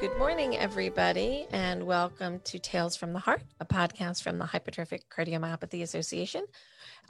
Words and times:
Good 0.00 0.16
morning, 0.16 0.56
everybody, 0.56 1.46
and 1.50 1.82
welcome 1.84 2.40
to 2.44 2.58
Tales 2.58 2.96
from 2.96 3.12
the 3.12 3.18
Heart, 3.18 3.42
a 3.60 3.66
podcast 3.66 4.22
from 4.22 4.38
the 4.38 4.46
Hypertrophic 4.46 5.02
Cardiomyopathy 5.14 5.82
Association. 5.82 6.46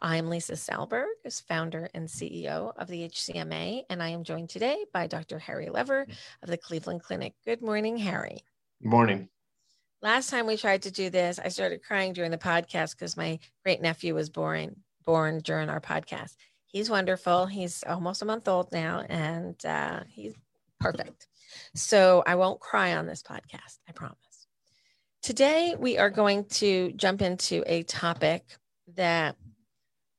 I'm 0.02 0.28
Lisa 0.28 0.54
Salberg, 0.54 1.06
as 1.24 1.38
founder 1.38 1.88
and 1.94 2.08
CEO 2.08 2.72
of 2.76 2.88
the 2.88 3.08
HCMA, 3.08 3.84
and 3.88 4.02
I 4.02 4.08
am 4.08 4.24
joined 4.24 4.48
today 4.48 4.86
by 4.92 5.06
Dr. 5.06 5.38
Harry 5.38 5.68
Lever 5.68 6.04
of 6.42 6.48
the 6.48 6.56
Cleveland 6.56 7.04
Clinic. 7.04 7.34
Good 7.44 7.62
morning, 7.62 7.96
Harry. 7.96 8.42
Good 8.82 8.90
morning. 8.90 9.28
Last 10.02 10.28
time 10.28 10.48
we 10.48 10.56
tried 10.56 10.82
to 10.82 10.90
do 10.90 11.10
this, 11.10 11.38
I 11.38 11.46
started 11.46 11.84
crying 11.84 12.12
during 12.12 12.32
the 12.32 12.38
podcast 12.38 12.96
because 12.96 13.16
my 13.16 13.38
great 13.62 13.80
nephew 13.80 14.16
was 14.16 14.30
born 14.30 14.74
born 15.04 15.38
during 15.44 15.70
our 15.70 15.80
podcast. 15.80 16.34
He's 16.66 16.90
wonderful. 16.90 17.46
He's 17.46 17.84
almost 17.84 18.22
a 18.22 18.24
month 18.24 18.48
old 18.48 18.72
now, 18.72 19.04
and 19.08 19.64
uh, 19.64 20.00
he's 20.08 20.34
perfect. 20.80 21.26
So 21.74 22.22
I 22.26 22.34
won't 22.34 22.60
cry 22.60 22.96
on 22.96 23.06
this 23.06 23.22
podcast, 23.22 23.78
I 23.88 23.92
promise. 23.92 24.16
Today, 25.22 25.76
we 25.78 25.98
are 25.98 26.10
going 26.10 26.46
to 26.46 26.92
jump 26.92 27.22
into 27.22 27.62
a 27.66 27.82
topic 27.82 28.44
that 28.96 29.36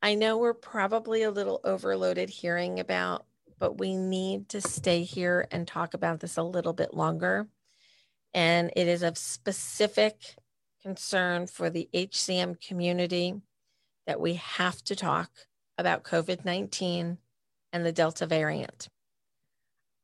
I 0.02 0.16
know 0.16 0.38
we're 0.38 0.54
probably 0.54 1.24
a 1.24 1.32
little 1.32 1.60
overloaded 1.64 2.30
hearing 2.30 2.80
about, 2.80 3.26
but 3.60 3.80
we 3.80 3.96
need 3.96 4.50
to 4.50 4.62
stay 4.62 5.03
here 5.03 5.48
and 5.52 5.68
talk 5.68 5.94
about 5.94 6.20
this 6.20 6.38
a 6.38 6.44
little 6.44 6.73
bit 6.73 6.94
longer. 6.94 7.48
And 8.34 8.72
it 8.75 8.88
is 8.88 9.03
of 9.03 9.18
specific 9.18 10.36
concern 10.81 11.48
for 11.48 11.70
the 11.70 11.90
HCM 11.94 12.59
community 12.66 13.36
that 14.08 14.20
we 14.20 14.36
have 14.36 14.84
to 14.84 14.96
talk 14.96 15.30
about 15.78 16.03
COVID 16.03 16.46
19 16.46 17.18
and 17.73 17.86
the 17.86 17.92
Delta 17.92 18.25
variant. 18.25 18.90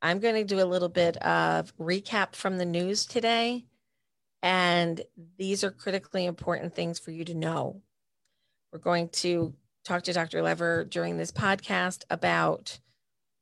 I'm 0.07 0.19
going 0.19 0.35
to 0.35 0.45
do 0.45 0.61
a 0.61 0.63
little 0.63 0.87
bit 0.87 1.17
of 1.17 1.75
recap 1.75 2.33
from 2.33 2.57
the 2.57 2.65
news 2.65 3.05
today. 3.05 3.65
And 4.41 5.01
these 5.37 5.65
are 5.65 5.69
critically 5.69 6.25
important 6.25 6.73
things 6.73 6.97
for 6.97 7.11
you 7.11 7.25
to 7.25 7.33
know. 7.33 7.81
We're 8.71 8.79
going 8.79 9.09
to 9.09 9.53
talk 9.83 10.03
to 10.03 10.13
Dr. 10.13 10.41
Lever 10.41 10.85
during 10.85 11.17
this 11.17 11.33
podcast 11.33 12.05
about 12.09 12.79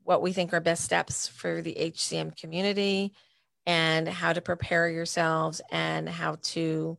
what 0.01 0.23
we 0.23 0.33
think 0.33 0.53
are 0.53 0.59
best 0.59 0.83
steps 0.83 1.27
for 1.27 1.61
the 1.61 1.77
HCM 1.79 2.35
community 2.35 3.13
and 3.67 4.09
how 4.09 4.33
to 4.33 4.41
prepare 4.41 4.89
yourselves 4.89 5.61
and 5.71 6.09
how 6.09 6.37
to 6.41 6.97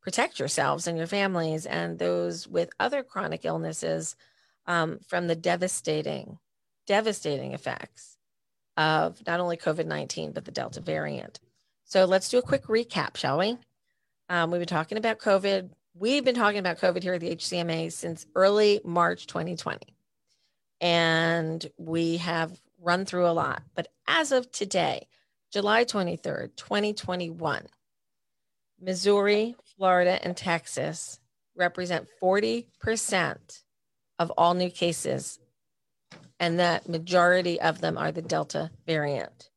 protect 0.00 0.38
yourselves 0.38 0.86
and 0.86 0.96
your 0.96 1.06
families 1.06 1.66
and 1.66 1.98
those 1.98 2.48
with 2.48 2.70
other 2.80 3.02
chronic 3.02 3.44
illnesses 3.44 4.16
um, 4.66 5.00
from 5.06 5.26
the 5.26 5.36
devastating, 5.36 6.38
devastating 6.86 7.52
effects 7.52 8.11
of 8.76 9.24
not 9.26 9.40
only 9.40 9.56
COVID 9.56 9.86
19, 9.86 10.32
but 10.32 10.44
the 10.44 10.50
Delta 10.50 10.80
variant. 10.80 11.40
So 11.84 12.04
let's 12.04 12.28
do 12.28 12.38
a 12.38 12.42
quick 12.42 12.64
recap, 12.64 13.16
shall 13.16 13.38
we? 13.38 13.58
Um, 14.28 14.50
we've 14.50 14.60
been 14.60 14.68
talking 14.68 14.98
about 14.98 15.18
COVID. 15.18 15.70
We've 15.94 16.24
been 16.24 16.34
talking 16.34 16.58
about 16.58 16.78
COVID 16.78 17.02
here 17.02 17.14
at 17.14 17.20
the 17.20 17.36
HCMA 17.36 17.92
since 17.92 18.26
early 18.34 18.80
March 18.84 19.26
2020. 19.26 19.94
And 20.80 21.64
we 21.76 22.16
have 22.16 22.58
run 22.80 23.04
through 23.04 23.26
a 23.26 23.32
lot. 23.32 23.62
But 23.74 23.88
as 24.08 24.32
of 24.32 24.50
today, 24.50 25.06
July 25.52 25.84
23rd, 25.84 26.56
2021, 26.56 27.66
Missouri, 28.80 29.54
Florida, 29.76 30.18
and 30.24 30.36
Texas 30.36 31.20
represent 31.56 32.08
40% 32.22 33.62
of 34.18 34.30
all 34.38 34.54
new 34.54 34.70
cases 34.70 35.38
and 36.42 36.58
that 36.58 36.88
majority 36.88 37.60
of 37.60 37.80
them 37.80 37.96
are 37.96 38.10
the 38.10 38.20
Delta 38.20 38.72
variant. 38.84 39.48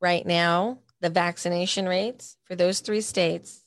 Right 0.00 0.24
now, 0.24 0.78
the 1.00 1.10
vaccination 1.10 1.88
rates 1.88 2.36
for 2.44 2.54
those 2.54 2.78
three 2.78 3.00
states 3.00 3.62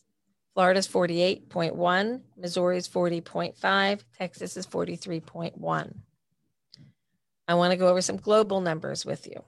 Florida's 0.53 0.87
48.1, 0.87 2.21
Missouri's 2.37 2.87
40.5, 2.87 4.03
Texas 4.17 4.55
is 4.55 4.65
43.1. 4.65 5.95
I 7.47 7.53
want 7.55 7.71
to 7.71 7.77
go 7.77 7.89
over 7.89 8.01
some 8.01 8.17
global 8.17 8.61
numbers 8.61 9.05
with 9.05 9.27
you. 9.27 9.43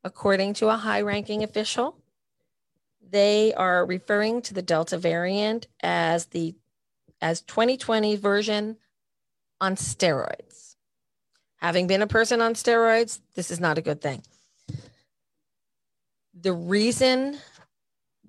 According 0.02 0.54
to 0.54 0.68
a 0.68 0.76
high 0.76 1.00
ranking 1.00 1.42
official, 1.42 1.96
they 3.08 3.54
are 3.54 3.86
referring 3.86 4.42
to 4.42 4.54
the 4.54 4.62
Delta 4.62 4.98
variant 4.98 5.68
as 5.80 6.26
the 6.26 6.54
as 7.20 7.40
2020 7.42 8.16
version 8.16 8.76
on 9.60 9.76
steroids. 9.76 10.76
Having 11.56 11.86
been 11.86 12.02
a 12.02 12.06
person 12.06 12.40
on 12.40 12.54
steroids, 12.54 13.20
this 13.34 13.50
is 13.50 13.60
not 13.60 13.78
a 13.78 13.82
good 13.82 14.00
thing. 14.00 14.22
The 16.38 16.52
reason 16.52 17.38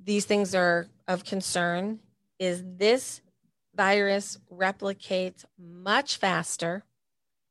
these 0.01 0.25
things 0.25 0.55
are 0.55 0.87
of 1.07 1.25
concern 1.25 1.99
is 2.39 2.63
this 2.65 3.21
virus 3.75 4.39
replicates 4.51 5.45
much 5.59 6.17
faster 6.17 6.83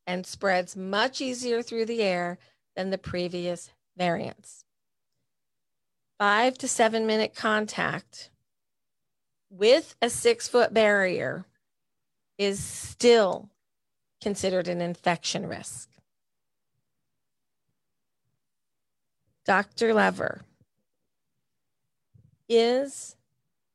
and 0.07 0.27
spreads 0.27 0.77
much 0.77 1.21
easier 1.21 1.63
through 1.63 1.87
the 1.87 2.03
air 2.03 2.39
than 2.75 2.91
the 2.91 2.99
previous 2.99 3.71
variants. 3.97 4.65
Five 6.19 6.57
to 6.59 6.69
seven 6.69 7.07
minute 7.07 7.35
contact 7.35 8.31
with 9.57 9.95
a 10.03 10.11
six 10.11 10.49
foot 10.49 10.75
barrier 10.75 11.47
is 12.39 12.63
still 12.63 13.49
considered 14.21 14.69
an 14.69 14.81
infection 14.81 15.47
risk. 15.47 15.89
Dr. 19.45 19.95
Lever, 19.95 20.43
is, 22.49 23.17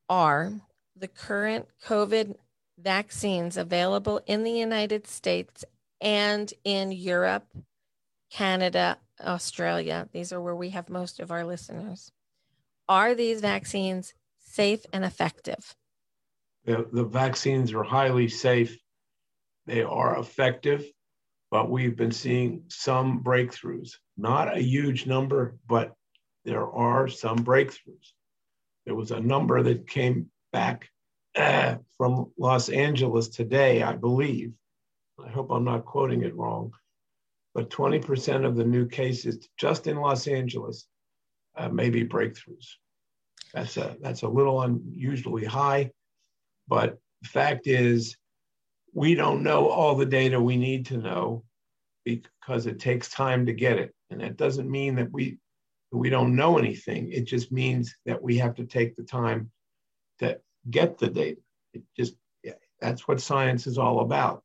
are 0.10 0.54
the 0.96 1.08
current 1.08 1.68
COVID 1.86 2.36
vaccines 2.78 3.58
available 3.58 4.22
in 4.26 4.44
the 4.44 4.52
United 4.52 5.08
States 5.08 5.64
and 6.00 6.54
in 6.64 6.92
Europe, 6.92 7.48
Canada, 8.30 8.98
Australia? 9.20 10.08
These 10.12 10.34
are 10.34 10.42
where 10.42 10.56
we 10.56 10.70
have 10.70 10.90
most 10.90 11.20
of 11.20 11.32
our 11.32 11.46
listeners. 11.46 12.12
Are 12.88 13.16
these 13.16 13.42
vaccines 13.42 14.14
safe 14.52 14.86
and 14.94 15.04
effective? 15.06 15.76
The, 16.66 16.88
the 16.92 17.06
vaccines 17.06 17.74
are 17.74 17.84
highly 17.84 18.28
safe. 18.28 18.78
They 19.66 19.82
are 19.84 20.20
effective, 20.20 20.86
but 21.50 21.70
we've 21.70 21.96
been 21.96 22.12
seeing 22.12 22.64
some 22.68 23.24
breakthroughs. 23.24 23.94
Not 24.18 24.56
a 24.56 24.62
huge 24.62 25.08
number, 25.08 25.58
but 25.68 25.94
there 26.46 26.68
are 26.68 27.08
some 27.08 27.38
breakthroughs. 27.38 28.14
There 28.86 28.96
was 28.96 29.12
a 29.12 29.20
number 29.20 29.62
that 29.64 29.88
came 29.88 30.30
back 30.52 30.90
uh, 31.36 31.76
from 31.98 32.32
Los 32.38 32.70
Angeles 32.70 33.30
today, 33.30 33.82
I 33.84 33.94
believe. 33.94 34.54
I 35.24 35.30
hope 35.30 35.52
I'm 35.52 35.64
not 35.64 35.86
quoting 35.86 36.24
it 36.24 36.36
wrong, 36.36 36.72
but 37.54 37.70
20% 37.70 38.46
of 38.46 38.56
the 38.56 38.66
new 38.66 38.88
cases 38.88 39.48
just 39.58 39.88
in 39.88 39.98
Los 39.98 40.28
Angeles 40.28 40.88
uh, 41.56 41.70
may 41.70 41.90
be 41.90 42.04
breakthroughs. 42.06 42.68
That's 43.54 43.78
a, 43.78 43.98
that's 44.02 44.22
a 44.22 44.28
little 44.28 44.62
unusually 44.62 45.46
high, 45.46 45.92
but 46.68 46.98
the 47.22 47.28
fact 47.30 47.68
is, 47.68 48.16
we 48.94 49.16
don't 49.16 49.44
know 49.44 49.68
all 49.70 49.96
the 49.96 50.06
data 50.06 50.40
we 50.40 50.58
need 50.58 50.86
to 50.88 50.98
know 50.98 51.44
because 52.04 52.66
it 52.66 52.80
takes 52.80 53.10
time 53.10 53.46
to 53.46 53.54
get 53.54 53.78
it. 53.78 53.94
And 54.10 54.22
that 54.22 54.38
doesn't 54.38 54.70
mean 54.70 54.96
that 54.96 55.12
we 55.12 55.38
we 55.94 56.10
don't 56.10 56.36
know 56.36 56.58
anything. 56.58 57.12
It 57.12 57.26
just 57.26 57.52
means 57.52 57.94
that 58.06 58.22
we 58.22 58.38
have 58.38 58.56
to 58.56 58.66
take 58.66 58.96
the 58.96 59.04
time 59.04 59.52
to 60.20 60.40
get 60.70 60.98
the 60.98 61.10
data. 61.10 61.42
It 61.74 61.84
just 61.98 62.16
that's 62.80 63.08
what 63.08 63.22
science 63.22 63.68
is 63.68 63.78
all 63.78 64.00
about. 64.02 64.44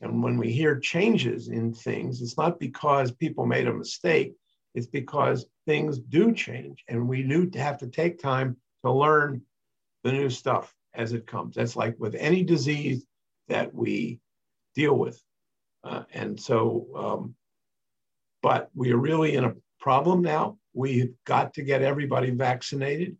And 0.00 0.22
when 0.22 0.38
we 0.38 0.52
hear 0.52 0.78
changes 0.78 1.48
in 1.48 1.74
things, 1.74 2.22
it's 2.22 2.36
not 2.36 2.60
because 2.60 3.10
people 3.10 3.46
made 3.46 3.66
a 3.66 3.72
mistake. 3.72 4.34
It's 4.74 4.86
because 4.86 5.46
things 5.66 5.98
do 5.98 6.32
change, 6.32 6.84
and 6.88 7.08
we 7.08 7.22
do 7.22 7.50
have 7.54 7.78
to 7.78 7.86
take 7.86 8.18
time 8.18 8.56
to 8.84 8.92
learn 8.92 9.42
the 10.02 10.12
new 10.12 10.28
stuff 10.28 10.74
as 10.94 11.12
it 11.12 11.26
comes. 11.26 11.54
That's 11.56 11.76
like 11.76 11.96
with 11.98 12.14
any 12.14 12.42
disease 12.42 13.04
that 13.48 13.74
we 13.74 14.20
deal 14.74 14.94
with. 14.94 15.20
Uh, 15.82 16.02
and 16.12 16.38
so, 16.40 16.86
um, 16.96 17.34
but 18.42 18.70
we 18.74 18.92
are 18.92 18.98
really 18.98 19.36
in 19.36 19.44
a 19.44 19.54
problem 19.78 20.22
now. 20.22 20.58
We've 20.72 21.14
got 21.24 21.54
to 21.54 21.62
get 21.62 21.82
everybody 21.82 22.30
vaccinated. 22.30 23.16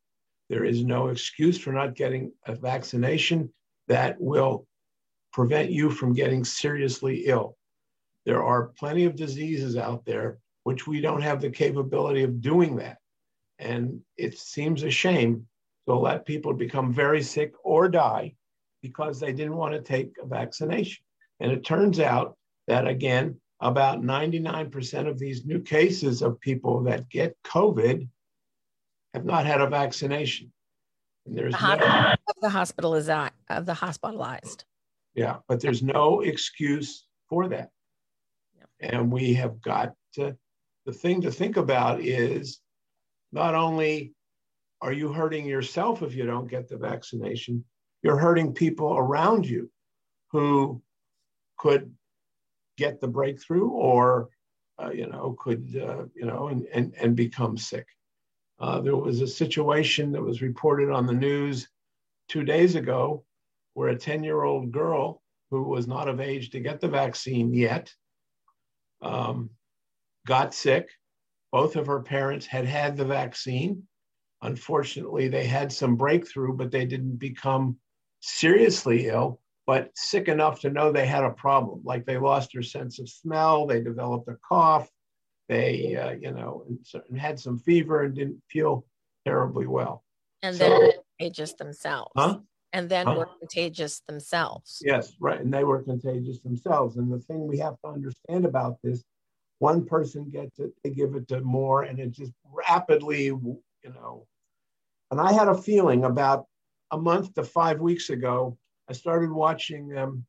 There 0.49 0.65
is 0.65 0.85
no 0.85 1.09
excuse 1.09 1.59
for 1.59 1.73
not 1.73 1.95
getting 1.95 2.33
a 2.47 2.55
vaccination 2.55 3.53
that 3.89 4.21
will 4.21 4.67
prevent 5.33 5.71
you 5.71 5.91
from 5.91 6.15
getting 6.15 6.45
seriously 6.45 7.25
ill. 7.27 7.57
There 8.25 8.43
are 8.43 8.73
plenty 8.79 9.05
of 9.05 9.17
diseases 9.17 9.77
out 9.77 10.05
there 10.05 10.39
which 10.65 10.87
we 10.87 11.01
don't 11.01 11.23
have 11.23 11.41
the 11.41 11.51
capability 11.51 12.23
of 12.23 12.41
doing 12.41 12.77
that. 12.77 12.99
And 13.59 14.01
it 14.17 14.39
seems 14.39 14.83
a 14.83 14.91
shame 14.91 15.47
to 15.87 15.95
let 15.95 16.27
people 16.27 16.53
become 16.53 16.93
very 16.93 17.23
sick 17.23 17.53
or 17.63 17.89
die 17.89 18.35
because 18.83 19.21
they 19.21 19.33
didn't 19.33 19.57
want 19.57 19.75
to 19.75 19.81
take 19.81 20.15
a 20.23 20.27
vaccination. 20.27 21.05
And 21.41 21.53
it 21.53 21.65
turns 21.65 22.01
out 22.01 22.37
that, 22.67 22.87
again, 22.87 23.41
about 23.61 24.03
99% 24.03 25.09
of 25.09 25.19
these 25.19 25.45
new 25.45 25.61
cases 25.61 26.23
of 26.23 26.41
people 26.41 26.83
that 26.85 27.09
get 27.09 27.37
COVID 27.45 28.09
have 29.15 29.25
not 29.25 29.47
had 29.47 29.61
a 29.61 29.69
vaccination. 29.69 30.53
And 31.27 31.37
there's 31.37 31.55
the 31.55 31.77
no, 31.77 32.15
the 32.43 32.51
hospital 32.51 32.95
is 32.95 33.09
uh, 33.09 33.31
of 33.49 33.65
the 33.65 33.75
hospitalized. 33.75 34.65
Yeah, 35.15 35.37
but 35.49 35.61
there's 35.61 35.83
no 35.83 36.21
excuse 36.21 37.07
for 37.29 37.49
that. 37.49 37.71
And 38.81 39.11
we 39.11 39.35
have 39.35 39.63
got 39.63 39.95
to, 40.15 40.37
the 40.87 40.93
thing 40.93 41.23
to 41.23 41.31
think 41.31 41.57
about 41.57 42.01
is 42.01 42.61
not 43.33 43.55
only 43.55 44.15
are 44.81 44.93
you 44.93 45.13
hurting 45.13 45.47
yourself 45.47 46.03
if 46.03 46.15
you 46.15 46.27
don't 46.27 46.51
get 46.51 46.69
the 46.69 46.77
vaccination, 46.77 47.65
you're 48.03 48.19
hurting 48.19 48.53
people 48.53 48.97
around 48.97 49.47
you 49.47 49.71
who 50.31 50.83
could 51.59 51.93
get 52.77 53.01
the 53.01 53.09
breakthrough 53.09 53.69
or 53.69 54.29
uh, 54.83 54.91
you 54.91 55.07
know 55.07 55.37
could 55.39 55.65
uh, 55.77 56.05
you 56.15 56.27
know 56.27 56.49
and, 56.49 56.67
and 56.75 56.95
and 57.01 57.17
become 57.17 57.57
sick. 57.57 57.87
Uh, 58.61 58.81
there 58.81 58.97
was 58.97 59.21
a 59.21 59.27
situation 59.27 60.13
that 60.13 60.23
was 60.23 60.43
reported 60.43 60.91
on 60.91 61.07
the 61.07 61.13
news 61.13 61.69
two 62.29 62.45
days 62.45 62.75
ago 62.75 63.25
where 63.75 63.89
a 63.89 63.97
10 63.97 64.23
year 64.23 64.43
old 64.43 64.71
girl 64.71 65.23
who 65.51 65.63
was 65.63 65.87
not 65.87 66.09
of 66.09 66.21
age 66.21 66.51
to 66.51 66.61
get 66.61 66.81
the 66.81 66.89
vaccine 66.89 67.53
yet 67.53 67.93
um, 69.03 69.51
got 70.27 70.55
sick 70.55 70.89
both 71.53 71.77
of 71.77 71.87
her 71.87 72.01
parents 72.01 72.47
had 72.47 72.65
had 72.65 72.97
the 72.97 73.05
vaccine 73.05 73.83
unfortunately 74.43 75.29
they 75.29 75.47
had 75.47 75.73
some 75.73 75.97
breakthrough 75.97 76.53
but 76.53 76.71
they 76.71 76.85
didn't 76.85 77.17
become 77.17 77.77
seriously 78.25 79.09
ill, 79.09 79.41
but 79.67 79.91
sick 79.95 80.29
enough 80.29 80.61
to 80.61 80.71
know 80.71 80.91
they 80.91 81.07
had 81.07 81.25
a 81.25 81.31
problem. 81.31 81.81
Like 81.85 82.05
they 82.07 82.19
lost 82.19 82.51
their 82.53 82.63
sense 82.63 82.99
of 82.99 83.09
smell, 83.09 83.67
they 83.67 83.81
developed 83.81 84.29
a 84.29 84.37
cough, 84.47 84.89
they, 85.49 85.97
uh, 85.97 86.13
you 86.13 86.33
know, 86.33 86.65
and 87.09 87.19
had 87.19 87.39
some 87.39 87.59
fever 87.59 88.03
and 88.03 88.15
didn't 88.15 88.43
feel 88.51 88.87
terribly 89.27 89.67
well. 89.67 90.05
And 90.43 90.57
so, 90.57 90.69
then 90.69 90.93
contagious 91.19 91.53
themselves. 91.55 92.13
Huh? 92.17 92.39
And 92.73 92.89
then 92.89 93.07
huh? 93.07 93.15
were 93.15 93.29
contagious 93.39 94.01
themselves. 94.09 94.83
Yes, 94.85 95.13
right. 95.21 95.41
And 95.41 95.53
they 95.53 95.65
were 95.65 95.83
contagious 95.83 96.41
themselves. 96.41 96.97
And 96.97 97.13
the 97.13 97.21
thing 97.21 97.47
we 97.47 97.59
have 97.59 97.77
to 97.85 97.91
understand 97.91 98.45
about 98.45 98.79
this, 98.83 99.05
one 99.59 99.85
person 99.85 100.31
gets 100.31 100.59
it, 100.59 100.73
they 100.83 100.91
give 100.91 101.15
it 101.15 101.29
to 101.29 101.41
more, 101.41 101.83
and 101.83 101.99
it 101.99 102.11
just 102.11 102.33
rapidly, 102.45 103.27
you 103.27 103.61
know. 103.85 104.27
And 105.11 105.21
I 105.21 105.33
had 105.33 105.49
a 105.49 105.55
feeling 105.55 106.05
about 106.05 106.47
a 106.91 106.99
month 106.99 107.35
to 107.35 107.45
five 107.45 107.81
weeks 107.81 108.11
ago, 108.11 108.57
I 108.89 108.93
started 108.93 109.31
watching 109.31 109.97
um, 109.97 110.25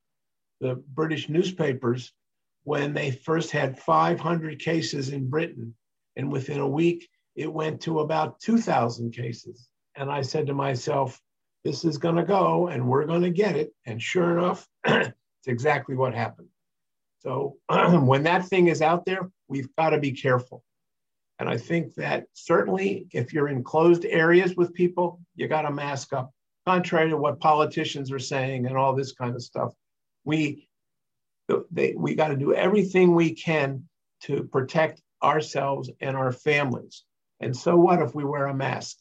the 0.61 0.75
British 0.93 1.29
newspapers 1.29 2.11
when 2.63 2.93
they 2.93 3.11
first 3.11 3.51
had 3.51 3.79
500 3.79 4.59
cases 4.59 5.09
in 5.09 5.29
Britain. 5.29 5.75
And 6.15 6.31
within 6.31 6.59
a 6.59 6.67
week, 6.67 7.07
it 7.35 7.51
went 7.51 7.81
to 7.81 7.99
about 7.99 8.39
2,000 8.39 9.11
cases. 9.11 9.67
And 9.95 10.09
I 10.09 10.21
said 10.21 10.47
to 10.47 10.53
myself, 10.53 11.19
this 11.63 11.85
is 11.85 11.97
going 11.97 12.15
to 12.15 12.23
go 12.23 12.67
and 12.67 12.87
we're 12.87 13.05
going 13.05 13.21
to 13.21 13.29
get 13.29 13.55
it. 13.55 13.73
And 13.85 14.01
sure 14.01 14.37
enough, 14.37 14.67
it's 14.85 15.11
exactly 15.47 15.95
what 15.95 16.13
happened. 16.13 16.47
So 17.25 17.57
when 17.69 18.23
that 18.23 18.45
thing 18.45 18.67
is 18.67 18.81
out 18.81 19.05
there, 19.05 19.29
we've 19.47 19.73
got 19.75 19.89
to 19.89 19.99
be 19.99 20.11
careful. 20.11 20.63
And 21.39 21.49
I 21.49 21.57
think 21.57 21.95
that 21.95 22.27
certainly 22.33 23.07
if 23.11 23.33
you're 23.33 23.49
in 23.49 23.63
closed 23.63 24.05
areas 24.05 24.55
with 24.55 24.73
people, 24.73 25.19
you 25.35 25.47
got 25.47 25.63
to 25.63 25.71
mask 25.71 26.13
up 26.13 26.31
contrary 26.65 27.09
to 27.09 27.17
what 27.17 27.39
politicians 27.39 28.11
are 28.11 28.19
saying 28.19 28.65
and 28.65 28.77
all 28.77 28.95
this 28.95 29.11
kind 29.11 29.35
of 29.35 29.43
stuff. 29.43 29.73
We 30.23 30.67
they, 31.71 31.93
we 31.95 32.15
got 32.15 32.29
to 32.29 32.37
do 32.37 32.55
everything 32.55 33.13
we 33.13 33.31
can 33.31 33.83
to 34.21 34.43
protect 34.45 35.01
ourselves 35.21 35.91
and 36.01 36.15
our 36.17 36.31
families. 36.31 37.03
And 37.39 37.55
so 37.55 37.75
what 37.75 38.01
if 38.01 38.15
we 38.15 38.23
wear 38.23 38.47
a 38.47 38.53
mask? 38.53 38.97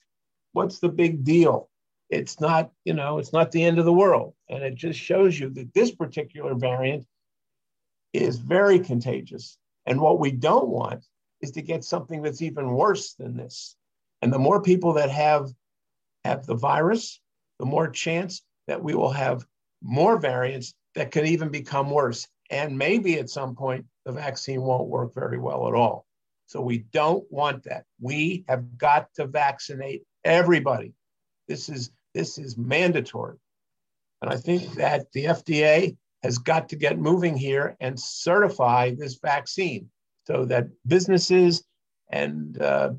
What's 0.52 0.78
the 0.78 0.90
big 0.90 1.24
deal? 1.24 1.70
It's 2.10 2.40
not, 2.40 2.70
you 2.84 2.92
know, 2.92 3.16
it's 3.16 3.32
not 3.32 3.50
the 3.50 3.64
end 3.64 3.78
of 3.78 3.86
the 3.86 3.92
world. 3.94 4.34
And 4.50 4.62
it 4.62 4.74
just 4.74 4.98
shows 4.98 5.40
you 5.40 5.48
that 5.50 5.72
this 5.72 5.90
particular 5.92 6.54
variant 6.54 7.06
is 8.14 8.38
very 8.38 8.78
contagious. 8.78 9.58
And 9.86 10.00
what 10.00 10.20
we 10.20 10.30
don't 10.30 10.68
want 10.68 11.04
is 11.40 11.50
to 11.52 11.62
get 11.62 11.84
something 11.84 12.22
that's 12.22 12.40
even 12.40 12.72
worse 12.72 13.14
than 13.14 13.36
this. 13.36 13.76
And 14.22 14.32
the 14.32 14.38
more 14.38 14.62
people 14.62 14.94
that 14.94 15.10
have 15.10 15.50
have 16.24 16.46
the 16.46 16.54
virus, 16.54 17.20
the 17.58 17.66
more 17.66 17.88
chance 17.88 18.42
that 18.66 18.82
we 18.82 18.94
will 18.94 19.10
have 19.10 19.44
more 19.82 20.18
variants 20.18 20.74
that 20.94 21.10
could 21.10 21.26
even 21.26 21.50
become 21.50 21.90
worse. 21.90 22.26
And 22.50 22.78
maybe 22.78 23.18
at 23.18 23.28
some 23.28 23.54
point, 23.54 23.84
the 24.06 24.12
vaccine 24.12 24.62
won't 24.62 24.88
work 24.88 25.14
very 25.14 25.38
well 25.38 25.68
at 25.68 25.74
all. 25.74 26.06
So 26.46 26.60
we 26.60 26.78
don't 26.78 27.24
want 27.30 27.64
that. 27.64 27.84
We 28.00 28.44
have 28.48 28.78
got 28.78 29.08
to 29.14 29.26
vaccinate 29.26 30.04
everybody. 30.24 30.92
This 31.48 31.68
is 31.68 31.90
this 32.14 32.38
is 32.38 32.56
mandatory. 32.56 33.36
And 34.22 34.32
I 34.32 34.36
think 34.36 34.74
that 34.74 35.10
the 35.12 35.24
FDA 35.24 35.96
has 36.24 36.38
got 36.38 36.70
to 36.70 36.76
get 36.76 36.98
moving 36.98 37.36
here 37.36 37.76
and 37.80 38.00
certify 38.00 38.90
this 38.94 39.18
vaccine 39.22 39.90
so 40.26 40.46
that 40.46 40.68
businesses 40.86 41.62
and 42.10 42.60
uh, 42.62 42.92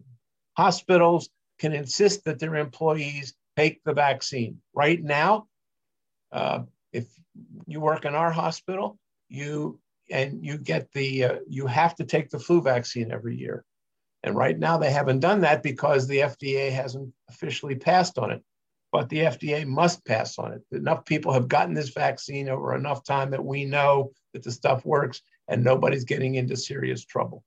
hospitals 0.56 1.30
can 1.58 1.74
insist 1.74 2.24
that 2.26 2.38
their 2.38 2.56
employees 2.56 3.34
take 3.58 3.84
the 3.84 3.94
vaccine. 3.94 4.62
Right 4.76 5.04
now, 5.04 5.48
uh, 6.32 6.60
if 6.94 7.08
you 7.66 7.80
work 7.80 8.06
in 8.06 8.14
our 8.14 8.32
hospital, 8.32 9.00
you 9.28 9.80
and 10.12 10.46
you 10.46 10.60
get 10.60 10.92
the 10.92 11.24
uh, 11.24 11.36
you 11.50 11.66
have 11.66 11.96
to 11.96 12.04
take 12.04 12.30
the 12.30 12.38
flu 12.38 12.62
vaccine 12.62 13.12
every 13.12 13.36
year. 13.36 13.66
And 14.22 14.36
right 14.36 14.58
now 14.58 14.78
they 14.78 14.92
haven't 14.92 15.22
done 15.22 15.42
that 15.42 15.64
because 15.64 16.08
the 16.08 16.20
FDA 16.20 16.72
hasn't 16.72 17.12
officially 17.28 17.76
passed 17.76 18.20
on 18.20 18.30
it. 18.30 18.44
But 18.92 19.10
the 19.10 19.20
FDA 19.20 19.66
must 19.66 20.06
pass 20.06 20.40
on 20.40 20.54
it. 20.54 20.62
Enough 20.72 21.06
people 21.06 21.34
have 21.34 21.48
gotten 21.48 21.74
this 21.74 21.90
vaccine 21.90 22.48
over 22.50 22.76
enough 22.76 23.04
time 23.04 23.32
that 23.32 23.44
we 23.44 23.66
know 23.66 24.12
that 24.34 24.44
the 24.44 24.52
stuff 24.52 24.86
works 24.86 25.22
and 25.48 25.64
nobody's 25.64 26.06
getting 26.06 26.36
into 26.36 26.56
serious 26.56 27.04
trouble. 27.04 27.44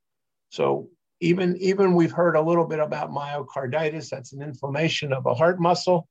So 0.50 0.88
even, 1.21 1.57
even 1.57 1.95
we've 1.95 2.12
heard 2.12 2.37
a 2.37 2.40
little 2.40 2.66
bit 2.66 2.80
about 2.80 3.11
myocarditis. 3.11 4.11
That's 4.11 4.33
an 4.33 4.42
inflammation 4.42 5.12
of 5.12 5.26
a 5.26 5.35
heart 5.35 5.61
muscle. 5.61 6.09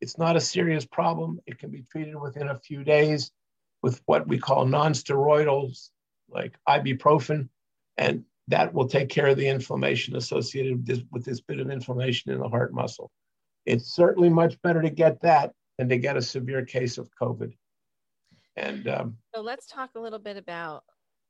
It's 0.00 0.18
not 0.18 0.36
a 0.36 0.40
serious 0.40 0.84
problem. 0.84 1.40
It 1.46 1.58
can 1.58 1.70
be 1.70 1.84
treated 1.90 2.18
within 2.20 2.48
a 2.48 2.58
few 2.58 2.84
days 2.84 3.30
with 3.82 4.00
what 4.06 4.26
we 4.26 4.38
call 4.38 4.64
non-steroidals 4.64 5.90
like 6.30 6.58
ibuprofen. 6.68 7.48
And 7.96 8.24
that 8.48 8.72
will 8.72 8.88
take 8.88 9.08
care 9.08 9.26
of 9.26 9.36
the 9.36 9.48
inflammation 9.48 10.16
associated 10.16 10.72
with 10.76 10.86
this, 10.86 11.00
with 11.10 11.24
this 11.24 11.40
bit 11.40 11.60
of 11.60 11.70
inflammation 11.70 12.32
in 12.32 12.38
the 12.38 12.48
heart 12.48 12.72
muscle. 12.72 13.10
It's 13.68 13.94
certainly 13.94 14.30
much 14.30 14.60
better 14.62 14.80
to 14.80 14.88
get 14.88 15.20
that 15.20 15.52
than 15.76 15.90
to 15.90 15.98
get 15.98 16.16
a 16.16 16.22
severe 16.22 16.64
case 16.64 16.96
of 16.96 17.10
COVID. 17.20 17.52
And 18.56 18.88
um, 18.88 19.18
so 19.34 19.42
let's 19.42 19.66
talk 19.66 19.90
a 19.94 20.00
little 20.00 20.18
bit 20.18 20.38
about 20.38 20.84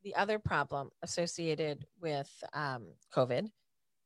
the 0.04 0.14
other 0.14 0.38
problem 0.38 0.90
associated 1.02 1.84
with 2.00 2.30
um, 2.52 2.86
COVID. 3.12 3.50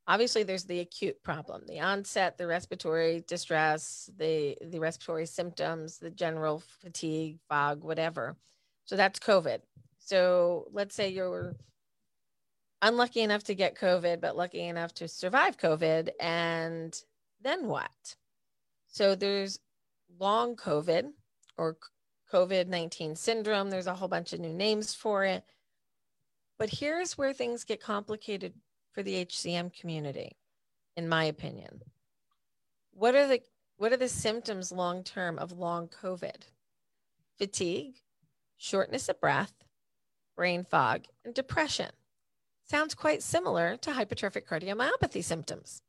Obviously, 0.08 0.44
there's 0.44 0.64
the 0.64 0.80
acute 0.80 1.22
problem, 1.22 1.62
the 1.68 1.80
onset, 1.80 2.38
the 2.38 2.46
respiratory 2.46 3.22
distress, 3.28 4.10
the, 4.16 4.56
the 4.62 4.80
respiratory 4.80 5.26
symptoms, 5.26 5.98
the 5.98 6.10
general 6.10 6.62
fatigue, 6.80 7.38
fog, 7.50 7.84
whatever. 7.84 8.34
So 8.86 8.96
that's 8.96 9.18
COVID. 9.18 9.58
So 9.98 10.68
let's 10.72 10.94
say 10.94 11.10
you're 11.10 11.54
unlucky 12.80 13.20
enough 13.20 13.44
to 13.44 13.54
get 13.54 13.76
COVID, 13.76 14.22
but 14.22 14.36
lucky 14.36 14.62
enough 14.62 14.94
to 14.94 15.06
survive 15.06 15.58
COVID. 15.58 16.08
And 16.18 16.98
then 17.42 17.68
what? 17.68 18.16
So 18.92 19.14
there's 19.14 19.58
long 20.20 20.54
COVID 20.54 21.12
or 21.56 21.78
COVID 22.30 22.68
19 22.68 23.16
syndrome. 23.16 23.70
There's 23.70 23.86
a 23.86 23.94
whole 23.94 24.08
bunch 24.08 24.32
of 24.32 24.40
new 24.40 24.52
names 24.52 24.94
for 24.94 25.24
it. 25.24 25.44
But 26.58 26.68
here's 26.70 27.18
where 27.18 27.32
things 27.32 27.64
get 27.64 27.82
complicated 27.82 28.52
for 28.92 29.02
the 29.02 29.24
HCM 29.24 29.72
community, 29.74 30.36
in 30.96 31.08
my 31.08 31.24
opinion. 31.24 31.80
What 32.92 33.14
are 33.14 33.26
the 33.26 33.40
what 33.78 33.92
are 33.92 33.96
the 33.96 34.08
symptoms 34.08 34.70
long 34.70 35.02
term 35.02 35.38
of 35.38 35.52
long 35.52 35.88
COVID? 35.88 36.42
Fatigue, 37.38 37.96
shortness 38.58 39.08
of 39.08 39.20
breath, 39.20 39.54
brain 40.36 40.66
fog, 40.70 41.06
and 41.24 41.34
depression. 41.34 41.90
Sounds 42.64 42.94
quite 42.94 43.22
similar 43.22 43.78
to 43.78 43.90
hypertrophic 43.90 44.46
cardiomyopathy 44.46 45.24
symptoms. 45.24 45.80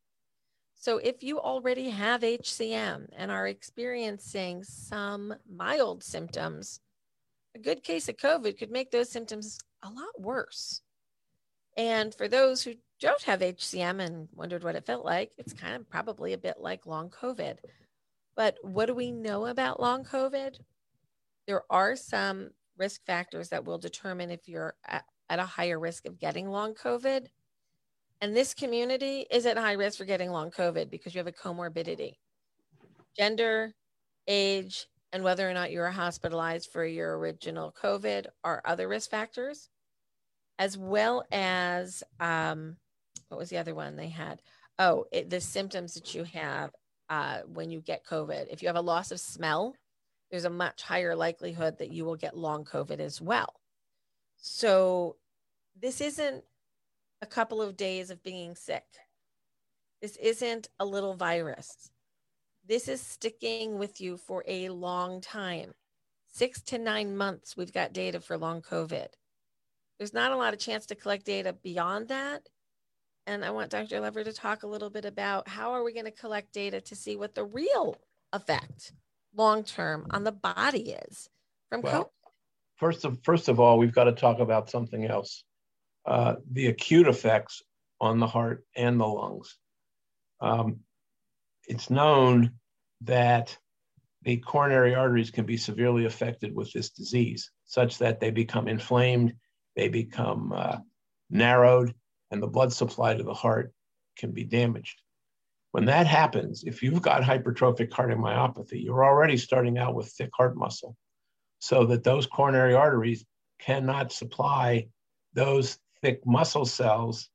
So, 0.83 0.97
if 0.97 1.23
you 1.23 1.39
already 1.39 1.91
have 1.91 2.23
HCM 2.23 3.07
and 3.15 3.31
are 3.31 3.47
experiencing 3.47 4.65
some 4.65 5.33
mild 5.49 6.03
symptoms, 6.03 6.81
a 7.55 7.59
good 7.59 7.83
case 7.83 8.09
of 8.09 8.17
COVID 8.17 8.57
could 8.57 8.69
make 8.69 8.91
those 8.91 9.09
symptoms 9.09 9.59
a 9.81 9.89
lot 9.89 10.19
worse. 10.19 10.81
And 11.77 12.13
for 12.13 12.27
those 12.27 12.63
who 12.63 12.73
don't 12.99 13.21
have 13.21 13.39
HCM 13.39 14.01
and 14.01 14.27
wondered 14.33 14.65
what 14.65 14.75
it 14.75 14.85
felt 14.85 15.05
like, 15.05 15.31
it's 15.37 15.53
kind 15.53 15.73
of 15.73 15.89
probably 15.89 16.33
a 16.33 16.37
bit 16.37 16.57
like 16.59 16.85
long 16.85 17.09
COVID. 17.09 17.59
But 18.35 18.57
what 18.61 18.87
do 18.87 18.93
we 18.93 19.09
know 19.09 19.45
about 19.45 19.79
long 19.79 20.03
COVID? 20.03 20.59
There 21.47 21.63
are 21.69 21.95
some 21.95 22.49
risk 22.77 23.05
factors 23.05 23.47
that 23.47 23.63
will 23.63 23.77
determine 23.77 24.31
if 24.31 24.49
you're 24.49 24.75
at, 24.85 25.05
a 25.29 25.45
higher 25.45 25.79
risk 25.79 26.05
of 26.05 26.19
getting 26.19 26.49
long 26.49 26.75
COVID. 26.75 27.27
And 28.23 28.33
this 28.33 28.53
community 28.53 29.25
is 29.29 29.45
at 29.45 29.57
high 29.57 29.73
risk 29.73 29.97
for 29.97 30.05
getting 30.05 30.31
long 30.31 30.49
COVID 30.49 30.89
because 30.89 31.13
you 31.13 31.19
have 31.19 31.27
a 31.27 31.33
comorbidity. 31.33 32.13
Gender, 33.17 33.73
age, 34.29 34.85
and 35.11 35.25
whether 35.25 35.47
or 35.47 35.53
not 35.53 35.71
you 35.71 35.81
are 35.81 35.91
hospitalized 35.91 36.69
for 36.71 36.85
your 36.85 37.17
original 37.17 37.75
COVID 37.83 38.27
are 38.45 38.61
other 38.63 38.87
risk 38.87 39.09
factors, 39.09 39.67
as 40.57 40.77
well 40.77 41.25
as 41.33 42.01
um, 42.21 42.77
what 43.27 43.39
was 43.39 43.49
the 43.49 43.57
other 43.57 43.75
one 43.75 43.97
they 43.97 44.07
had? 44.07 44.41
Oh, 44.79 45.03
it, 45.11 45.29
the 45.29 45.41
symptoms 45.41 45.93
that 45.95 46.15
you 46.15 46.23
have 46.23 46.71
uh, 47.09 47.39
when 47.47 47.71
you 47.71 47.81
get 47.81 48.05
COVID. 48.05 48.47
If 48.49 48.61
you 48.61 48.69
have 48.69 48.77
a 48.77 48.81
loss 48.81 49.11
of 49.11 49.19
smell, 49.19 49.75
there's 50.31 50.45
a 50.45 50.49
much 50.49 50.81
higher 50.81 51.13
likelihood 51.13 51.77
that 51.79 51.91
you 51.91 52.05
will 52.05 52.15
get 52.15 52.37
long 52.37 52.63
COVID 52.63 53.01
as 53.01 53.19
well. 53.19 53.53
So 54.37 55.17
this 55.77 55.99
isn't 55.99 56.45
a 57.23 57.25
couple 57.25 57.61
of 57.61 57.77
days 57.77 58.09
of 58.09 58.21
being 58.21 58.53
sick. 58.53 58.83
This 60.01 60.17
isn't 60.17 60.67
a 60.77 60.85
little 60.85 61.13
virus. 61.13 61.89
This 62.67 62.89
is 62.89 62.99
sticking 62.99 63.79
with 63.79 64.01
you 64.01 64.17
for 64.17 64.43
a 64.45 64.67
long 64.67 65.21
time. 65.21 65.71
Six 66.33 66.61
to 66.63 66.77
nine 66.77 67.15
months, 67.15 67.55
we've 67.55 67.71
got 67.71 67.93
data 67.93 68.19
for 68.19 68.37
long 68.37 68.61
COVID. 68.61 69.07
There's 69.97 70.13
not 70.13 70.33
a 70.33 70.35
lot 70.35 70.53
of 70.53 70.59
chance 70.59 70.85
to 70.87 70.95
collect 70.95 71.25
data 71.25 71.55
beyond 71.63 72.09
that. 72.09 72.49
And 73.25 73.45
I 73.45 73.51
want 73.51 73.71
Dr. 73.71 74.01
Lever 74.01 74.25
to 74.25 74.33
talk 74.33 74.63
a 74.63 74.67
little 74.67 74.89
bit 74.89 75.05
about 75.05 75.47
how 75.47 75.71
are 75.71 75.83
we 75.83 75.93
going 75.93 76.03
to 76.03 76.11
collect 76.11 76.51
data 76.51 76.81
to 76.81 76.95
see 76.95 77.15
what 77.15 77.35
the 77.35 77.45
real 77.45 77.95
effect 78.33 78.91
long 79.33 79.63
term 79.63 80.07
on 80.09 80.25
the 80.25 80.33
body 80.33 80.97
is 81.07 81.29
from 81.69 81.83
well, 81.83 82.03
COVID. 82.03 82.09
First 82.75 83.05
of, 83.05 83.17
first 83.23 83.47
of 83.47 83.61
all, 83.61 83.77
we've 83.77 83.95
got 83.95 84.05
to 84.05 84.11
talk 84.11 84.39
about 84.39 84.69
something 84.69 85.05
else 85.05 85.45
uh, 86.05 86.35
the 86.51 86.67
acute 86.67 87.07
effects 87.07 87.61
on 88.01 88.19
the 88.19 88.27
heart 88.27 88.65
and 88.75 88.99
the 88.99 89.05
lungs. 89.05 89.57
Um, 90.41 90.79
it's 91.67 91.89
known 91.89 92.51
that 93.01 93.57
the 94.23 94.37
coronary 94.37 94.95
arteries 94.95 95.31
can 95.31 95.45
be 95.45 95.57
severely 95.57 96.05
affected 96.05 96.55
with 96.55 96.71
this 96.71 96.89
disease, 96.89 97.51
such 97.65 97.97
that 97.99 98.19
they 98.19 98.31
become 98.31 98.67
inflamed, 98.67 99.33
they 99.75 99.89
become 99.89 100.51
uh, 100.53 100.77
narrowed, 101.29 101.93
and 102.31 102.41
the 102.41 102.47
blood 102.47 102.71
supply 102.73 103.13
to 103.13 103.23
the 103.23 103.33
heart 103.33 103.73
can 104.17 104.31
be 104.31 104.43
damaged. 104.43 105.01
When 105.71 105.85
that 105.85 106.07
happens, 106.07 106.63
if 106.63 106.83
you've 106.83 107.01
got 107.01 107.23
hypertrophic 107.23 107.89
cardiomyopathy, 107.89 108.83
you're 108.83 109.03
already 109.05 109.37
starting 109.37 109.77
out 109.77 109.95
with 109.95 110.11
thick 110.11 110.29
heart 110.33 110.55
muscle, 110.55 110.95
so 111.59 111.85
that 111.85 112.03
those 112.03 112.27
coronary 112.27 112.75
arteries 112.75 113.25
cannot 113.59 114.11
supply 114.11 114.87
those 115.33 115.79
thick 116.03 116.23
muscle 116.25 116.65
cells 116.65 117.29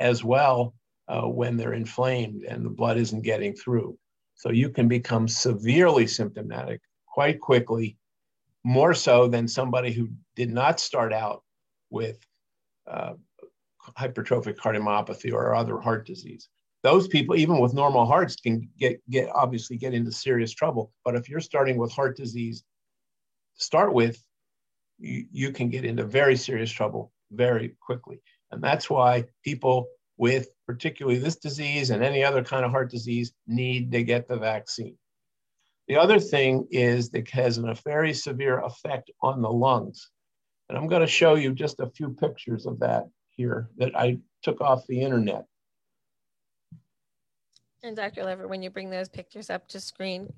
as 0.00 0.24
well 0.24 0.74
uh, 1.08 1.22
when 1.22 1.56
they're 1.56 1.74
inflamed 1.74 2.42
and 2.44 2.66
the 2.66 2.70
blood 2.70 2.98
isn't 2.98 3.22
getting 3.22 3.54
through. 3.54 3.96
So 4.34 4.50
you 4.50 4.68
can 4.68 4.88
become 4.88 5.28
severely 5.28 6.06
symptomatic 6.06 6.80
quite 7.06 7.40
quickly, 7.40 7.96
more 8.64 8.94
so 8.94 9.28
than 9.28 9.46
somebody 9.46 9.92
who 9.92 10.08
did 10.34 10.50
not 10.50 10.80
start 10.80 11.12
out 11.12 11.44
with 11.90 12.18
uh, 12.90 13.12
hypertrophic 13.96 14.56
cardiomyopathy 14.56 15.32
or 15.32 15.54
other 15.54 15.78
heart 15.78 16.04
disease. 16.04 16.48
Those 16.82 17.06
people, 17.06 17.36
even 17.36 17.60
with 17.60 17.74
normal 17.74 18.06
hearts, 18.06 18.34
can 18.36 18.68
get, 18.76 19.00
get 19.08 19.30
obviously 19.32 19.76
get 19.76 19.94
into 19.94 20.10
serious 20.10 20.52
trouble. 20.52 20.92
But 21.04 21.14
if 21.14 21.28
you're 21.28 21.40
starting 21.40 21.76
with 21.76 21.92
heart 21.92 22.16
disease, 22.16 22.64
start 23.54 23.94
with, 23.94 24.20
you, 24.98 25.26
you 25.30 25.52
can 25.52 25.70
get 25.70 25.84
into 25.84 26.04
very 26.04 26.36
serious 26.36 26.72
trouble 26.72 27.12
very 27.30 27.76
quickly. 27.80 28.20
And 28.50 28.62
that's 28.62 28.88
why 28.88 29.24
people 29.44 29.88
with 30.16 30.48
particularly 30.66 31.18
this 31.18 31.36
disease 31.36 31.90
and 31.90 32.02
any 32.02 32.24
other 32.24 32.44
kind 32.44 32.64
of 32.64 32.70
heart 32.70 32.90
disease 32.90 33.32
need 33.46 33.90
to 33.92 34.02
get 34.02 34.28
the 34.28 34.36
vaccine. 34.36 34.96
The 35.88 35.96
other 35.96 36.18
thing 36.18 36.66
is 36.70 37.10
that 37.10 37.28
has 37.30 37.58
a 37.58 37.74
very 37.84 38.14
severe 38.14 38.60
effect 38.60 39.10
on 39.22 39.42
the 39.42 39.50
lungs. 39.50 40.10
And 40.68 40.78
I'm 40.78 40.86
going 40.86 41.02
to 41.02 41.06
show 41.06 41.34
you 41.34 41.52
just 41.52 41.80
a 41.80 41.90
few 41.90 42.10
pictures 42.10 42.64
of 42.64 42.78
that 42.80 43.04
here 43.30 43.68
that 43.76 43.94
I 43.94 44.18
took 44.42 44.60
off 44.60 44.86
the 44.86 45.02
internet. 45.02 45.44
And 47.82 47.94
Dr. 47.94 48.24
Lever, 48.24 48.48
when 48.48 48.62
you 48.62 48.70
bring 48.70 48.88
those 48.88 49.10
pictures 49.10 49.50
up 49.50 49.68
to 49.68 49.80
screen, 49.80 50.32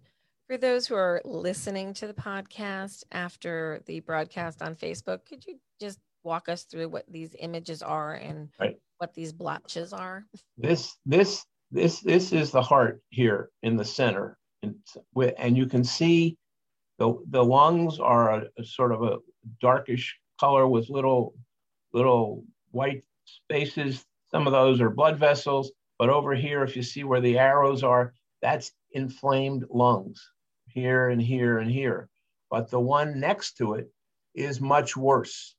for 0.49 0.57
those 0.57 0.87
who 0.87 0.97
are 0.97 1.21
listening 1.25 1.95
to 1.95 2.09
the 2.09 2.15
podcast 2.15 3.05
after 3.13 3.83
the 3.87 4.01
broadcast 4.01 4.63
on 4.63 4.75
Facebook, 4.75 5.27
could 5.27 5.47
you 5.47 5.59
just 5.81 6.01
walk 6.27 6.49
us 6.51 6.65
through 6.65 6.89
what 6.91 7.05
these 7.09 7.35
images 7.39 7.83
are 7.83 8.15
and 8.15 8.51
right. 8.61 8.77
what 8.99 9.15
these 9.15 9.33
blotches 9.33 9.95
are? 9.95 10.27
This 10.59 10.95
this 11.07 11.47
this 11.71 12.01
this 12.01 12.33
is 12.33 12.51
the 12.51 12.61
heart 12.61 13.01
here 13.09 13.51
in 13.63 13.77
the 13.77 13.85
center, 13.85 14.37
and 14.63 14.75
and 15.39 15.57
you 15.57 15.67
can 15.67 15.85
see 15.85 16.37
the 16.99 17.15
the 17.31 17.45
lungs 17.45 17.99
are 17.99 18.41
a, 18.41 18.45
a 18.59 18.65
sort 18.65 18.93
of 18.93 19.03
a 19.03 19.19
darkish 19.61 20.19
color 20.39 20.67
with 20.67 20.91
little 20.91 21.35
little 21.95 22.45
white 22.73 23.05
spaces. 23.25 24.05
Some 24.31 24.47
of 24.47 24.53
those 24.53 24.81
are 24.81 24.91
blood 24.91 25.19
vessels, 25.19 25.73
but 25.99 26.11
over 26.11 26.35
here, 26.35 26.63
if 26.63 26.77
you 26.77 26.83
see 26.83 27.05
where 27.05 27.21
the 27.21 27.39
arrows 27.39 27.83
are, 27.83 28.13
that's 28.43 28.73
inflamed 28.93 29.65
lungs 29.71 30.31
here 30.67 31.09
and 31.09 31.23
here 31.23 31.59
and 31.59 31.71
here. 31.71 32.09
But 32.51 32.71
the 32.71 32.81
one 32.81 33.19
next 33.19 33.57
to 33.59 33.75
it 33.75 33.91
is 34.35 34.61
much 34.61 34.97
worse. 34.97 35.56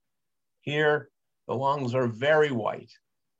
Here, 0.68 1.08
the 1.48 1.56
lungs 1.56 1.96
are 1.96 2.10
very 2.10 2.52
white 2.52 2.92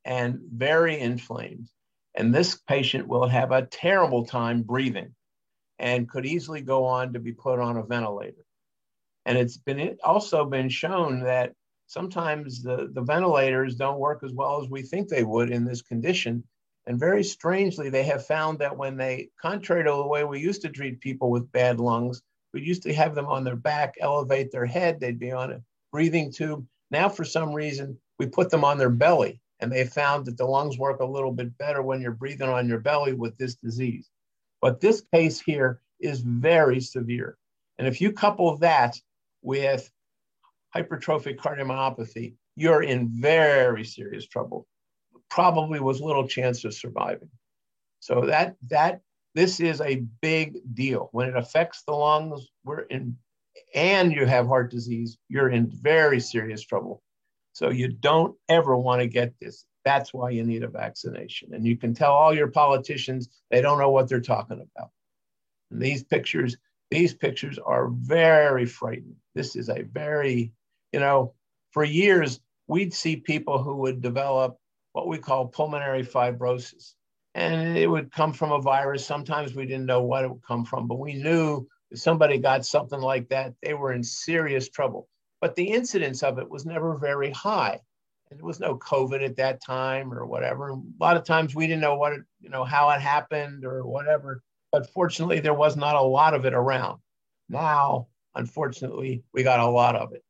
and 0.05 0.39
very 0.50 0.98
inflamed. 0.98 1.67
And 2.15 2.34
this 2.34 2.55
patient 2.55 3.05
will 3.05 3.27
have 3.27 3.51
a 3.51 3.65
terrible 3.65 4.25
time 4.25 4.62
breathing 4.62 5.13
and 5.77 6.07
could 6.07 6.25
easily 6.25 6.62
go 6.62 6.86
on 6.86 7.12
to 7.12 7.19
be 7.19 7.34
put 7.34 7.60
on 7.60 7.75
a 7.75 7.84
ventilator. 7.84 8.46
And 9.25 9.38
it's 9.38 9.57
been 9.57 9.98
also 10.05 10.46
been 10.46 10.69
shown 10.69 11.19
that 11.24 11.51
sometimes 11.88 12.63
the, 12.63 12.91
the 12.93 13.01
ventilators 13.01 13.75
don't 13.75 14.00
work 14.00 14.24
as 14.24 14.31
well 14.31 14.62
as 14.63 14.69
we 14.69 14.81
think 14.81 15.10
they 15.10 15.25
would 15.25 15.50
in 15.50 15.65
this 15.65 15.81
condition. 15.81 16.46
And 16.86 16.98
very 16.98 17.25
strangely, 17.25 17.89
they 17.89 18.03
have 18.03 18.25
found 18.25 18.60
that 18.60 18.77
when 18.77 18.96
they, 18.96 19.31
contrary 19.41 19.84
to 19.84 19.91
the 19.91 20.07
way 20.07 20.24
we 20.24 20.39
used 20.39 20.62
to 20.62 20.69
treat 20.69 21.01
people 21.01 21.29
with 21.29 21.51
bad 21.51 21.81
lungs, 21.81 22.22
we 22.53 22.62
used 22.62 22.84
to 22.84 22.93
have 22.93 23.15
them 23.15 23.25
on 23.25 23.43
their 23.43 23.57
back, 23.57 23.96
elevate 24.00 24.50
their 24.50 24.65
head, 24.65 25.01
they'd 25.01 25.19
be 25.19 25.34
on 25.34 25.51
a 25.51 25.62
breathing 25.91 26.31
tube. 26.31 26.65
Now, 26.91 27.10
for 27.10 27.25
some 27.25 27.53
reason, 27.53 28.00
we 28.20 28.27
put 28.27 28.50
them 28.50 28.63
on 28.63 28.77
their 28.77 28.89
belly 28.89 29.41
And 29.60 29.72
they 29.72 29.86
found 29.86 30.25
that 30.25 30.38
the 30.38 30.46
lungs 30.46 30.77
work 30.77 31.00
a 31.00 31.06
little 31.06 31.32
bit 31.32 31.58
better 31.58 31.82
when 31.82 32.01
you're 32.01 32.12
breathing 32.12 32.50
on 32.50 32.67
your 32.67 32.79
belly 32.79 33.13
with 33.13 33.38
this 33.38 33.56
disease. 33.56 34.10
But 34.62 34.79
this 34.79 35.03
case 35.13 35.39
here 35.39 35.82
is 36.00 36.20
very 36.22 36.79
severe. 36.79 37.38
And 37.77 37.88
if 37.88 38.01
you 38.01 38.12
couple 38.12 38.56
that 38.58 39.00
with 39.41 39.89
hypertrophic 40.75 41.38
cardiomyopathy, 41.38 42.36
you're 42.56 42.84
in 42.84 43.10
very 43.10 43.84
serious 43.84 44.27
trouble. 44.27 44.67
Probably 45.29 45.79
with 45.79 46.00
little 46.00 46.27
chance 46.27 46.63
of 46.65 46.74
surviving. 46.74 47.29
So 48.00 48.22
that 48.27 48.56
that 48.70 49.01
this 49.34 49.60
is 49.60 49.82
a 49.82 50.03
big 50.22 50.58
deal. 50.74 51.10
When 51.12 51.29
it 51.29 51.36
affects 51.36 51.84
the 51.84 51.94
lungs, 51.94 52.48
we're 52.63 52.82
in 52.82 53.17
and 53.73 54.11
you 54.11 54.25
have 54.25 54.47
heart 54.47 54.71
disease, 54.71 55.17
you're 55.29 55.49
in 55.49 55.69
very 55.69 56.19
serious 56.19 56.63
trouble. 56.63 57.01
So 57.53 57.69
you 57.69 57.87
don't 57.87 58.35
ever 58.49 58.77
want 58.77 59.01
to 59.01 59.07
get 59.07 59.33
this. 59.39 59.65
That's 59.83 60.13
why 60.13 60.31
you 60.31 60.43
need 60.43 60.63
a 60.63 60.67
vaccination. 60.67 61.53
And 61.53 61.65
you 61.65 61.77
can 61.77 61.93
tell 61.93 62.11
all 62.11 62.33
your 62.33 62.49
politicians 62.49 63.29
they 63.49 63.61
don't 63.61 63.79
know 63.79 63.89
what 63.89 64.09
they're 64.09 64.19
talking 64.19 64.61
about. 64.75 64.89
And 65.71 65.81
these 65.81 66.03
pictures, 66.03 66.57
these 66.91 67.13
pictures 67.13 67.57
are 67.57 67.87
very 67.89 68.65
frightening. 68.65 69.15
This 69.33 69.55
is 69.55 69.69
a 69.69 69.83
very, 69.83 70.53
you 70.91 70.99
know, 70.99 71.33
for 71.71 71.83
years 71.83 72.39
we'd 72.67 72.93
see 72.93 73.15
people 73.15 73.61
who 73.61 73.77
would 73.77 74.01
develop 74.01 74.57
what 74.93 75.07
we 75.07 75.17
call 75.17 75.47
pulmonary 75.47 76.03
fibrosis. 76.03 76.93
And 77.33 77.77
it 77.77 77.87
would 77.87 78.11
come 78.11 78.33
from 78.33 78.51
a 78.51 78.61
virus. 78.61 79.05
Sometimes 79.05 79.53
we 79.53 79.65
didn't 79.65 79.85
know 79.85 80.01
what 80.01 80.23
it 80.23 80.29
would 80.29 80.43
come 80.43 80.65
from, 80.65 80.87
but 80.87 80.99
we 80.99 81.13
knew 81.13 81.67
if 81.91 82.00
somebody 82.00 82.38
got 82.38 82.65
something 82.65 83.00
like 83.00 83.29
that, 83.29 83.53
they 83.62 83.74
were 83.74 83.94
in 83.94 84.03
serious 84.03 84.70
trouble. 84.70 85.08
But 85.39 85.56
the 85.56 85.70
incidence 85.70 86.24
of 86.24 86.39
it 86.39 86.50
was 86.50 86.65
never 86.65 86.98
very 86.98 87.32
high. 87.32 87.79
And 88.29 88.39
there 88.39 88.46
was 88.46 88.60
no 88.60 88.75
COVID 88.77 89.24
at 89.24 89.38
that 89.38 89.63
time 89.63 90.13
or 90.13 90.25
whatever. 90.25 90.70
A 90.70 90.82
lot 91.00 91.15
of 91.15 91.24
times 91.24 91.56
we 91.56 91.67
didn't 91.67 91.82
know 91.82 91.96
what 91.96 92.13
it, 92.13 92.22
you 92.41 92.50
know, 92.50 92.63
how 92.63 92.89
it 92.89 93.00
happened 93.00 93.63
or 93.63 93.86
whatever. 93.86 94.41
But 94.72 94.89
fortunately, 94.89 95.39
there 95.39 95.53
was 95.53 95.77
not 95.77 95.96
a 95.96 96.01
lot 96.01 96.34
of 96.34 96.46
it 96.46 96.53
around. 96.53 97.00
Now, 97.48 98.08
unfortunately, 98.36 99.24
we 99.34 99.44
got 99.44 99.62
a 99.62 99.67
lot 99.67 99.96
of 99.96 100.13
it. 100.13 100.24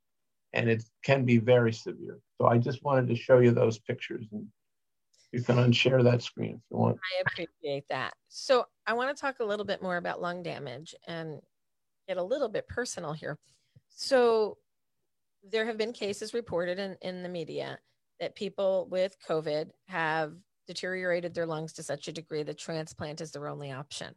And 0.54 0.70
it 0.70 0.84
can 1.04 1.26
be 1.26 1.38
very 1.38 1.74
severe. 1.74 2.20
So 2.40 2.48
I 2.48 2.60
just 2.60 2.84
wanted 2.84 3.08
to 3.08 3.16
show 3.16 3.40
you 3.40 3.52
those 3.52 3.80
pictures. 3.80 4.26
And 4.32 4.48
you 5.38 5.44
can 5.44 5.58
unshare 5.58 6.04
that 6.04 6.24
screen 6.24 6.56
if 6.56 6.72
you 6.72 6.78
want. 6.78 6.98
I 6.98 7.22
appreciate 7.22 7.86
that. 7.90 8.16
So 8.28 8.66
I 8.88 8.94
want 8.94 9.16
to 9.16 9.22
talk 9.22 9.40
a 9.40 9.46
little 9.46 9.66
bit 9.66 9.84
more 9.84 9.98
about 9.98 10.20
lung 10.20 10.42
damage 10.42 10.96
and 11.08 11.40
get 12.08 12.18
a 12.18 12.24
little 12.24 12.50
bit 12.50 12.68
personal 12.68 13.14
here. 13.14 13.38
So 13.90 14.58
there 15.48 15.66
have 15.68 15.78
been 15.78 15.94
cases 15.94 16.34
reported 16.34 16.80
in, 16.80 16.98
in 17.02 17.22
the 17.22 17.30
media 17.30 17.78
that 18.20 18.36
people 18.36 18.88
with 18.90 19.16
COVID 19.30 19.70
have 19.90 20.34
deteriorated 20.66 21.36
their 21.36 21.46
lungs 21.46 21.74
to 21.74 21.84
such 21.84 22.08
a 22.08 22.12
degree 22.12 22.42
that 22.42 22.58
transplant 22.58 23.22
is 23.22 23.32
their 23.32 23.48
only 23.48 23.72
option. 23.72 24.16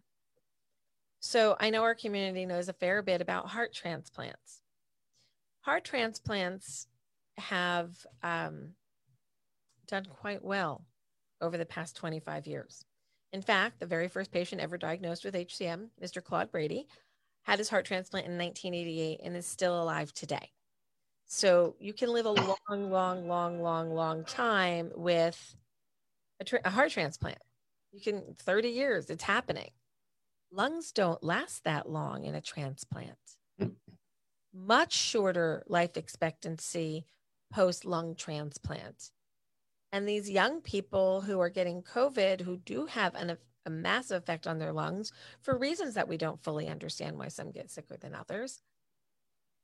So 1.21 1.55
I 1.61 1.69
know 1.69 1.83
our 1.83 1.95
community 1.95 2.47
knows 2.47 2.71
a 2.71 2.73
fair 2.73 3.03
bit 3.03 3.21
about 3.21 3.49
heart 3.49 3.75
transplants. 3.75 4.63
Heart 5.61 5.85
transplants 5.85 6.87
have 7.37 7.91
um, 8.23 8.71
done 9.87 10.07
quite 10.07 10.43
well 10.43 10.87
over 11.41 11.57
the 11.57 11.67
past 11.67 11.97
25 11.97 12.47
years. 12.47 12.85
In 13.33 13.43
fact, 13.43 13.81
the 13.81 13.87
very 13.87 14.09
first 14.09 14.33
patient 14.33 14.61
ever 14.61 14.77
diagnosed 14.77 15.25
with 15.25 15.35
HCM, 15.35 15.89
Mr. 16.03 16.23
Claude 16.23 16.51
Brady, 16.51 16.87
had 17.43 17.59
his 17.59 17.69
heart 17.69 17.85
transplant 17.85 18.27
in 18.27 18.37
1988 18.37 19.21
and 19.23 19.37
is 19.37 19.47
still 19.47 19.81
alive 19.81 20.13
today. 20.13 20.51
So 21.27 21.77
you 21.79 21.93
can 21.93 22.13
live 22.13 22.27
a 22.27 22.31
long, 22.31 22.91
long, 22.91 23.29
long, 23.29 23.63
long, 23.63 23.95
long 23.95 24.25
time 24.25 24.91
with 24.97 25.55
a, 26.41 26.45
tra- 26.45 26.61
a 26.65 26.71
heart 26.71 26.91
transplant. 26.91 27.39
You 27.93 28.01
can 28.01 28.35
30 28.41 28.69
years, 28.69 29.11
it's 29.11 29.23
happening. 29.23 29.71
Lungs 30.53 30.91
don't 30.91 31.23
last 31.23 31.63
that 31.65 31.89
long 31.89 32.25
in 32.25 32.35
a 32.35 32.41
transplant. 32.41 33.17
Much 34.53 34.93
shorter 34.93 35.63
life 35.69 35.97
expectancy 35.97 37.07
post 37.53 37.85
lung 37.85 38.17
transplant. 38.17 39.11
And 39.93 40.09
these 40.09 40.31
young 40.31 40.61
people 40.61 41.21
who 41.21 41.41
are 41.41 41.49
getting 41.49 41.83
COVID, 41.83 42.43
who 42.43 42.59
do 42.59 42.87
have 42.87 43.15
an, 43.15 43.37
a 43.67 43.71
massive 43.71 44.23
effect 44.23 44.47
on 44.47 44.59
their 44.59 44.73
lungs 44.73 45.13
for 45.43 45.59
reasons 45.59 45.95
that 45.95 46.09
we 46.09 46.17
don't 46.17 46.43
fully 46.43 46.69
understand 46.69 47.19
why 47.19 47.29
some 47.29 47.51
get 47.51 47.71
sicker 47.71 47.97
than 47.97 48.15
others. 48.15 48.63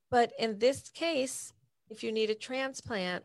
But 0.09 0.31
in 0.37 0.59
this 0.59 0.89
case, 0.89 1.53
if 1.89 2.03
you 2.03 2.11
need 2.11 2.29
a 2.29 2.35
transplant, 2.35 3.23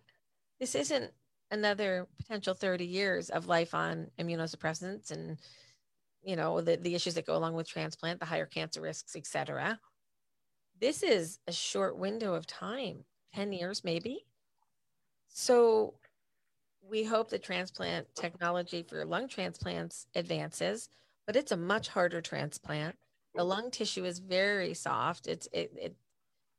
this 0.61 0.75
isn't 0.75 1.12
another 1.51 2.09
potential 2.19 2.55
30 2.55 2.85
years 2.85 3.29
of 3.31 3.47
life 3.47 3.75
on 3.75 4.11
immunosuppressants 4.19 5.11
and 5.11 5.38
you 6.25 6.35
know 6.35 6.61
the, 6.61 6.77
the 6.77 6.95
issues 6.95 7.15
that 7.15 7.27
go 7.27 7.37
along 7.37 7.53
with 7.55 7.69
transplant 7.69 8.19
the 8.19 8.27
higher 8.27 8.47
cancer 8.47 8.81
risks 8.81 9.15
etc 9.15 9.79
this 10.81 11.03
is 11.03 11.38
a 11.47 11.53
short 11.53 11.99
window 11.99 12.33
of 12.33 12.47
time 12.47 13.05
10 13.35 13.53
years 13.53 13.85
maybe 13.85 14.25
so 15.29 15.95
we 16.88 17.05
hope 17.05 17.31
the 17.31 17.38
transplant 17.38 18.07
technology 18.14 18.83
for 18.83 19.05
lung 19.05 19.29
transplants 19.29 20.07
advances, 20.14 20.88
but 21.27 21.37
it's 21.37 21.53
a 21.53 21.57
much 21.57 21.88
harder 21.88 22.21
transplant. 22.21 22.97
The 23.35 23.45
lung 23.45 23.71
tissue 23.71 24.05
is 24.05 24.18
very 24.18 24.75
soft. 24.75 25.27
It's 25.27 25.49
it, 25.53 25.73
it 25.77 25.97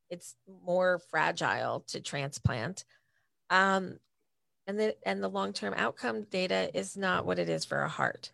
it's 0.10 0.36
more 0.66 1.00
fragile 1.10 1.82
to 1.88 2.02
transplant. 2.02 2.86
Um, 3.50 4.00
and 4.66 4.80
the 4.80 4.96
and 5.06 5.22
the 5.22 5.30
long-term 5.30 5.74
outcome 5.76 6.24
data 6.24 6.70
is 6.74 6.96
not 6.96 7.26
what 7.26 7.40
it 7.40 7.50
is 7.50 7.66
for 7.66 7.82
a 7.82 7.90
heart. 7.90 8.32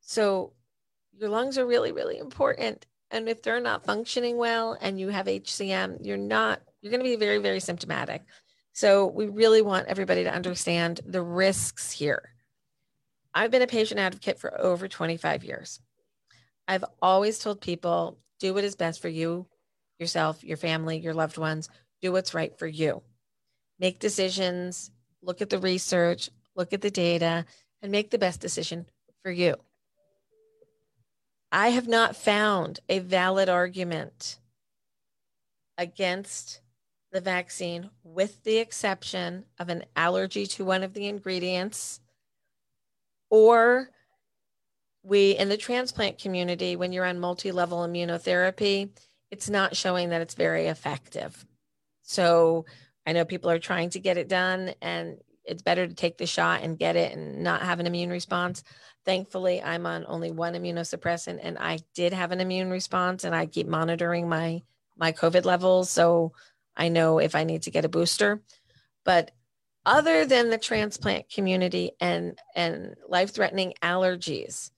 So 0.00 0.52
your 1.18 1.28
lungs 1.28 1.58
are 1.58 1.66
really, 1.66 1.92
really 1.92 2.18
important. 2.18 2.86
And 3.10 3.28
if 3.28 3.42
they're 3.42 3.60
not 3.60 3.84
functioning 3.84 4.36
well 4.36 4.76
and 4.80 4.98
you 4.98 5.08
have 5.08 5.26
HCM, 5.26 5.98
you're 6.04 6.16
not, 6.16 6.60
you're 6.80 6.90
going 6.90 7.02
to 7.02 7.08
be 7.08 7.16
very, 7.16 7.38
very 7.38 7.60
symptomatic. 7.60 8.22
So 8.74 9.06
we 9.06 9.26
really 9.26 9.62
want 9.62 9.86
everybody 9.86 10.24
to 10.24 10.34
understand 10.34 11.00
the 11.06 11.22
risks 11.22 11.92
here. 11.92 12.34
I've 13.32 13.52
been 13.52 13.62
a 13.62 13.68
patient 13.68 14.00
advocate 14.00 14.40
for 14.40 14.60
over 14.60 14.88
25 14.88 15.44
years. 15.44 15.80
I've 16.66 16.84
always 17.00 17.38
told 17.38 17.60
people 17.60 18.18
do 18.40 18.52
what 18.52 18.64
is 18.64 18.74
best 18.74 19.00
for 19.00 19.08
you, 19.08 19.46
yourself, 20.00 20.42
your 20.42 20.56
family, 20.56 20.98
your 20.98 21.14
loved 21.14 21.38
ones. 21.38 21.68
Do 22.02 22.10
what's 22.10 22.34
right 22.34 22.56
for 22.58 22.66
you. 22.66 23.02
Make 23.78 24.00
decisions, 24.00 24.90
look 25.22 25.40
at 25.40 25.50
the 25.50 25.58
research, 25.60 26.28
look 26.56 26.72
at 26.72 26.80
the 26.80 26.90
data, 26.90 27.46
and 27.80 27.92
make 27.92 28.10
the 28.10 28.18
best 28.18 28.40
decision 28.40 28.86
for 29.22 29.30
you. 29.30 29.54
I 31.52 31.68
have 31.68 31.86
not 31.86 32.16
found 32.16 32.80
a 32.88 32.98
valid 32.98 33.48
argument 33.48 34.40
against 35.78 36.60
the 37.14 37.20
vaccine 37.20 37.88
with 38.02 38.42
the 38.42 38.58
exception 38.58 39.44
of 39.60 39.68
an 39.68 39.84
allergy 39.94 40.46
to 40.46 40.64
one 40.64 40.82
of 40.82 40.94
the 40.94 41.06
ingredients 41.06 42.00
or 43.30 43.88
we 45.04 45.30
in 45.30 45.48
the 45.48 45.56
transplant 45.56 46.18
community 46.18 46.74
when 46.74 46.92
you're 46.92 47.04
on 47.04 47.20
multi-level 47.20 47.78
immunotherapy 47.78 48.90
it's 49.30 49.48
not 49.48 49.76
showing 49.76 50.10
that 50.10 50.22
it's 50.22 50.34
very 50.34 50.66
effective. 50.66 51.46
So 52.02 52.66
i 53.06 53.12
know 53.12 53.24
people 53.24 53.48
are 53.48 53.60
trying 53.60 53.90
to 53.90 54.00
get 54.00 54.18
it 54.18 54.28
done 54.28 54.74
and 54.82 55.18
it's 55.44 55.62
better 55.62 55.86
to 55.86 55.94
take 55.94 56.18
the 56.18 56.26
shot 56.26 56.62
and 56.62 56.78
get 56.78 56.96
it 56.96 57.16
and 57.16 57.44
not 57.44 57.62
have 57.62 57.78
an 57.78 57.86
immune 57.86 58.10
response. 58.10 58.64
Thankfully 59.04 59.62
i'm 59.62 59.86
on 59.86 60.04
only 60.08 60.32
one 60.32 60.54
immunosuppressant 60.54 61.38
and 61.40 61.58
i 61.58 61.78
did 61.94 62.12
have 62.12 62.32
an 62.32 62.40
immune 62.40 62.70
response 62.70 63.22
and 63.22 63.36
i 63.36 63.46
keep 63.46 63.68
monitoring 63.68 64.28
my 64.28 64.62
my 64.96 65.12
covid 65.12 65.44
levels. 65.44 65.90
So 65.90 66.32
I 66.76 66.88
know 66.88 67.18
if 67.18 67.34
I 67.34 67.44
need 67.44 67.62
to 67.62 67.70
get 67.70 67.84
a 67.84 67.88
booster. 67.88 68.42
But 69.04 69.30
other 69.86 70.24
than 70.24 70.50
the 70.50 70.58
transplant 70.58 71.28
community 71.30 71.92
and 72.00 72.38
and 72.54 72.94
life-threatening 73.08 73.74
allergies, 73.82 74.70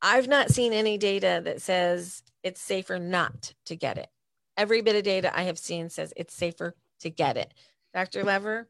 I've 0.00 0.28
not 0.28 0.50
seen 0.50 0.72
any 0.72 0.98
data 0.98 1.40
that 1.44 1.60
says 1.60 2.22
it's 2.42 2.60
safer 2.60 2.98
not 2.98 3.54
to 3.66 3.76
get 3.76 3.98
it. 3.98 4.08
Every 4.56 4.82
bit 4.82 4.96
of 4.96 5.02
data 5.02 5.36
I 5.36 5.42
have 5.42 5.58
seen 5.58 5.90
says 5.90 6.12
it's 6.16 6.34
safer 6.34 6.74
to 7.00 7.10
get 7.10 7.36
it. 7.36 7.52
Dr. 7.94 8.22
Lever, 8.24 8.68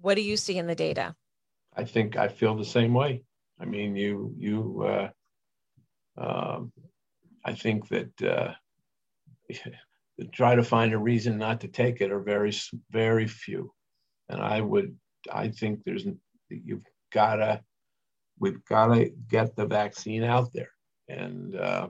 what 0.00 0.14
do 0.14 0.22
you 0.22 0.36
see 0.36 0.58
in 0.58 0.66
the 0.66 0.74
data? 0.74 1.14
I 1.76 1.84
think 1.84 2.16
I 2.16 2.28
feel 2.28 2.56
the 2.56 2.64
same 2.64 2.94
way. 2.94 3.22
I 3.60 3.64
mean, 3.64 3.94
you 3.94 4.34
you 4.36 4.82
uh, 4.82 5.10
um, 6.16 6.72
I 7.44 7.54
think 7.54 7.88
that 7.88 8.22
uh, 8.22 8.54
try 10.26 10.54
to 10.54 10.62
find 10.62 10.92
a 10.92 10.98
reason 10.98 11.38
not 11.38 11.60
to 11.60 11.68
take 11.68 12.00
it 12.00 12.10
are 12.10 12.20
very 12.20 12.52
very 12.90 13.26
few 13.26 13.72
and 14.28 14.40
i 14.40 14.60
would 14.60 14.96
i 15.32 15.48
think 15.48 15.80
there's 15.84 16.06
you've 16.48 16.84
gotta 17.12 17.60
we've 18.38 18.64
gotta 18.66 19.10
get 19.28 19.54
the 19.56 19.66
vaccine 19.66 20.24
out 20.24 20.52
there 20.52 20.70
and 21.08 21.56
uh, 21.56 21.88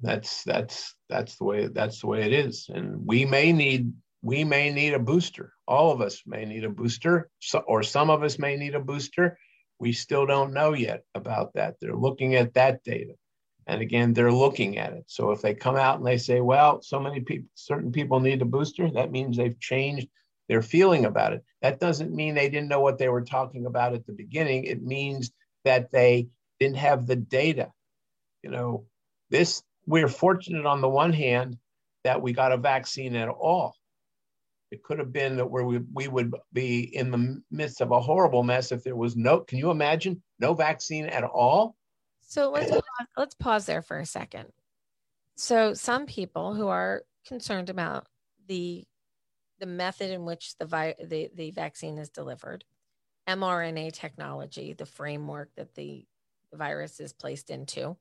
that's 0.00 0.44
that's 0.44 0.94
that's 1.08 1.36
the 1.36 1.44
way 1.44 1.66
that's 1.68 2.00
the 2.00 2.06
way 2.06 2.22
it 2.22 2.32
is 2.32 2.68
and 2.72 3.06
we 3.06 3.24
may 3.24 3.52
need 3.52 3.92
we 4.22 4.44
may 4.44 4.70
need 4.70 4.94
a 4.94 4.98
booster. 4.98 5.52
All 5.66 5.90
of 5.90 6.00
us 6.00 6.22
may 6.26 6.44
need 6.44 6.64
a 6.64 6.70
booster, 6.70 7.28
so, 7.40 7.58
or 7.66 7.82
some 7.82 8.08
of 8.08 8.22
us 8.22 8.38
may 8.38 8.56
need 8.56 8.74
a 8.74 8.80
booster. 8.80 9.36
We 9.80 9.92
still 9.92 10.26
don't 10.26 10.54
know 10.54 10.74
yet 10.74 11.02
about 11.14 11.54
that. 11.54 11.74
They're 11.80 11.96
looking 11.96 12.36
at 12.36 12.54
that 12.54 12.84
data. 12.84 13.14
And 13.66 13.80
again, 13.80 14.12
they're 14.12 14.32
looking 14.32 14.78
at 14.78 14.92
it. 14.92 15.04
So 15.06 15.30
if 15.30 15.40
they 15.40 15.54
come 15.54 15.76
out 15.76 15.98
and 15.98 16.06
they 16.06 16.18
say, 16.18 16.40
well, 16.40 16.82
so 16.82 16.98
many 16.98 17.20
people, 17.20 17.48
certain 17.54 17.92
people 17.92 18.20
need 18.20 18.42
a 18.42 18.46
booster, 18.46 18.90
that 18.90 19.12
means 19.12 19.36
they've 19.36 19.58
changed 19.60 20.08
their 20.48 20.62
feeling 20.62 21.04
about 21.04 21.32
it. 21.32 21.44
That 21.62 21.80
doesn't 21.80 22.14
mean 22.14 22.34
they 22.34 22.48
didn't 22.48 22.68
know 22.68 22.80
what 22.80 22.98
they 22.98 23.08
were 23.08 23.22
talking 23.22 23.66
about 23.66 23.94
at 23.94 24.06
the 24.06 24.12
beginning. 24.12 24.64
It 24.64 24.82
means 24.82 25.32
that 25.64 25.92
they 25.92 26.28
didn't 26.58 26.78
have 26.78 27.06
the 27.06 27.16
data. 27.16 27.70
You 28.42 28.50
know, 28.50 28.86
this, 29.30 29.62
we're 29.86 30.08
fortunate 30.08 30.66
on 30.66 30.80
the 30.80 30.88
one 30.88 31.12
hand 31.12 31.58
that 32.04 32.20
we 32.20 32.32
got 32.32 32.52
a 32.52 32.56
vaccine 32.56 33.14
at 33.14 33.28
all. 33.28 33.76
It 34.72 34.82
could 34.82 34.98
have 34.98 35.12
been 35.12 35.36
that 35.36 35.50
where 35.50 35.64
we, 35.64 35.80
we 35.92 36.08
would 36.08 36.34
be 36.52 36.80
in 36.80 37.10
the 37.10 37.42
midst 37.50 37.80
of 37.80 37.92
a 37.92 38.00
horrible 38.00 38.42
mess 38.42 38.72
if 38.72 38.82
there 38.82 38.96
was 38.96 39.16
no, 39.16 39.40
can 39.40 39.58
you 39.58 39.70
imagine 39.70 40.22
no 40.40 40.54
vaccine 40.54 41.06
at 41.06 41.24
all? 41.24 41.76
So 42.32 42.50
let's 42.50 42.70
pause, 42.70 42.82
let's 43.18 43.34
pause 43.34 43.66
there 43.66 43.82
for 43.82 43.98
a 43.98 44.06
second. 44.06 44.46
So 45.36 45.74
some 45.74 46.06
people 46.06 46.54
who 46.54 46.68
are 46.68 47.02
concerned 47.26 47.68
about 47.68 48.06
the 48.48 48.84
the 49.60 49.66
method 49.66 50.10
in 50.10 50.24
which 50.24 50.56
the 50.56 50.64
vi- 50.64 50.94
the, 51.04 51.28
the 51.34 51.50
vaccine 51.50 51.98
is 51.98 52.08
delivered, 52.08 52.64
mRNA 53.28 53.92
technology, 53.92 54.72
the 54.72 54.86
framework 54.86 55.50
that 55.56 55.74
the 55.74 56.06
virus 56.54 57.00
is 57.00 57.12
placed 57.12 57.50
into. 57.50 57.98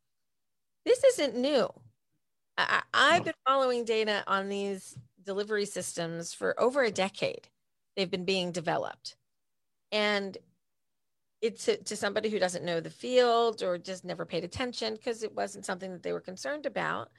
This 0.86 1.04
isn't 1.04 1.36
new. 1.36 1.67
I, 2.58 2.84
I've 2.94 3.26
been 3.26 3.34
following 3.46 3.84
data 3.84 4.24
on 4.28 4.48
these 4.48 4.98
delivery 5.26 5.65
systems 5.65 6.34
for 6.34 6.58
over 6.58 6.84
a 6.84 6.89
decade. 6.89 7.50
They've 7.98 8.10
been 8.10 8.24
being 8.24 8.54
developed. 8.54 9.17
And 9.91 10.38
it's 11.41 11.65
to, 11.65 11.77
to 11.77 11.95
somebody 11.95 12.30
who 12.30 12.39
doesn't 12.39 12.65
know 12.65 12.80
the 12.80 12.89
field 12.89 13.63
or 13.63 13.77
just 13.77 14.06
never 14.06 14.25
paid 14.25 14.43
attention 14.43 14.93
because 14.93 15.23
it 15.23 15.36
wasn't 15.36 15.65
something 15.65 15.91
that 15.91 16.04
they 16.04 16.13
were 16.13 16.21
concerned 16.21 16.65
about 16.65 17.10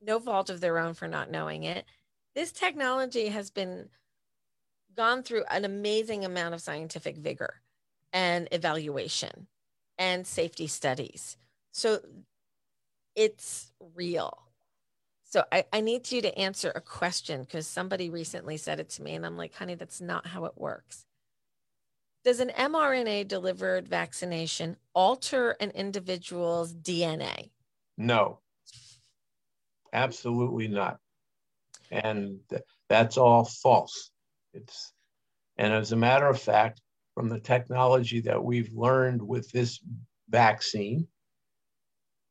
no 0.00 0.18
fault 0.18 0.50
of 0.50 0.60
their 0.60 0.78
own 0.78 0.94
for 0.94 1.06
not 1.06 1.30
knowing 1.30 1.62
it. 1.62 1.84
This 2.34 2.50
technology 2.50 3.28
has 3.28 3.50
been 3.50 3.88
gone 4.96 5.22
through 5.22 5.44
an 5.50 5.64
amazing 5.64 6.24
amount 6.24 6.54
of 6.54 6.60
scientific 6.60 7.16
vigor 7.16 7.60
and 8.12 8.48
evaluation 8.50 9.46
and 9.96 10.26
safety 10.26 10.66
studies. 10.66 11.36
So 11.70 12.00
it's 13.14 13.72
real. 13.94 14.42
So 15.24 15.44
I, 15.50 15.64
I 15.72 15.80
need 15.80 16.10
you 16.12 16.20
to 16.22 16.38
answer 16.38 16.72
a 16.74 16.80
question 16.80 17.42
because 17.42 17.66
somebody 17.66 18.10
recently 18.10 18.56
said 18.56 18.80
it 18.80 18.90
to 18.90 19.02
me 19.02 19.14
and 19.14 19.24
i'm 19.24 19.38
like 19.38 19.54
honey 19.54 19.74
that's 19.74 20.00
not 20.00 20.26
how 20.26 20.44
it 20.44 20.52
works 20.56 21.06
does 22.24 22.40
an 22.40 22.50
mRNA 22.50 23.28
delivered 23.28 23.88
vaccination 23.88 24.76
alter 24.94 25.52
an 25.60 25.70
individual's 25.70 26.72
DNA? 26.74 27.50
No, 27.98 28.40
absolutely 29.92 30.68
not. 30.68 30.98
And 31.90 32.38
that's 32.88 33.16
all 33.16 33.44
false. 33.44 34.10
It's, 34.54 34.92
and 35.56 35.72
as 35.72 35.92
a 35.92 35.96
matter 35.96 36.26
of 36.26 36.40
fact, 36.40 36.80
from 37.14 37.28
the 37.28 37.40
technology 37.40 38.20
that 38.20 38.42
we've 38.42 38.72
learned 38.72 39.20
with 39.20 39.50
this 39.50 39.80
vaccine, 40.30 41.06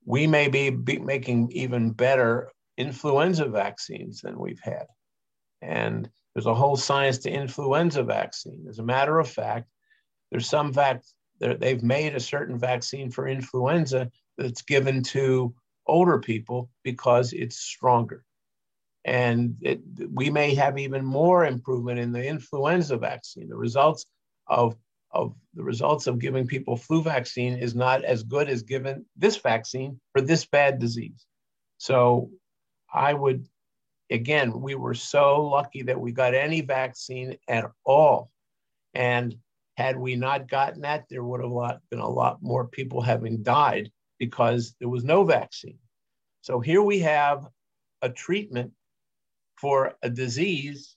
we 0.06 0.26
may 0.26 0.48
be, 0.48 0.72
be 0.72 0.98
making 0.98 1.52
even 1.52 1.92
better 1.92 2.50
influenza 2.78 3.46
vaccines 3.46 4.22
than 4.22 4.40
we've 4.40 4.62
had. 4.62 4.86
And 5.62 6.10
there's 6.34 6.48
a 6.48 6.56
whole 6.56 6.76
science 6.76 7.20
to 7.20 7.30
influenza 7.30 8.02
vaccine. 8.02 8.66
As 8.68 8.80
a 8.80 8.84
matter 8.84 9.20
of 9.20 9.30
fact, 9.30 9.68
there's 10.32 10.50
some 10.50 10.74
vac 10.74 11.04
they've 11.39 11.84
made 11.84 12.15
a 12.15 12.20
certain 12.20 12.58
vaccine 12.58 13.10
for 13.10 13.28
influenza 13.28 14.12
that's 14.38 14.62
given 14.62 15.02
to 15.02 15.54
older 15.88 16.20
people 16.20 16.70
because 16.84 17.34
it's 17.34 17.58
stronger. 17.58 18.24
And 19.04 19.56
it, 19.62 19.82
we 20.12 20.30
may 20.30 20.54
have 20.56 20.78
even 20.78 21.04
more 21.04 21.46
improvement 21.46 22.00
in 22.00 22.12
the 22.12 22.24
influenza 22.24 22.98
vaccine. 22.98 23.50
The 23.50 23.56
results 23.56 24.06
of, 24.48 24.76
of 25.12 25.34
the 25.56 25.63
results 25.63 26.06
of 26.06 26.20
giving 26.20 26.46
people 26.46 26.78
flu 26.78 27.02
vaccine 27.02 27.58
is 27.58 27.74
not 27.74 28.04
as 28.04 28.22
good 28.24 28.48
as 28.48 28.62
given 28.62 29.06
this 29.17 29.38
vaccine 29.38 30.00
for 30.12 30.22
this 30.22 30.46
bad 30.46 30.78
disease. 30.78 31.26
So 31.80 32.30
I 32.94 33.13
would, 33.13 33.48
again, 34.12 34.62
we 34.62 34.76
were 34.76 34.94
so 34.94 35.41
lucky 35.41 35.82
that 35.84 36.00
we 36.00 36.12
got 36.12 36.36
any 36.36 36.62
vaccine 36.62 37.38
at 37.48 37.65
all. 37.84 38.30
And 38.94 39.36
had 39.78 39.98
we 39.98 40.16
not 40.16 40.50
gotten 40.50 40.82
that, 40.82 41.06
there 41.10 41.24
would 41.24 41.42
have 41.42 41.80
been 41.90 42.00
a 42.00 42.10
lot 42.10 42.42
more 42.42 42.68
people 42.68 43.02
having 43.02 43.44
died 43.44 43.92
because 44.20 44.76
there 44.80 44.90
was 44.90 45.04
no 45.04 45.24
vaccine. 45.24 45.78
So 46.42 46.60
here 46.60 46.82
we 46.82 47.00
have 47.00 47.48
a 48.02 48.10
treatment 48.10 48.72
for 49.58 49.94
a 50.02 50.10
disease 50.10 50.96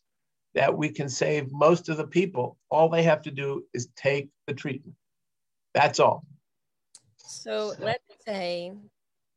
that 0.55 0.77
we 0.77 0.89
can 0.89 1.09
save 1.09 1.51
most 1.51 1.89
of 1.89 1.97
the 1.97 2.07
people. 2.07 2.57
All 2.71 2.89
they 2.89 3.03
have 3.03 3.23
to 3.23 3.31
do 3.31 3.65
is 3.75 3.89
take 3.97 4.31
the 4.47 4.55
treatment. 4.55 4.97
That's 5.75 6.01
all. 6.01 6.25
So 7.17 7.75
let's 7.79 8.03
say 8.25 8.73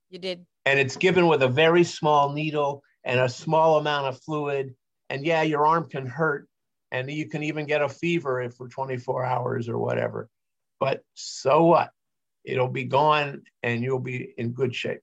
you 0.10 0.20
did. 0.20 0.46
And 0.66 0.80
it's 0.80 0.96
given 0.96 1.28
with 1.28 1.44
a 1.44 1.48
very 1.48 1.84
small 1.84 2.32
needle 2.32 2.84
and 3.04 3.20
a 3.20 3.30
small 3.30 3.78
amount 3.78 4.08
of 4.08 4.22
fluid. 4.22 4.76
And 5.10 5.26
yeah, 5.26 5.42
your 5.42 5.66
arm 5.66 5.90
can 5.90 6.06
hurt, 6.06 6.47
and 6.92 7.10
you 7.10 7.28
can 7.28 7.44
even 7.44 7.66
get 7.66 7.82
a 7.82 7.90
fever 7.90 8.42
if 8.42 8.56
for 8.56 8.68
24 8.68 9.26
hours 9.26 9.70
or 9.70 9.78
whatever. 9.78 10.30
But 10.80 11.04
so 11.14 11.66
what? 11.66 11.92
It'll 12.44 12.70
be 12.70 12.86
gone 12.86 13.44
and 13.64 13.84
you'll 13.84 14.00
be 14.00 14.34
in 14.38 14.52
good 14.52 14.74
shape. 14.74 15.02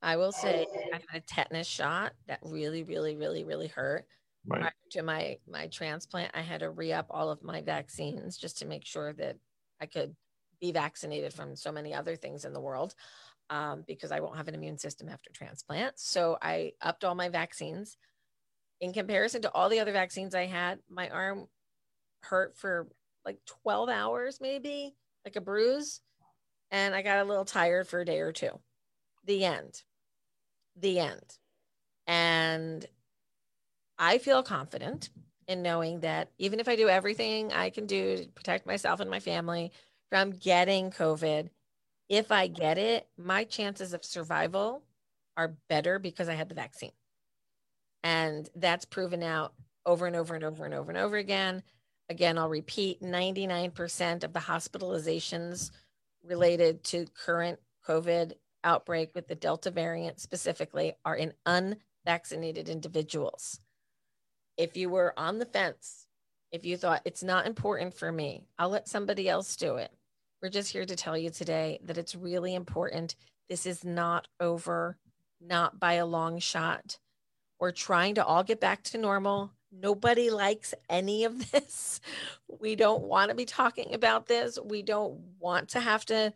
I 0.00 0.16
will 0.16 0.32
say 0.32 0.66
I 0.92 1.00
had 1.08 1.22
a 1.22 1.24
tetanus 1.26 1.66
shot 1.66 2.12
that 2.26 2.40
really, 2.42 2.82
really, 2.82 3.16
really, 3.16 3.44
really 3.44 3.68
hurt. 3.68 4.06
Right. 4.46 4.60
Prior 4.60 4.72
to 4.92 5.02
my 5.02 5.38
my 5.48 5.68
transplant, 5.68 6.32
I 6.34 6.42
had 6.42 6.60
to 6.60 6.68
re-up 6.68 7.06
all 7.08 7.30
of 7.30 7.42
my 7.42 7.62
vaccines 7.62 8.36
just 8.36 8.58
to 8.58 8.66
make 8.66 8.84
sure 8.84 9.14
that 9.14 9.36
I 9.80 9.86
could 9.86 10.14
be 10.60 10.72
vaccinated 10.72 11.32
from 11.32 11.56
so 11.56 11.72
many 11.72 11.94
other 11.94 12.16
things 12.16 12.44
in 12.44 12.52
the 12.52 12.60
world 12.60 12.94
um, 13.50 13.84
because 13.86 14.12
I 14.12 14.20
won't 14.20 14.36
have 14.36 14.48
an 14.48 14.54
immune 14.54 14.78
system 14.78 15.08
after 15.08 15.30
transplant. 15.32 15.98
So 15.98 16.36
I 16.40 16.72
upped 16.82 17.04
all 17.04 17.14
my 17.14 17.30
vaccines 17.30 17.96
in 18.80 18.92
comparison 18.92 19.42
to 19.42 19.52
all 19.52 19.68
the 19.68 19.80
other 19.80 19.92
vaccines 19.92 20.34
I 20.34 20.46
had, 20.46 20.78
my 20.90 21.08
arm 21.08 21.46
hurt 22.22 22.56
for 22.56 22.88
like 23.24 23.38
12 23.62 23.88
hours, 23.88 24.38
maybe 24.40 24.94
like 25.24 25.36
a 25.36 25.40
bruise. 25.40 26.00
And 26.70 26.94
I 26.94 27.02
got 27.02 27.18
a 27.18 27.28
little 27.28 27.44
tired 27.44 27.86
for 27.86 28.00
a 28.00 28.04
day 28.04 28.20
or 28.20 28.32
two. 28.32 28.58
The 29.24 29.44
end. 29.44 29.82
The 30.76 31.00
end. 31.00 31.38
And 32.06 32.86
I 33.98 34.18
feel 34.18 34.42
confident 34.42 35.10
in 35.46 35.62
knowing 35.62 36.00
that 36.00 36.30
even 36.38 36.60
if 36.60 36.68
I 36.68 36.76
do 36.76 36.88
everything 36.88 37.52
I 37.52 37.70
can 37.70 37.86
do 37.86 38.16
to 38.16 38.28
protect 38.28 38.66
myself 38.66 39.00
and 39.00 39.10
my 39.10 39.20
family 39.20 39.72
from 40.10 40.32
getting 40.32 40.90
COVID, 40.90 41.48
if 42.08 42.32
I 42.32 42.48
get 42.48 42.78
it, 42.78 43.06
my 43.16 43.44
chances 43.44 43.94
of 43.94 44.04
survival 44.04 44.82
are 45.36 45.56
better 45.68 45.98
because 45.98 46.28
I 46.28 46.34
had 46.34 46.48
the 46.48 46.54
vaccine. 46.54 46.92
And 48.04 48.48
that's 48.54 48.84
proven 48.84 49.24
out 49.24 49.54
over 49.84 50.06
and 50.06 50.14
over 50.14 50.36
and 50.36 50.44
over 50.44 50.64
and 50.64 50.74
over 50.74 50.90
and 50.90 50.98
over 50.98 51.16
again. 51.16 51.62
Again, 52.08 52.38
I'll 52.38 52.48
repeat 52.48 53.02
99% 53.02 54.22
of 54.24 54.32
the 54.32 54.40
hospitalizations 54.40 55.70
related 56.22 56.84
to 56.84 57.06
current 57.06 57.58
COVID 57.88 58.34
outbreak 58.62 59.10
with 59.14 59.26
the 59.26 59.34
Delta 59.34 59.70
variant 59.70 60.20
specifically 60.20 60.94
are 61.04 61.16
in 61.16 61.32
unvaccinated 61.46 62.68
individuals. 62.68 63.60
If 64.56 64.76
you 64.76 64.88
were 64.88 65.12
on 65.16 65.38
the 65.38 65.46
fence, 65.46 66.06
if 66.52 66.64
you 66.64 66.76
thought 66.76 67.02
it's 67.04 67.22
not 67.22 67.46
important 67.46 67.94
for 67.94 68.12
me, 68.12 68.44
I'll 68.58 68.68
let 68.68 68.88
somebody 68.88 69.28
else 69.28 69.56
do 69.56 69.76
it. 69.76 69.90
We're 70.40 70.50
just 70.50 70.70
here 70.70 70.84
to 70.84 70.96
tell 70.96 71.16
you 71.16 71.30
today 71.30 71.80
that 71.84 71.98
it's 71.98 72.14
really 72.14 72.54
important. 72.54 73.16
This 73.48 73.66
is 73.66 73.84
not 73.84 74.28
over, 74.40 74.98
not 75.40 75.80
by 75.80 75.94
a 75.94 76.06
long 76.06 76.38
shot. 76.38 76.98
We're 77.64 77.70
trying 77.70 78.16
to 78.16 78.24
all 78.26 78.44
get 78.44 78.60
back 78.60 78.82
to 78.82 78.98
normal. 78.98 79.50
Nobody 79.72 80.28
likes 80.28 80.74
any 80.90 81.24
of 81.24 81.50
this. 81.50 81.98
We 82.60 82.76
don't 82.76 83.04
want 83.04 83.30
to 83.30 83.34
be 83.34 83.46
talking 83.46 83.94
about 83.94 84.26
this. 84.26 84.58
We 84.62 84.82
don't 84.82 85.18
want 85.40 85.70
to 85.70 85.80
have 85.80 86.04
to 86.06 86.34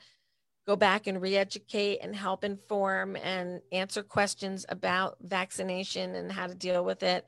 go 0.67 0.75
back 0.75 1.07
and 1.07 1.21
re 1.21 1.37
educate 1.37 1.99
and 1.99 2.17
help 2.17 2.45
inform 2.45 3.15
and 3.17 3.61
answer 3.71 4.03
questions 4.03 4.65
about 4.71 5.19
vaccination 5.21 6.15
and 6.15 6.33
how 6.33 6.47
to 6.47 6.55
deal 6.55 6.83
with 6.83 7.03
it. 7.03 7.27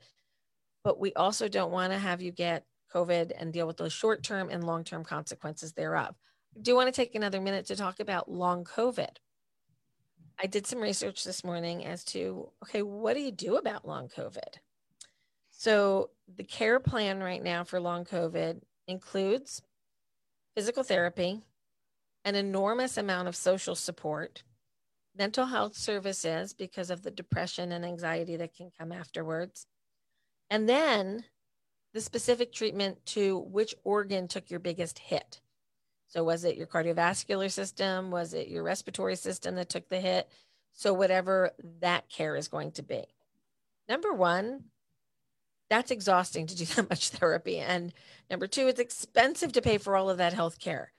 But 0.83 0.99
we 0.99 1.13
also 1.13 1.47
don't 1.47 1.71
want 1.71 1.93
to 1.93 1.99
have 1.99 2.23
you 2.23 2.31
get 2.31 2.65
COVID 2.91 3.33
and 3.37 3.53
deal 3.53 3.67
with 3.67 3.77
those 3.77 3.93
short 3.93 4.23
term 4.23 4.49
and 4.49 4.63
long 4.63 4.83
term 4.83 5.03
consequences 5.03 5.73
thereof. 5.73 6.15
I 6.57 6.61
do 6.61 6.73
want 6.73 6.87
to 6.87 6.91
take 6.91 7.13
another 7.13 7.39
minute 7.39 7.67
to 7.67 7.75
talk 7.75 7.99
about 7.99 8.31
long 8.31 8.63
COVID. 8.63 9.17
I 10.41 10.47
did 10.47 10.65
some 10.65 10.79
research 10.79 11.23
this 11.23 11.43
morning 11.43 11.85
as 11.85 12.03
to 12.05 12.49
okay, 12.63 12.81
what 12.81 13.13
do 13.13 13.21
you 13.21 13.31
do 13.31 13.57
about 13.57 13.87
long 13.87 14.09
COVID? 14.09 14.55
So 15.51 16.09
the 16.35 16.43
care 16.43 16.79
plan 16.79 17.21
right 17.21 17.43
now 17.43 17.63
for 17.63 17.79
long 17.79 18.05
COVID 18.05 18.61
includes 18.87 19.61
physical 20.55 20.81
therapy, 20.81 21.43
an 22.25 22.33
enormous 22.33 22.97
amount 22.97 23.27
of 23.27 23.35
social 23.35 23.75
support, 23.75 24.43
mental 25.15 25.45
health 25.45 25.77
services 25.77 26.53
because 26.53 26.89
of 26.89 27.03
the 27.03 27.11
depression 27.11 27.71
and 27.71 27.85
anxiety 27.85 28.35
that 28.37 28.55
can 28.55 28.71
come 28.79 28.91
afterwards, 28.91 29.67
and 30.49 30.67
then 30.67 31.23
the 31.93 32.01
specific 32.01 32.51
treatment 32.51 33.05
to 33.05 33.37
which 33.37 33.75
organ 33.83 34.27
took 34.27 34.49
your 34.49 34.59
biggest 34.59 34.97
hit. 34.97 35.39
So, 36.11 36.25
was 36.25 36.43
it 36.43 36.57
your 36.57 36.67
cardiovascular 36.67 37.49
system? 37.49 38.11
Was 38.11 38.33
it 38.33 38.49
your 38.49 38.63
respiratory 38.63 39.15
system 39.15 39.55
that 39.55 39.69
took 39.69 39.87
the 39.87 40.01
hit? 40.01 40.27
So, 40.73 40.93
whatever 40.93 41.51
that 41.79 42.09
care 42.09 42.35
is 42.35 42.49
going 42.49 42.73
to 42.73 42.83
be. 42.83 43.05
Number 43.87 44.11
one, 44.11 44.65
that's 45.69 45.89
exhausting 45.89 46.47
to 46.47 46.55
do 46.55 46.65
that 46.75 46.89
much 46.89 47.11
therapy. 47.11 47.59
And 47.59 47.93
number 48.29 48.45
two, 48.45 48.67
it's 48.67 48.79
expensive 48.79 49.53
to 49.53 49.61
pay 49.61 49.77
for 49.77 49.95
all 49.95 50.09
of 50.09 50.17
that 50.17 50.33
health 50.33 50.59
care. 50.59 50.91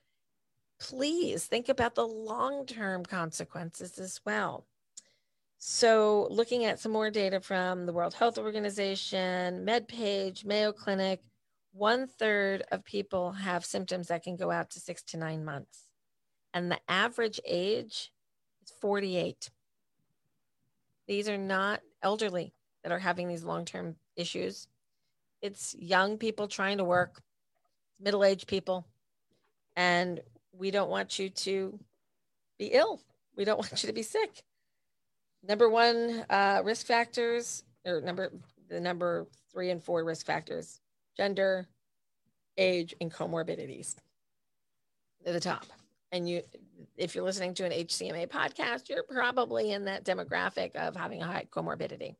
Please 0.81 1.44
think 1.44 1.68
about 1.68 1.94
the 1.94 2.07
long 2.07 2.64
term 2.64 3.05
consequences 3.05 3.98
as 3.98 4.18
well. 4.25 4.66
So, 5.59 6.27
looking 6.31 6.64
at 6.64 6.81
some 6.81 6.90
more 6.90 7.11
data 7.11 7.38
from 7.38 7.85
the 7.85 7.92
World 7.92 8.14
Health 8.14 8.38
Organization, 8.38 9.66
MedPage, 9.66 10.46
Mayo 10.46 10.72
Clinic, 10.72 11.20
one 11.72 12.06
third 12.06 12.62
of 12.70 12.85
people 12.85 13.32
have 13.32 13.64
symptoms 13.64 14.08
that 14.08 14.22
can 14.22 14.37
go 14.37 14.50
out 14.50 14.70
to 14.70 14.80
six 14.80 15.02
to 15.04 15.16
nine 15.16 15.44
months. 15.44 15.88
And 16.54 16.70
the 16.70 16.78
average 16.88 17.40
age 17.46 18.12
is 18.62 18.72
48. 18.80 19.50
These 21.08 21.28
are 21.28 21.38
not 21.38 21.80
elderly 22.02 22.52
that 22.82 22.92
are 22.92 22.98
having 22.98 23.28
these 23.28 23.44
long 23.44 23.64
term 23.64 23.96
issues. 24.16 24.68
It's 25.40 25.74
young 25.78 26.18
people 26.18 26.46
trying 26.46 26.78
to 26.78 26.85
work, 26.85 27.22
middle 28.00 28.24
aged 28.24 28.46
people. 28.46 28.87
And 29.74 30.20
we 30.52 30.70
don't 30.70 30.90
want 30.90 31.18
you 31.18 31.30
to 31.30 31.78
be 32.58 32.66
ill. 32.66 33.00
We 33.35 33.44
don't 33.44 33.58
want 33.58 33.82
you 33.82 33.87
to 33.87 33.94
be 33.94 34.02
sick. 34.02 34.42
Number 35.42 35.68
one 35.68 36.24
uh, 36.28 36.61
risk 36.64 36.87
factors, 36.87 37.64
or 37.85 38.00
number 38.00 38.30
the 38.68 38.78
number 38.78 39.26
three 39.52 39.70
and 39.70 39.82
four 39.82 40.04
risk 40.04 40.26
factors: 40.26 40.80
gender, 41.16 41.66
age, 42.57 42.94
and 43.01 43.12
comorbidities. 43.12 43.96
They're 45.25 45.33
the 45.33 45.40
top. 45.40 45.66
And 46.11 46.29
you, 46.29 46.42
if 46.96 47.14
you're 47.14 47.25
listening 47.25 47.55
to 47.55 47.64
an 47.64 47.72
HCMA 47.72 48.29
podcast, 48.29 48.88
you're 48.88 49.05
probably 49.05 49.72
in 49.72 49.87
that 49.87 50.05
demographic 50.05 50.77
of 50.77 50.94
having 50.94 51.22
a 51.22 51.27
high 51.27 51.46
comorbidity. 51.51 52.16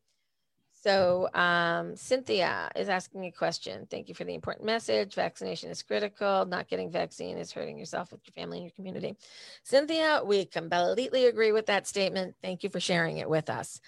So, 0.83 1.29
um, 1.33 1.95
Cynthia 1.95 2.69
is 2.75 2.89
asking 2.89 3.25
a 3.25 3.31
question. 3.31 3.87
Thank 3.89 4.09
you 4.09 4.15
for 4.15 4.25
the 4.25 4.33
important 4.33 4.65
message. 4.65 5.15
Vaccination 5.15 5.69
is 5.69 5.81
critical. 5.81 6.45
Not 6.45 6.67
getting 6.67 6.91
vaccine 6.91 7.37
is 7.37 7.53
hurting 7.53 7.77
yourself 7.77 8.11
with 8.11 8.19
your 8.25 8.33
family 8.33 8.57
and 8.57 8.65
your 8.65 8.73
community. 8.75 9.15
Cynthia, 9.63 10.21
we 10.25 10.43
completely 10.43 11.27
agree 11.27 11.53
with 11.53 11.67
that 11.67 11.87
statement. 11.87 12.35
Thank 12.41 12.63
you 12.63 12.69
for 12.69 12.81
sharing 12.81 13.17
it 13.17 13.29
with 13.29 13.49
us. 13.49 13.79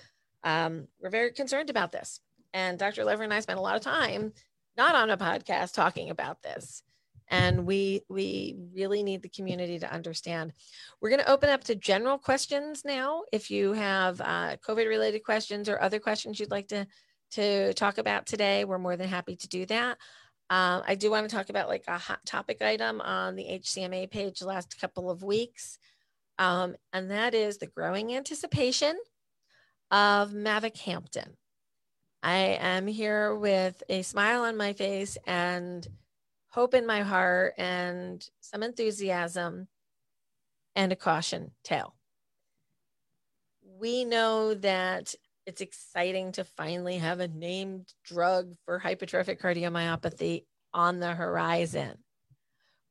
Um, 0.45 0.87
we're 1.01 1.09
very 1.09 1.31
concerned 1.31 1.69
about 1.69 1.91
this. 1.91 2.21
And 2.53 2.79
Dr. 2.79 3.03
Lever 3.03 3.23
and 3.23 3.33
I 3.33 3.41
spent 3.41 3.59
a 3.59 3.61
lot 3.61 3.75
of 3.75 3.81
time 3.81 4.31
not 4.77 4.95
on 4.95 5.09
a 5.09 5.17
podcast 5.17 5.73
talking 5.73 6.09
about 6.09 6.41
this. 6.41 6.83
And 7.29 7.65
we 7.65 8.01
we 8.07 8.55
really 8.75 9.01
need 9.01 9.23
the 9.23 9.29
community 9.29 9.79
to 9.79 9.91
understand. 9.91 10.53
We're 11.01 11.09
going 11.09 11.23
to 11.23 11.31
open 11.31 11.49
up 11.49 11.63
to 11.65 11.75
general 11.75 12.19
questions 12.19 12.83
now. 12.85 13.23
If 13.31 13.49
you 13.49 13.73
have 13.73 14.21
uh, 14.21 14.57
covid 14.57 14.87
related 14.87 15.23
questions 15.23 15.67
or 15.67 15.81
other 15.81 15.99
questions 15.99 16.39
you'd 16.39 16.51
like 16.51 16.67
to 16.67 16.85
to 17.31 17.73
talk 17.73 17.97
about 17.97 18.27
today 18.27 18.63
we're 18.63 18.77
more 18.77 18.95
than 18.95 19.09
happy 19.09 19.35
to 19.37 19.47
do 19.47 19.65
that. 19.65 19.97
Um, 20.51 20.83
i 20.85 20.93
do 20.93 21.09
want 21.09 21.27
to 21.27 21.35
talk 21.35 21.49
about 21.49 21.67
like 21.67 21.85
a 21.87 21.97
hot 21.97 22.23
topic 22.23 22.61
item 22.61 23.01
on 23.01 23.35
the 23.35 23.45
hcma 23.45 24.09
page 24.11 24.39
the 24.39 24.45
last 24.45 24.79
couple 24.79 25.09
of 25.09 25.23
weeks. 25.23 25.79
Um, 26.37 26.75
and 26.93 27.09
that 27.09 27.33
is 27.33 27.57
the 27.57 27.65
growing 27.67 28.15
anticipation 28.15 28.95
of 29.89 30.31
mavacamten 30.31 31.33
i 32.25 32.57
am 32.59 32.87
here 32.87 33.35
with 33.35 33.83
a 33.87 34.01
smile 34.01 34.43
on 34.43 34.57
my 34.57 34.73
face 34.73 35.17
and 35.27 35.87
hope 36.49 36.73
in 36.73 36.87
my 36.87 37.01
heart 37.01 37.53
and 37.57 38.27
some 38.39 38.63
enthusiasm 38.63 39.67
and 40.75 40.91
a 40.91 40.95
caution 40.95 41.51
tale. 41.63 41.93
We 43.77 44.05
know 44.05 44.53
that 44.55 45.13
it's 45.45 45.61
exciting 45.61 46.31
to 46.33 46.43
finally 46.43 46.97
have 46.97 47.19
a 47.19 47.27
named 47.27 47.93
drug 48.03 48.55
for 48.65 48.79
hypertrophic 48.79 49.39
cardiomyopathy 49.39 50.45
on 50.73 50.99
the 50.99 51.13
horizon. 51.13 51.97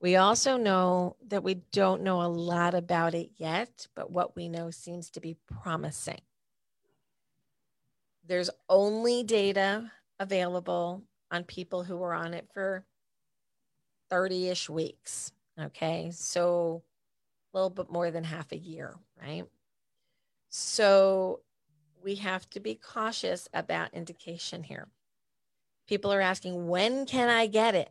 We 0.00 0.16
also 0.16 0.58
know 0.58 1.16
that 1.28 1.42
we 1.42 1.54
don't 1.72 2.02
know 2.02 2.22
a 2.22 2.28
lot 2.28 2.74
about 2.74 3.14
it 3.14 3.30
yet, 3.36 3.88
but 3.96 4.10
what 4.10 4.36
we 4.36 4.48
know 4.48 4.70
seems 4.70 5.10
to 5.10 5.20
be 5.20 5.36
promising. 5.62 6.20
There's 8.26 8.50
only 8.68 9.22
data 9.22 9.90
available 10.18 11.02
on 11.30 11.44
people 11.44 11.84
who 11.84 11.96
were 11.96 12.14
on 12.14 12.34
it 12.34 12.48
for 12.52 12.84
30 14.10 14.48
ish 14.48 14.70
weeks. 14.70 15.32
Okay. 15.60 16.10
So 16.12 16.82
a 17.52 17.56
little 17.56 17.70
bit 17.70 17.90
more 17.90 18.10
than 18.10 18.24
half 18.24 18.52
a 18.52 18.56
year, 18.56 18.94
right? 19.20 19.44
So 20.48 21.40
we 22.02 22.16
have 22.16 22.48
to 22.50 22.60
be 22.60 22.74
cautious 22.74 23.48
about 23.52 23.94
indication 23.94 24.62
here. 24.62 24.88
People 25.88 26.12
are 26.12 26.20
asking, 26.20 26.68
when 26.68 27.06
can 27.06 27.28
I 27.28 27.46
get 27.46 27.74
it? 27.74 27.90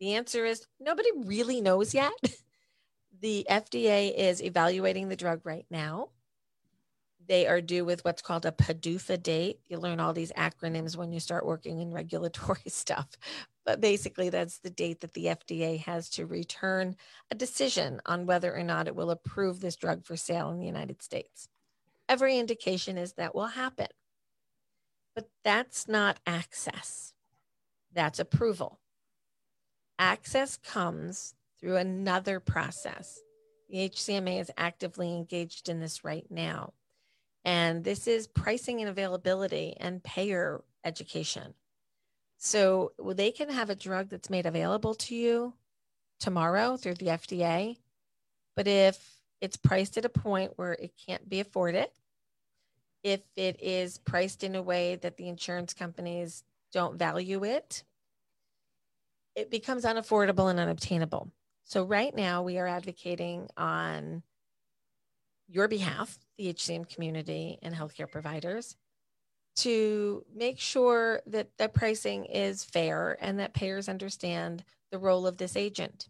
The 0.00 0.14
answer 0.14 0.44
is 0.44 0.66
nobody 0.78 1.08
really 1.16 1.60
knows 1.60 1.94
yet. 1.94 2.12
the 3.20 3.46
FDA 3.50 4.14
is 4.14 4.42
evaluating 4.42 5.08
the 5.08 5.16
drug 5.16 5.40
right 5.44 5.66
now. 5.70 6.10
They 7.28 7.46
are 7.46 7.60
due 7.60 7.84
with 7.84 8.04
what's 8.04 8.22
called 8.22 8.46
a 8.46 8.52
PDUFA 8.52 9.22
date. 9.22 9.60
You 9.68 9.78
learn 9.78 10.00
all 10.00 10.14
these 10.14 10.32
acronyms 10.32 10.96
when 10.96 11.12
you 11.12 11.20
start 11.20 11.44
working 11.44 11.80
in 11.80 11.92
regulatory 11.92 12.62
stuff. 12.68 13.08
But 13.66 13.82
basically, 13.82 14.30
that's 14.30 14.58
the 14.58 14.70
date 14.70 15.00
that 15.00 15.12
the 15.12 15.26
FDA 15.26 15.78
has 15.80 16.08
to 16.10 16.24
return 16.24 16.96
a 17.30 17.34
decision 17.34 18.00
on 18.06 18.24
whether 18.24 18.54
or 18.54 18.62
not 18.62 18.88
it 18.88 18.96
will 18.96 19.10
approve 19.10 19.60
this 19.60 19.76
drug 19.76 20.06
for 20.06 20.16
sale 20.16 20.50
in 20.50 20.58
the 20.58 20.66
United 20.66 21.02
States. 21.02 21.48
Every 22.08 22.38
indication 22.38 22.96
is 22.96 23.12
that 23.14 23.34
will 23.34 23.46
happen. 23.46 23.88
But 25.14 25.28
that's 25.44 25.86
not 25.86 26.20
access, 26.26 27.12
that's 27.92 28.18
approval. 28.18 28.80
Access 29.98 30.56
comes 30.56 31.34
through 31.60 31.76
another 31.76 32.40
process. 32.40 33.20
The 33.68 33.90
HCMA 33.90 34.40
is 34.40 34.50
actively 34.56 35.14
engaged 35.14 35.68
in 35.68 35.80
this 35.80 36.04
right 36.04 36.24
now. 36.30 36.72
And 37.48 37.82
this 37.82 38.06
is 38.06 38.26
pricing 38.26 38.82
and 38.82 38.90
availability 38.90 39.74
and 39.80 40.04
payer 40.04 40.62
education. 40.84 41.54
So 42.36 42.92
they 43.02 43.30
can 43.30 43.48
have 43.48 43.70
a 43.70 43.74
drug 43.74 44.10
that's 44.10 44.28
made 44.28 44.44
available 44.44 44.94
to 44.96 45.14
you 45.14 45.54
tomorrow 46.20 46.76
through 46.76 46.96
the 46.96 47.06
FDA. 47.06 47.78
But 48.54 48.68
if 48.68 49.16
it's 49.40 49.56
priced 49.56 49.96
at 49.96 50.04
a 50.04 50.10
point 50.10 50.52
where 50.56 50.74
it 50.74 50.92
can't 51.06 51.26
be 51.26 51.40
afforded, 51.40 51.88
if 53.02 53.22
it 53.34 53.62
is 53.62 53.96
priced 53.96 54.44
in 54.44 54.54
a 54.54 54.60
way 54.60 54.96
that 54.96 55.16
the 55.16 55.28
insurance 55.28 55.72
companies 55.72 56.44
don't 56.70 56.98
value 56.98 57.44
it, 57.44 57.82
it 59.34 59.50
becomes 59.50 59.86
unaffordable 59.86 60.50
and 60.50 60.60
unobtainable. 60.60 61.32
So, 61.64 61.82
right 61.82 62.14
now, 62.14 62.42
we 62.42 62.58
are 62.58 62.66
advocating 62.66 63.48
on 63.56 64.22
your 65.48 65.68
behalf, 65.68 66.18
the 66.36 66.52
HCM 66.52 66.92
community 66.92 67.58
and 67.62 67.74
healthcare 67.74 68.10
providers, 68.10 68.76
to 69.56 70.24
make 70.34 70.60
sure 70.60 71.20
that 71.26 71.48
the 71.58 71.68
pricing 71.68 72.26
is 72.26 72.64
fair 72.64 73.16
and 73.20 73.40
that 73.40 73.54
payers 73.54 73.88
understand 73.88 74.62
the 74.92 74.98
role 74.98 75.26
of 75.26 75.36
this 75.36 75.56
agent. 75.56 76.08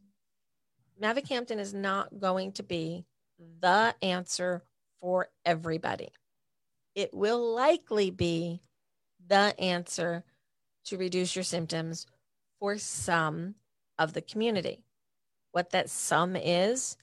Mavacamten 1.01 1.59
is 1.59 1.73
not 1.73 2.19
going 2.19 2.53
to 2.53 2.63
be 2.63 3.07
the 3.61 3.95
answer 4.03 4.63
for 5.01 5.29
everybody. 5.45 6.09
It 6.95 7.15
will 7.15 7.55
likely 7.55 8.11
be 8.11 8.61
the 9.27 9.55
answer 9.59 10.25
to 10.87 10.99
reduce 10.99 11.37
your 11.37 11.45
symptoms 11.45 12.07
for 12.59 12.77
some 12.79 13.55
of 13.99 14.13
the 14.13 14.23
community. 14.23 14.83
What 15.53 15.71
that 15.71 15.91
sum 15.91 16.35
is 16.37 16.97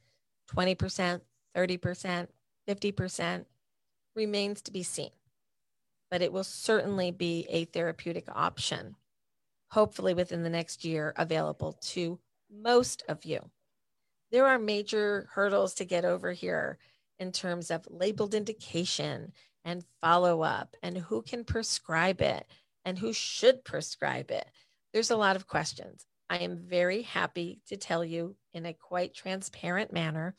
20%, 0.53 1.21
30%, 1.55 2.27
50% 2.67 3.45
remains 4.15 4.61
to 4.61 4.71
be 4.71 4.83
seen, 4.83 5.11
but 6.11 6.21
it 6.21 6.31
will 6.31 6.43
certainly 6.43 7.11
be 7.11 7.45
a 7.49 7.65
therapeutic 7.65 8.25
option, 8.33 8.95
hopefully 9.71 10.13
within 10.13 10.43
the 10.43 10.49
next 10.49 10.83
year, 10.83 11.13
available 11.17 11.73
to 11.81 12.19
most 12.51 13.03
of 13.07 13.25
you. 13.25 13.39
There 14.31 14.47
are 14.47 14.59
major 14.59 15.29
hurdles 15.33 15.75
to 15.75 15.85
get 15.85 16.05
over 16.05 16.33
here 16.33 16.77
in 17.19 17.31
terms 17.31 17.71
of 17.71 17.87
labeled 17.89 18.33
indication 18.33 19.31
and 19.63 19.85
follow 20.01 20.43
up 20.43 20.75
and 20.83 20.97
who 20.97 21.21
can 21.21 21.43
prescribe 21.43 22.21
it 22.21 22.45
and 22.85 22.99
who 22.99 23.11
should 23.11 23.63
prescribe 23.63 24.31
it? 24.31 24.45
There's 24.93 25.11
a 25.11 25.17
lot 25.17 25.35
of 25.35 25.47
questions. 25.47 26.05
I 26.29 26.37
am 26.37 26.57
very 26.57 27.01
happy 27.01 27.61
to 27.67 27.77
tell 27.77 28.05
you 28.05 28.35
in 28.53 28.65
a 28.65 28.73
quite 28.73 29.13
transparent 29.13 29.91
manner 29.91 30.35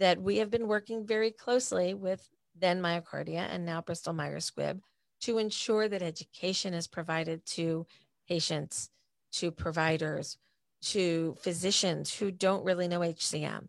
that 0.00 0.20
we 0.20 0.38
have 0.38 0.50
been 0.50 0.66
working 0.66 1.06
very 1.06 1.30
closely 1.30 1.94
with 1.94 2.28
then 2.58 2.80
MyoKardia 2.80 3.46
and 3.50 3.64
now 3.64 3.80
Bristol 3.80 4.12
Myers 4.12 4.50
Squibb 4.50 4.80
to 5.20 5.38
ensure 5.38 5.88
that 5.88 6.02
education 6.02 6.74
is 6.74 6.86
provided 6.86 7.44
to 7.44 7.86
patients, 8.28 8.90
to 9.32 9.50
providers, 9.50 10.38
to 10.82 11.36
physicians 11.40 12.12
who 12.12 12.30
don't 12.30 12.64
really 12.64 12.88
know 12.88 13.00
HCM. 13.00 13.68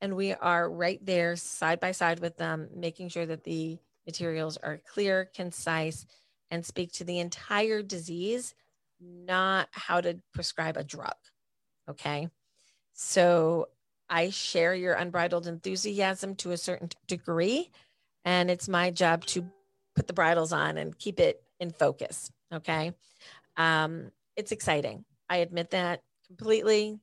And 0.00 0.16
we 0.16 0.32
are 0.32 0.70
right 0.70 1.04
there 1.04 1.36
side 1.36 1.80
by 1.80 1.92
side 1.92 2.20
with 2.20 2.36
them, 2.36 2.68
making 2.74 3.08
sure 3.08 3.26
that 3.26 3.44
the 3.44 3.78
materials 4.06 4.56
are 4.56 4.80
clear, 4.92 5.28
concise, 5.34 6.06
and 6.50 6.64
speak 6.64 6.92
to 6.92 7.04
the 7.04 7.18
entire 7.18 7.82
disease, 7.82 8.54
not 9.00 9.68
how 9.72 10.00
to 10.00 10.18
prescribe 10.32 10.76
a 10.76 10.84
drug. 10.84 11.14
Okay. 11.88 12.28
So 12.92 13.68
I 14.12 14.28
share 14.28 14.74
your 14.74 14.92
unbridled 14.92 15.46
enthusiasm 15.46 16.34
to 16.36 16.50
a 16.50 16.58
certain 16.58 16.90
degree, 17.08 17.70
and 18.26 18.50
it's 18.50 18.68
my 18.68 18.90
job 18.90 19.24
to 19.26 19.50
put 19.96 20.06
the 20.06 20.12
bridles 20.12 20.52
on 20.52 20.76
and 20.76 20.96
keep 20.98 21.18
it 21.18 21.42
in 21.58 21.70
focus. 21.70 22.30
Okay. 22.52 22.92
Um, 23.56 24.10
it's 24.36 24.52
exciting. 24.52 25.06
I 25.30 25.38
admit 25.38 25.70
that 25.70 26.02
completely 26.26 27.00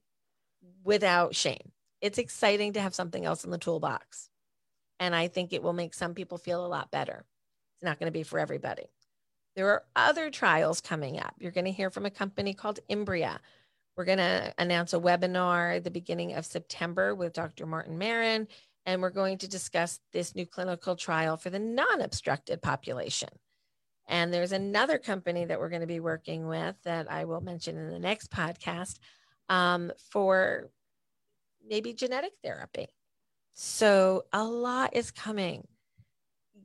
without 0.83 1.35
shame. 1.35 1.71
It's 1.99 2.19
exciting 2.19 2.73
to 2.73 2.81
have 2.81 2.93
something 2.93 3.25
else 3.25 3.43
in 3.43 3.49
the 3.49 3.57
toolbox. 3.57 4.29
And 4.99 5.15
I 5.15 5.29
think 5.29 5.51
it 5.51 5.63
will 5.63 5.73
make 5.73 5.95
some 5.95 6.13
people 6.13 6.37
feel 6.37 6.63
a 6.63 6.67
lot 6.67 6.91
better. 6.91 7.25
It's 7.75 7.83
not 7.83 7.97
going 7.97 8.07
to 8.07 8.17
be 8.17 8.23
for 8.23 8.37
everybody. 8.37 8.85
There 9.55 9.69
are 9.69 9.83
other 9.95 10.29
trials 10.29 10.79
coming 10.79 11.19
up. 11.19 11.33
You're 11.39 11.51
going 11.51 11.65
to 11.65 11.71
hear 11.71 11.89
from 11.89 12.05
a 12.05 12.11
company 12.11 12.53
called 12.53 12.79
Imbria. 12.87 13.39
We're 13.99 14.05
going 14.05 14.19
to 14.19 14.53
announce 14.57 14.93
a 14.93 14.97
webinar 14.97 15.75
at 15.75 15.83
the 15.83 15.91
beginning 15.91 16.35
of 16.35 16.45
September 16.45 17.13
with 17.13 17.33
Dr. 17.33 17.65
Martin 17.65 17.97
Maron, 17.97 18.47
and 18.85 19.01
we're 19.01 19.09
going 19.09 19.37
to 19.39 19.47
discuss 19.49 19.99
this 20.13 20.35
new 20.35 20.45
clinical 20.45 20.95
trial 20.95 21.35
for 21.35 21.49
the 21.49 21.59
non 21.59 21.99
obstructed 21.99 22.61
population. 22.61 23.27
And 24.07 24.33
there's 24.33 24.53
another 24.53 24.99
company 24.99 25.43
that 25.43 25.59
we're 25.59 25.67
going 25.67 25.81
to 25.81 25.85
be 25.85 25.99
working 25.99 26.47
with 26.47 26.77
that 26.85 27.11
I 27.11 27.25
will 27.25 27.41
mention 27.41 27.77
in 27.77 27.89
the 27.89 27.99
next 27.99 28.31
podcast 28.31 28.99
um, 29.49 29.91
for 30.09 30.69
maybe 31.67 31.91
genetic 31.91 32.31
therapy. 32.41 32.87
So 33.51 34.23
a 34.31 34.45
lot 34.45 34.95
is 34.95 35.11
coming. 35.11 35.67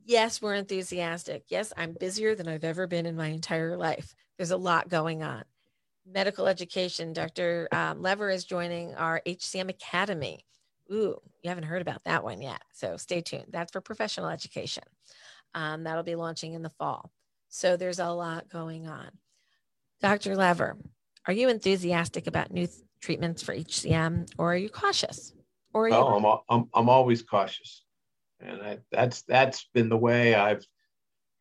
Yes, 0.05 0.41
we're 0.41 0.55
enthusiastic. 0.55 1.43
Yes, 1.49 1.73
I'm 1.75 1.97
busier 1.99 2.33
than 2.33 2.47
I've 2.47 2.63
ever 2.63 2.87
been 2.87 3.05
in 3.05 3.17
my 3.17 3.27
entire 3.27 3.75
life. 3.75 4.15
There's 4.37 4.51
a 4.51 4.57
lot 4.57 4.87
going 4.87 5.21
on. 5.21 5.43
Medical 6.07 6.47
education, 6.47 7.13
Dr. 7.13 7.67
Um, 7.71 8.01
Lever 8.01 8.29
is 8.29 8.45
joining 8.45 8.93
our 8.95 9.21
HCM 9.25 9.69
Academy. 9.69 10.45
Ooh, 10.91 11.19
you 11.41 11.49
haven't 11.49 11.63
heard 11.63 11.81
about 11.81 12.03
that 12.03 12.23
one 12.23 12.41
yet. 12.41 12.61
So 12.73 12.95
stay 12.97 13.21
tuned. 13.21 13.47
That's 13.49 13.71
for 13.71 13.81
professional 13.81 14.29
education. 14.29 14.83
Um, 15.55 15.83
that'll 15.83 16.03
be 16.03 16.15
launching 16.15 16.53
in 16.53 16.61
the 16.61 16.69
fall. 16.69 17.11
So 17.49 17.75
there's 17.75 17.99
a 17.99 18.09
lot 18.09 18.49
going 18.49 18.87
on. 18.87 19.09
Dr. 20.01 20.35
Lever, 20.35 20.77
are 21.25 21.33
you 21.33 21.49
enthusiastic 21.49 22.27
about 22.27 22.51
new 22.51 22.67
th- 22.67 22.77
treatments 23.01 23.41
for 23.41 23.55
HCM 23.55 24.29
or 24.37 24.53
are 24.53 24.57
you 24.57 24.69
cautious? 24.69 25.33
Or 25.73 25.89
you- 25.89 25.95
oh, 25.95 26.17
I'm, 26.17 26.39
I'm, 26.49 26.69
I'm 26.73 26.89
always 26.89 27.23
cautious. 27.23 27.83
And 28.39 28.61
I, 28.61 28.77
that's, 28.91 29.23
that's 29.23 29.69
been 29.73 29.89
the 29.89 29.97
way 29.97 30.35
I've 30.35 30.65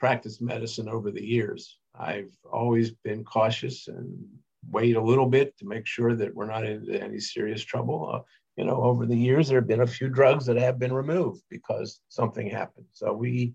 practiced 0.00 0.40
medicine 0.40 0.88
over 0.88 1.10
the 1.10 1.24
years. 1.24 1.78
I've 1.94 2.30
always 2.50 2.92
been 2.92 3.24
cautious 3.24 3.88
and 3.88 4.24
wait 4.70 4.96
a 4.96 5.02
little 5.02 5.26
bit 5.26 5.56
to 5.58 5.66
make 5.66 5.86
sure 5.86 6.14
that 6.14 6.34
we're 6.34 6.46
not 6.46 6.64
in 6.64 6.90
any 6.94 7.20
serious 7.20 7.62
trouble. 7.62 8.10
Uh, 8.12 8.20
you 8.56 8.64
know, 8.64 8.82
over 8.82 9.06
the 9.06 9.16
years, 9.16 9.48
there 9.48 9.58
have 9.58 9.68
been 9.68 9.80
a 9.80 9.86
few 9.86 10.08
drugs 10.08 10.46
that 10.46 10.56
have 10.56 10.78
been 10.78 10.92
removed 10.92 11.42
because 11.50 12.00
something 12.08 12.48
happened. 12.48 12.86
So 12.92 13.12
we, 13.12 13.54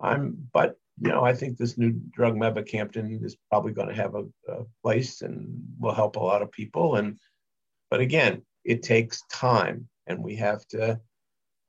I'm, 0.00 0.48
but 0.52 0.76
you 1.00 1.08
know, 1.08 1.24
I 1.24 1.34
think 1.34 1.58
this 1.58 1.76
new 1.76 1.92
drug 2.10 2.34
mavacamten 2.34 3.22
is 3.24 3.36
probably 3.50 3.72
going 3.72 3.88
to 3.88 3.94
have 3.94 4.14
a, 4.14 4.24
a, 4.48 4.64
place 4.82 5.22
and 5.22 5.60
will 5.78 5.94
help 5.94 6.16
a 6.16 6.20
lot 6.20 6.42
of 6.42 6.52
people. 6.52 6.96
And 6.96 7.18
but 7.90 8.00
again, 8.00 8.42
it 8.64 8.82
takes 8.82 9.22
time, 9.30 9.88
and 10.06 10.22
we 10.22 10.36
have 10.36 10.66
to 10.68 11.00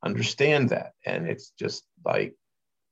understand 0.04 0.70
that. 0.70 0.94
And 1.06 1.28
it's 1.28 1.52
just 1.60 1.84
like 2.06 2.36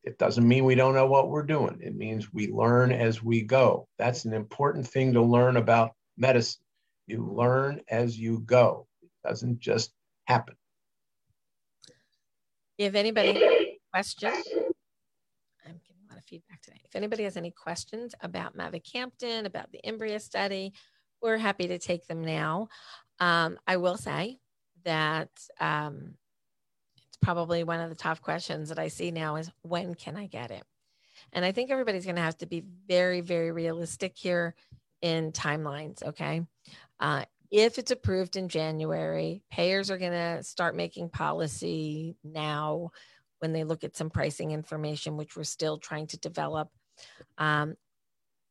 it 0.03 0.17
doesn't 0.17 0.47
mean 0.47 0.65
we 0.65 0.75
don't 0.75 0.95
know 0.95 1.07
what 1.07 1.29
we're 1.29 1.43
doing. 1.43 1.79
It 1.81 1.95
means 1.95 2.33
we 2.33 2.51
learn 2.51 2.91
as 2.91 3.23
we 3.23 3.41
go. 3.41 3.87
That's 3.97 4.25
an 4.25 4.33
important 4.33 4.87
thing 4.87 5.13
to 5.13 5.21
learn 5.21 5.57
about 5.57 5.93
medicine. 6.17 6.61
You 7.07 7.25
learn 7.25 7.81
as 7.89 8.17
you 8.17 8.39
go. 8.39 8.87
It 9.01 9.09
doesn't 9.25 9.59
just 9.59 9.91
happen. 10.25 10.55
If 12.77 12.95
anybody 12.95 13.33
has 13.33 13.67
questions 13.91 14.45
I'm 15.65 15.79
getting 15.87 16.01
a 16.09 16.13
lot 16.13 16.17
of 16.17 16.25
feedback 16.25 16.61
today. 16.61 16.81
If 16.83 16.95
anybody 16.95 17.23
has 17.23 17.37
any 17.37 17.51
questions 17.51 18.13
about 18.21 18.57
mavacamten, 18.57 19.45
about 19.45 19.71
the 19.71 19.79
Imbria 19.87 20.19
study, 20.19 20.73
we're 21.21 21.37
happy 21.37 21.67
to 21.67 21.79
take 21.79 22.05
them 22.07 22.23
now. 22.23 22.67
Um, 23.19 23.57
I 23.65 23.77
will 23.77 23.97
say 23.97 24.39
that 24.83 25.29
um, 25.59 26.15
probably 27.23 27.63
one 27.63 27.79
of 27.79 27.89
the 27.89 27.95
top 27.95 28.21
questions 28.21 28.69
that 28.69 28.79
I 28.79 28.89
see 28.89 29.11
now 29.11 29.37
is 29.37 29.49
when 29.61 29.95
can 29.95 30.15
I 30.15 30.27
get 30.27 30.51
it? 30.51 30.63
And 31.31 31.43
I 31.45 31.51
think 31.51 31.71
everybody's 31.71 32.05
going 32.05 32.17
to 32.17 32.21
have 32.21 32.37
to 32.39 32.45
be 32.45 32.63
very, 32.87 33.21
very 33.21 33.51
realistic 33.51 34.13
here 34.15 34.55
in 35.01 35.31
timelines. 35.31 36.03
Okay. 36.03 36.45
Uh, 36.99 37.25
if 37.51 37.77
it's 37.77 37.91
approved 37.91 38.35
in 38.35 38.49
January, 38.49 39.43
payers 39.51 39.91
are 39.91 39.97
going 39.97 40.11
to 40.11 40.43
start 40.43 40.75
making 40.75 41.09
policy 41.09 42.15
now 42.23 42.91
when 43.39 43.53
they 43.53 43.63
look 43.63 43.83
at 43.83 43.95
some 43.95 44.09
pricing 44.09 44.51
information, 44.51 45.17
which 45.17 45.35
we're 45.35 45.43
still 45.43 45.77
trying 45.77 46.07
to 46.07 46.17
develop. 46.17 46.69
Um, 47.37 47.75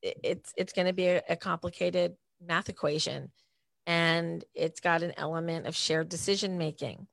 it, 0.02 0.18
it's 0.22 0.52
it's 0.56 0.72
going 0.72 0.86
to 0.86 0.92
be 0.92 1.06
a, 1.06 1.22
a 1.30 1.36
complicated 1.36 2.14
math 2.46 2.68
equation, 2.68 3.32
and 3.86 4.44
it's 4.54 4.80
got 4.80 5.02
an 5.02 5.14
element 5.16 5.66
of 5.66 5.74
shared 5.74 6.08
decision 6.08 6.58
making, 6.58 7.06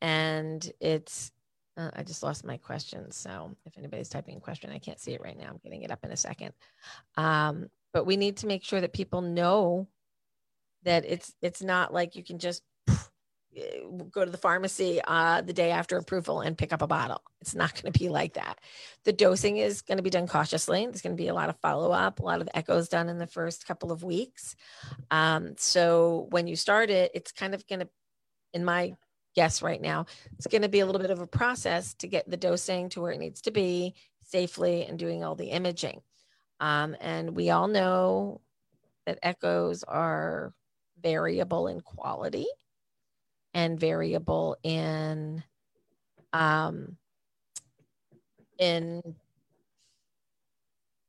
and 0.00 0.70
it's 0.80 1.32
uh, 1.76 1.90
I 1.94 2.02
just 2.02 2.22
lost 2.22 2.44
my 2.44 2.56
question. 2.56 3.10
So 3.12 3.56
if 3.64 3.78
anybody's 3.78 4.08
typing 4.08 4.36
a 4.36 4.40
question, 4.40 4.70
I 4.70 4.78
can't 4.78 4.98
see 4.98 5.12
it 5.12 5.20
right 5.20 5.38
now. 5.38 5.48
I'm 5.48 5.60
getting 5.62 5.82
it 5.82 5.92
up 5.92 6.04
in 6.04 6.10
a 6.10 6.16
second. 6.16 6.52
Um, 7.16 7.70
but 7.92 8.04
we 8.04 8.16
need 8.16 8.38
to 8.38 8.46
make 8.46 8.64
sure 8.64 8.80
that 8.80 8.92
people 8.92 9.20
know 9.20 9.88
that 10.82 11.04
it's 11.06 11.34
it's 11.42 11.62
not 11.62 11.92
like 11.92 12.16
you 12.16 12.24
can 12.24 12.38
just 12.38 12.62
go 14.10 14.24
to 14.24 14.30
the 14.30 14.38
pharmacy 14.38 15.00
uh, 15.06 15.40
the 15.40 15.52
day 15.52 15.70
after 15.70 15.96
approval 15.96 16.40
and 16.40 16.58
pick 16.58 16.72
up 16.72 16.82
a 16.82 16.86
bottle. 16.86 17.22
It's 17.40 17.54
not 17.54 17.74
going 17.74 17.92
to 17.92 17.98
be 17.98 18.08
like 18.08 18.34
that. 18.34 18.58
The 19.04 19.12
dosing 19.12 19.56
is 19.56 19.82
going 19.82 19.96
to 19.96 20.02
be 20.02 20.10
done 20.10 20.26
cautiously. 20.26 20.84
There's 20.84 21.02
going 21.02 21.16
to 21.16 21.22
be 21.22 21.28
a 21.28 21.34
lot 21.34 21.48
of 21.48 21.58
follow 21.60 21.90
up, 21.90 22.20
a 22.20 22.24
lot 22.24 22.40
of 22.40 22.48
echoes 22.54 22.88
done 22.88 23.08
in 23.08 23.18
the 23.18 23.26
first 23.26 23.66
couple 23.66 23.90
of 23.90 24.02
weeks. 24.02 24.54
Um, 25.10 25.54
so 25.56 26.26
when 26.30 26.46
you 26.46 26.56
start 26.56 26.90
it, 26.90 27.10
it's 27.14 27.32
kind 27.32 27.54
of 27.54 27.66
going 27.66 27.80
to, 27.80 27.88
in 28.52 28.64
my 28.64 28.94
guess 29.38 29.62
right 29.62 29.80
now, 29.80 30.04
it's 30.36 30.48
going 30.48 30.62
to 30.62 30.68
be 30.68 30.80
a 30.80 30.84
little 30.86 31.00
bit 31.00 31.12
of 31.12 31.20
a 31.20 31.26
process 31.28 31.94
to 31.94 32.08
get 32.08 32.28
the 32.28 32.36
dosing 32.36 32.88
to 32.88 33.00
where 33.00 33.12
it 33.12 33.20
needs 33.20 33.40
to 33.42 33.52
be 33.52 33.94
safely 34.20 34.84
and 34.84 34.98
doing 34.98 35.22
all 35.22 35.36
the 35.36 35.50
imaging. 35.50 36.00
Um, 36.58 36.96
and 37.00 37.36
we 37.36 37.50
all 37.50 37.68
know 37.68 38.40
that 39.06 39.20
echoes 39.22 39.84
are 39.84 40.52
variable 41.00 41.68
in 41.68 41.80
quality 41.80 42.46
and 43.54 43.78
variable 43.78 44.56
in 44.64 45.44
um, 46.32 46.96
in 48.58 49.00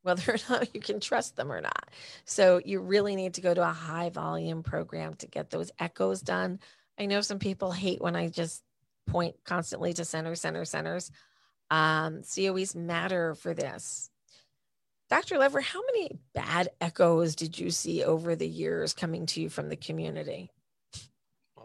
whether 0.04 0.34
or 0.34 0.38
not 0.52 0.76
you 0.76 0.82
can 0.82 1.00
trust 1.00 1.36
them 1.36 1.52
or 1.52 1.62
not. 1.62 1.90
So 2.26 2.62
you 2.64 2.80
really 2.80 3.16
need 3.16 3.34
to 3.34 3.42
go 3.42 3.56
to 3.56 3.68
a 3.68 3.74
high 3.74 4.12
volume 4.12 4.62
program 4.62 5.16
to 5.16 5.26
get 5.26 5.50
those 5.50 5.72
echoes 5.80 6.22
done. 6.22 6.60
I 7.00 7.06
know 7.06 7.22
some 7.22 7.40
people 7.40 7.72
hate 7.72 8.02
when 8.02 8.16
I 8.16 8.28
just 8.28 8.62
point 9.08 9.36
constantly 9.46 9.94
to 9.94 10.04
center, 10.04 10.36
center, 10.36 10.66
centers. 10.66 11.12
Um, 11.72 12.24
COEs 12.24 12.76
matter 12.76 13.36
for 13.36 13.54
this. 13.54 14.10
Dr. 15.10 15.40
Lever, 15.40 15.62
how 15.62 15.82
many 15.86 16.20
bad 16.36 16.70
echoes 16.82 17.36
did 17.36 17.58
you 17.58 17.72
see 17.72 18.04
over 18.04 18.36
the 18.36 18.48
years 18.48 18.94
coming 18.94 19.26
to 19.28 19.42
you 19.42 19.50
from 19.50 19.70
the 19.70 19.76
community? 19.76 20.52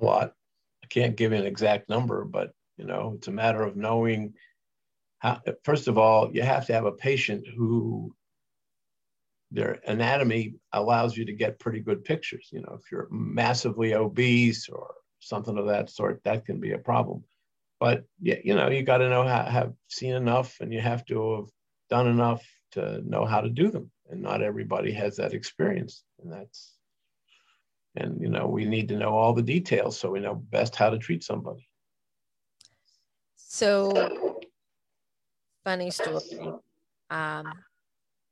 A 0.01 0.05
lot. 0.05 0.35
I 0.82 0.87
can't 0.87 1.16
give 1.16 1.32
an 1.32 1.45
exact 1.45 1.89
number, 1.89 2.24
but 2.24 2.53
you 2.78 2.87
know, 2.87 3.14
it's 3.16 3.28
a 3.28 3.32
matter 3.32 3.62
of 3.62 3.76
knowing 3.76 4.35
how. 5.18 5.41
First 5.62 5.89
of 5.89 5.99
all, 5.99 6.30
you 6.32 6.43
have 6.43 6.66
to 6.66 6.72
have 6.72 6.87
a 6.87 6.93
patient 6.93 7.47
who 7.57 8.14
their 9.51 9.78
anatomy 9.87 10.55
allows 10.72 11.16
you 11.16 11.24
to 11.26 11.32
get 11.32 11.61
pretty 11.61 11.80
good 11.80 12.05
pictures. 12.05 12.49
You 12.51 12.62
know, 12.62 12.78
if 12.80 12.91
you're 12.91 13.09
massively 13.11 13.95
obese 13.95 14.68
or 14.68 14.95
something 15.25 15.57
of 15.59 15.66
that 15.66 15.91
sort, 15.91 16.22
that 16.25 16.45
can 16.45 16.61
be 16.61 16.72
a 16.72 16.79
problem. 16.79 17.25
But 17.81 18.05
you 18.20 18.55
know, 18.55 18.68
you 18.68 18.83
got 18.83 18.99
to 18.99 19.09
know 19.09 19.27
how 19.27 19.45
have 19.45 19.72
seen 19.89 20.14
enough, 20.14 20.61
and 20.61 20.72
you 20.72 20.81
have 20.81 21.05
to 21.07 21.37
have 21.37 21.51
done 21.91 22.07
enough 22.07 22.43
to 22.72 23.03
know 23.09 23.25
how 23.25 23.41
to 23.41 23.49
do 23.49 23.70
them. 23.70 23.91
and 24.11 24.20
not 24.20 24.43
everybody 24.43 24.93
has 24.93 25.16
that 25.16 25.33
experience. 25.33 26.05
And 26.22 26.33
that's, 26.33 26.75
and 27.97 28.20
you 28.20 28.29
know, 28.29 28.47
we 28.47 28.64
need 28.64 28.89
to 28.89 28.97
know 28.97 29.16
all 29.16 29.33
the 29.33 29.43
details 29.43 29.99
so 29.99 30.11
we 30.11 30.20
know 30.20 30.35
best 30.35 30.77
how 30.77 30.91
to 30.91 30.99
treat 30.99 31.22
somebody. 31.22 31.68
So, 33.37 34.39
funny 35.64 35.91
story. 35.91 36.20
Um, 37.11 37.53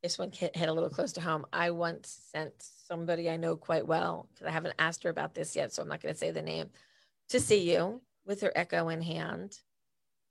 this 0.03 0.19
one 0.19 0.31
hit, 0.31 0.55
hit 0.55 0.67
a 0.67 0.73
little 0.73 0.89
close 0.89 1.13
to 1.13 1.21
home. 1.21 1.45
I 1.53 1.71
once 1.71 2.19
sent 2.31 2.53
somebody 2.59 3.29
I 3.29 3.37
know 3.37 3.55
quite 3.55 3.87
well, 3.87 4.27
because 4.33 4.47
I 4.47 4.51
haven't 4.51 4.75
asked 4.77 5.03
her 5.03 5.09
about 5.09 5.33
this 5.33 5.55
yet, 5.55 5.71
so 5.71 5.81
I'm 5.81 5.87
not 5.87 6.01
going 6.01 6.13
to 6.13 6.19
say 6.19 6.29
the 6.29 6.41
name, 6.41 6.69
to 7.29 7.39
see 7.39 7.71
you 7.71 8.01
with 8.25 8.41
her 8.41 8.51
echo 8.53 8.89
in 8.89 9.01
hand. 9.01 9.57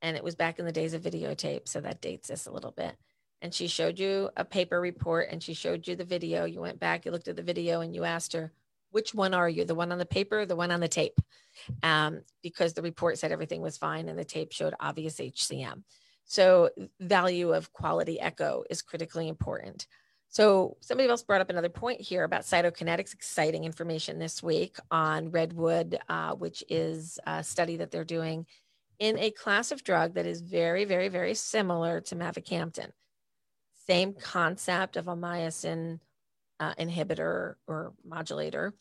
And 0.02 0.16
it 0.16 0.22
was 0.22 0.34
back 0.34 0.58
in 0.58 0.66
the 0.66 0.72
days 0.72 0.92
of 0.94 1.02
videotape. 1.02 1.68
So 1.68 1.80
that 1.80 2.02
dates 2.02 2.28
this 2.28 2.46
a 2.46 2.52
little 2.52 2.72
bit. 2.72 2.96
And 3.40 3.54
she 3.54 3.66
showed 3.66 3.98
you 3.98 4.30
a 4.36 4.44
paper 4.44 4.80
report 4.80 5.28
and 5.30 5.42
she 5.42 5.54
showed 5.54 5.88
you 5.88 5.96
the 5.96 6.04
video. 6.04 6.44
You 6.44 6.60
went 6.60 6.78
back, 6.78 7.04
you 7.04 7.10
looked 7.10 7.28
at 7.28 7.36
the 7.36 7.42
video, 7.42 7.80
and 7.80 7.94
you 7.94 8.04
asked 8.04 8.34
her, 8.34 8.52
which 8.90 9.14
one 9.14 9.32
are 9.32 9.48
you? 9.48 9.64
The 9.64 9.74
one 9.74 9.90
on 9.90 9.98
the 9.98 10.04
paper, 10.04 10.44
the 10.44 10.54
one 10.54 10.70
on 10.70 10.80
the 10.80 10.88
tape? 10.88 11.18
Um, 11.82 12.22
because 12.42 12.74
the 12.74 12.82
report 12.82 13.18
said 13.18 13.32
everything 13.32 13.62
was 13.62 13.78
fine 13.78 14.08
and 14.08 14.18
the 14.18 14.24
tape 14.24 14.52
showed 14.52 14.74
obvious 14.78 15.16
HCM. 15.16 15.82
So, 16.24 16.70
value 17.00 17.52
of 17.52 17.72
quality 17.72 18.20
echo 18.20 18.64
is 18.70 18.82
critically 18.82 19.28
important. 19.28 19.86
So, 20.28 20.78
somebody 20.80 21.10
else 21.10 21.22
brought 21.22 21.42
up 21.42 21.50
another 21.50 21.68
point 21.68 22.00
here 22.00 22.24
about 22.24 22.42
cytokinetics, 22.42 23.12
exciting 23.12 23.64
information 23.64 24.18
this 24.18 24.42
week 24.42 24.76
on 24.90 25.30
Redwood, 25.30 25.98
uh, 26.08 26.32
which 26.34 26.64
is 26.70 27.18
a 27.26 27.44
study 27.44 27.76
that 27.76 27.90
they're 27.90 28.04
doing 28.04 28.46
in 28.98 29.18
a 29.18 29.30
class 29.30 29.72
of 29.72 29.84
drug 29.84 30.14
that 30.14 30.26
is 30.26 30.40
very, 30.40 30.84
very, 30.84 31.08
very 31.08 31.34
similar 31.34 32.00
to 32.00 32.16
mavacamten. 32.16 32.92
Same 33.86 34.14
concept 34.14 34.96
of 34.96 35.08
a 35.08 35.16
myosin 35.16 36.00
uh, 36.60 36.74
inhibitor 36.76 37.56
or 37.66 37.92
modulator. 38.04 38.72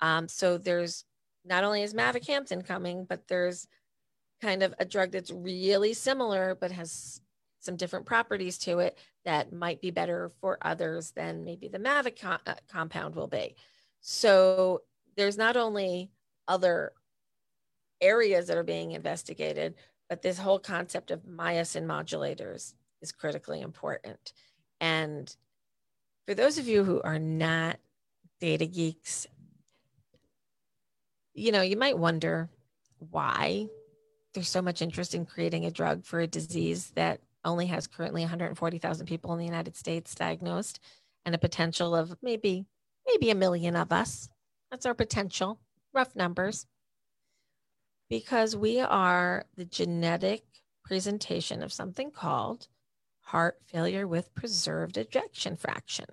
Um, 0.00 0.28
so, 0.28 0.56
there's 0.56 1.04
not 1.44 1.62
only 1.62 1.82
is 1.82 1.94
mavacamten 1.94 2.66
coming, 2.66 3.04
but 3.04 3.28
there's 3.28 3.68
kind 4.40 4.62
of 4.62 4.74
a 4.78 4.84
drug 4.84 5.12
that's 5.12 5.30
really 5.30 5.94
similar 5.94 6.54
but 6.54 6.70
has 6.70 7.20
some 7.60 7.76
different 7.76 8.06
properties 8.06 8.58
to 8.58 8.78
it 8.78 8.96
that 9.24 9.52
might 9.52 9.80
be 9.80 9.90
better 9.90 10.30
for 10.40 10.58
others 10.62 11.10
than 11.10 11.44
maybe 11.44 11.68
the 11.68 11.78
Mavic 11.78 12.20
co- 12.20 12.38
uh, 12.46 12.54
compound 12.70 13.14
will 13.14 13.26
be. 13.26 13.56
So 14.00 14.82
there's 15.16 15.36
not 15.36 15.56
only 15.56 16.10
other 16.46 16.92
areas 18.00 18.46
that 18.46 18.56
are 18.56 18.62
being 18.62 18.92
investigated, 18.92 19.74
but 20.08 20.22
this 20.22 20.38
whole 20.38 20.60
concept 20.60 21.10
of 21.10 21.22
myosin 21.22 21.86
modulators 21.86 22.74
is 23.02 23.12
critically 23.12 23.60
important. 23.60 24.32
And 24.80 25.34
for 26.26 26.34
those 26.34 26.58
of 26.58 26.68
you 26.68 26.84
who 26.84 27.00
are 27.02 27.18
not 27.18 27.78
data 28.40 28.66
geeks, 28.66 29.26
you 31.34 31.52
know, 31.52 31.62
you 31.62 31.76
might 31.76 31.98
wonder 31.98 32.48
why 32.98 33.66
there's 34.36 34.48
so 34.48 34.62
much 34.62 34.82
interest 34.82 35.14
in 35.14 35.24
creating 35.24 35.64
a 35.64 35.70
drug 35.70 36.04
for 36.04 36.20
a 36.20 36.26
disease 36.26 36.92
that 36.94 37.20
only 37.42 37.66
has 37.66 37.86
currently 37.86 38.20
140,000 38.20 39.06
people 39.06 39.32
in 39.32 39.38
the 39.38 39.46
United 39.46 39.74
States 39.74 40.14
diagnosed 40.14 40.78
and 41.24 41.34
a 41.34 41.38
potential 41.38 41.96
of 41.96 42.14
maybe 42.22 42.66
maybe 43.06 43.30
a 43.30 43.34
million 43.34 43.74
of 43.76 43.92
us. 43.92 44.28
That's 44.70 44.84
our 44.84 44.94
potential, 44.94 45.58
rough 45.94 46.14
numbers. 46.14 46.66
Because 48.10 48.54
we 48.54 48.80
are 48.80 49.44
the 49.56 49.64
genetic 49.64 50.44
presentation 50.84 51.62
of 51.62 51.72
something 51.72 52.10
called 52.10 52.68
heart 53.20 53.58
failure 53.64 54.06
with 54.06 54.34
preserved 54.34 54.98
ejection 54.98 55.56
fraction. 55.56 56.06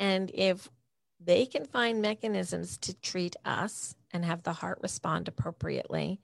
And 0.00 0.32
if 0.34 0.68
they 1.20 1.46
can 1.46 1.64
find 1.64 2.02
mechanisms 2.02 2.76
to 2.78 2.94
treat 2.94 3.36
us 3.44 3.94
and 4.10 4.24
have 4.24 4.42
the 4.42 4.52
heart 4.54 4.80
respond 4.82 5.28
appropriately, 5.28 6.18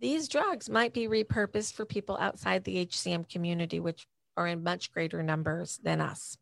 these 0.00 0.28
drugs 0.28 0.70
might 0.70 0.94
be 0.94 1.06
repurposed 1.06 1.74
for 1.74 1.84
people 1.84 2.16
outside 2.18 2.64
the 2.64 2.86
HCM 2.86 3.28
community, 3.28 3.80
which 3.80 4.06
are 4.36 4.46
in 4.46 4.62
much 4.62 4.92
greater 4.92 5.22
numbers 5.22 5.78
than 5.82 6.00
us. 6.00 6.38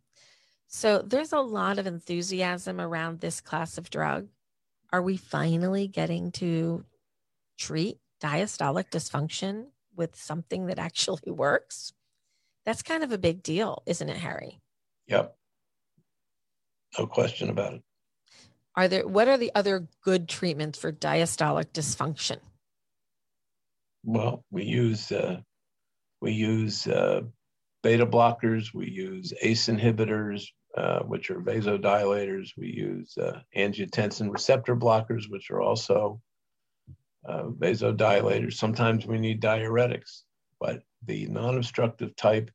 So 0.69 1.03
there's 1.03 1.33
a 1.33 1.41
lot 1.41 1.79
of 1.79 1.87
enthusiasm 1.87 2.81
around 2.81 3.21
this 3.21 3.41
class 3.41 3.79
of 3.79 3.91
drug. 3.91 4.29
Are 4.93 5.03
we 5.03 5.17
finally 5.17 5.89
getting 5.89 6.31
to 6.33 6.85
treat 7.59 7.99
diastolic 8.23 8.91
dysfunction 8.91 9.67
with 9.97 10.15
something 10.15 10.67
that 10.67 10.79
actually 10.79 11.23
works? 11.33 11.93
That's 12.65 12.83
kind 12.83 13.03
of 13.03 13.13
a 13.13 13.19
big 13.19 13.43
deal, 13.43 13.83
isn't 13.87 14.09
it, 14.09 14.19
Harry? 14.19 14.61
Yep. 15.09 15.35
No 16.99 17.07
question 17.07 17.51
about 17.51 17.75
it. 17.75 17.83
Are 18.75 18.89
there 18.89 19.09
what 19.09 19.27
are 19.27 19.39
the 19.39 19.51
other 19.55 19.89
good 20.05 20.29
treatments 20.29 20.79
for 20.79 20.93
diastolic 20.93 21.73
dysfunction? 21.73 22.39
Well, 24.09 24.43
we 24.51 24.65
use 24.65 25.13
uh, 25.13 25.41
we 26.23 26.33
use 26.33 26.87
uh, 26.87 27.21
beta 27.83 28.07
blockers. 28.07 28.73
We 28.73 28.89
use 28.89 29.35
ACE 29.43 29.67
inhibitors, 29.67 30.47
uh, 30.79 31.01
which 31.01 31.31
are 31.31 31.43
vasodilators. 31.43 32.49
We 32.57 32.69
use 32.69 33.19
uh, 33.19 33.41
angiotensin 33.55 34.33
receptor 34.33 34.75
blockers, 34.75 35.25
which 35.29 35.51
are 35.51 35.61
also 35.61 36.23
uh, 37.29 37.49
vasodilators. 37.49 38.55
Sometimes 38.55 39.07
we 39.07 39.19
need 39.19 39.43
diuretics, 39.43 40.23
but 40.59 40.81
the 41.05 41.27
non-obstructive 41.27 42.17
type 42.17 42.51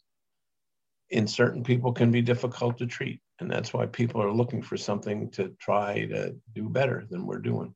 in 1.11 1.27
certain 1.27 1.63
people 1.63 1.93
can 1.93 2.09
be 2.09 2.23
difficult 2.23 2.79
to 2.79 2.87
treat. 2.87 3.19
And 3.39 3.51
that's 3.51 3.71
why 3.71 3.85
people 3.85 4.23
are 4.23 4.33
looking 4.33 4.63
for 4.63 4.75
something 4.75 5.29
to 5.33 5.49
try 5.59 6.07
to 6.07 6.35
do 6.55 6.67
better 6.67 7.05
than 7.11 7.27
we're 7.27 7.37
doing. 7.37 7.75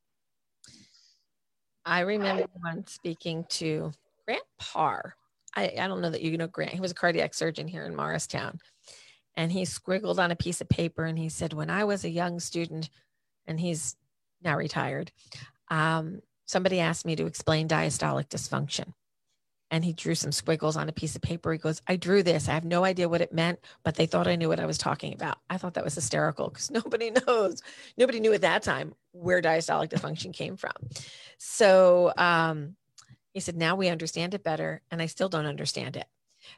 I 1.88 2.02
remember 2.02 2.46
once 2.62 2.92
speaking 2.92 3.46
to 3.50 3.94
Grant 4.26 4.44
Parr. 4.60 5.16
I, 5.56 5.72
I 5.80 5.88
don't 5.88 6.02
know 6.02 6.10
that 6.10 6.22
you 6.22 6.38
know 6.38 6.48
Grant. 6.48 6.74
He 6.74 6.82
was 6.82 6.92
a 6.92 6.96
cardiac 6.96 7.34
surgeon 7.34 7.66
here 7.66 7.86
in 7.86 7.96
Morristown. 7.96 8.60
And 9.38 9.52
he 9.52 9.64
squiggled 9.64 10.20
on 10.20 10.32
a 10.32 10.36
piece 10.36 10.60
of 10.60 10.68
paper 10.68 11.06
and 11.06 11.18
he 11.18 11.30
said, 11.30 11.54
When 11.54 11.70
I 11.70 11.86
was 11.86 12.04
a 12.04 12.10
young 12.10 12.42
student, 12.42 12.90
and 13.46 13.58
he's 13.58 13.96
now 14.44 14.58
retired, 14.58 15.12
um, 15.70 16.22
somebody 16.46 16.82
asked 16.82 17.06
me 17.06 17.16
to 17.16 17.26
explain 17.26 17.70
diastolic 17.70 18.28
dysfunction 18.28 18.94
and 19.70 19.84
he 19.84 19.93
drew 19.93 20.15
some 20.15 20.32
squiggles 20.32 20.78
on 20.78 20.88
a 20.88 20.93
piece 20.93 21.15
of 21.15 21.22
paper. 21.22 21.51
He 21.51 21.57
goes, 21.57 21.82
I 21.88 21.97
drew 21.97 22.24
this. 22.24 22.47
I 22.47 22.53
have 22.53 22.63
no 22.63 22.84
idea 22.84 23.09
what 23.09 23.22
it 23.22 23.34
meant, 23.34 23.59
but 23.84 23.95
they 23.95 24.05
thought 24.05 24.28
I 24.28 24.36
knew 24.36 24.47
what 24.47 24.59
I 24.59 24.65
was 24.65 24.78
talking 24.78 25.13
about. 25.13 25.39
I 25.49 25.57
thought 25.57 25.74
that 25.74 25.84
was 25.84 25.95
hysterical 25.95 26.49
because 26.49 26.72
nobody 26.72 27.11
knows, 27.11 27.61
nobody 27.97 28.20
knew 28.20 28.34
at 28.34 28.41
that 28.41 28.63
time 28.63 28.93
where 29.11 29.41
diastolic 29.41 29.89
dysfunction 29.89 30.34
came 30.34 30.55
from. 30.55 30.74
So 31.38 32.13
um, 32.18 32.76
he 33.34 33.39
said, 33.39 33.57
now 33.57 33.76
we 33.76 33.89
understand 33.89 34.34
it 34.34 34.43
better, 34.43 34.82
and 34.89 35.01
I 35.01 35.07
still 35.07 35.30
don't 35.30 35.45
understand 35.45 35.97
it. 35.97 36.05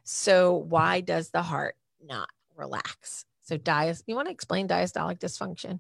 So 0.03 0.53
why 0.55 1.01
does 1.01 1.30
the 1.30 1.41
heart 1.41 1.76
not 2.03 2.30
relax? 2.55 3.26
So 3.41 3.57
dias, 3.57 4.03
you 4.05 4.16
want 4.16 4.28
to 4.28 4.32
explain 4.32 4.68
diastolic 4.68 5.20
dysfunction? 5.20 5.80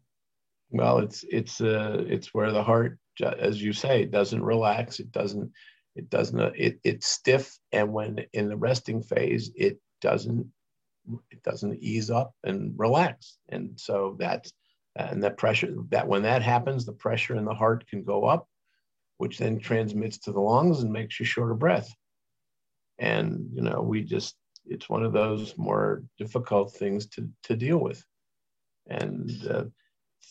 Well, 0.71 0.99
it's 0.99 1.25
it's 1.29 1.61
uh 1.61 2.03
it's 2.07 2.33
where 2.33 2.51
the 2.51 2.63
heart, 2.63 2.99
as 3.21 3.61
you 3.61 3.73
say, 3.73 4.05
doesn't 4.05 4.43
relax. 4.43 4.99
It 4.99 5.11
doesn't 5.11 5.51
it 5.95 6.09
doesn't. 6.09 6.39
It, 6.55 6.79
it's 6.83 7.07
stiff, 7.07 7.57
and 7.71 7.91
when 7.91 8.25
in 8.33 8.47
the 8.47 8.57
resting 8.57 9.01
phase, 9.01 9.51
it 9.55 9.79
doesn't. 10.01 10.47
It 11.31 11.41
doesn't 11.43 11.81
ease 11.81 12.11
up 12.11 12.33
and 12.43 12.73
relax, 12.77 13.37
and 13.49 13.79
so 13.79 14.15
that's 14.19 14.53
and 14.95 15.23
that 15.23 15.37
pressure. 15.37 15.73
That 15.89 16.07
when 16.07 16.23
that 16.23 16.41
happens, 16.41 16.85
the 16.85 16.93
pressure 16.93 17.35
in 17.35 17.45
the 17.45 17.53
heart 17.53 17.87
can 17.87 18.03
go 18.03 18.25
up, 18.25 18.47
which 19.17 19.37
then 19.37 19.59
transmits 19.59 20.19
to 20.19 20.31
the 20.31 20.39
lungs 20.39 20.81
and 20.81 20.91
makes 20.91 21.19
you 21.19 21.25
short 21.25 21.51
of 21.51 21.59
breath. 21.59 21.93
And 22.99 23.49
you 23.53 23.61
know, 23.61 23.81
we 23.81 24.03
just 24.03 24.35
it's 24.65 24.89
one 24.89 25.03
of 25.03 25.13
those 25.13 25.57
more 25.57 26.03
difficult 26.17 26.73
things 26.73 27.07
to 27.07 27.29
to 27.43 27.55
deal 27.55 27.77
with. 27.77 28.03
And 28.87 29.31
uh, 29.47 29.65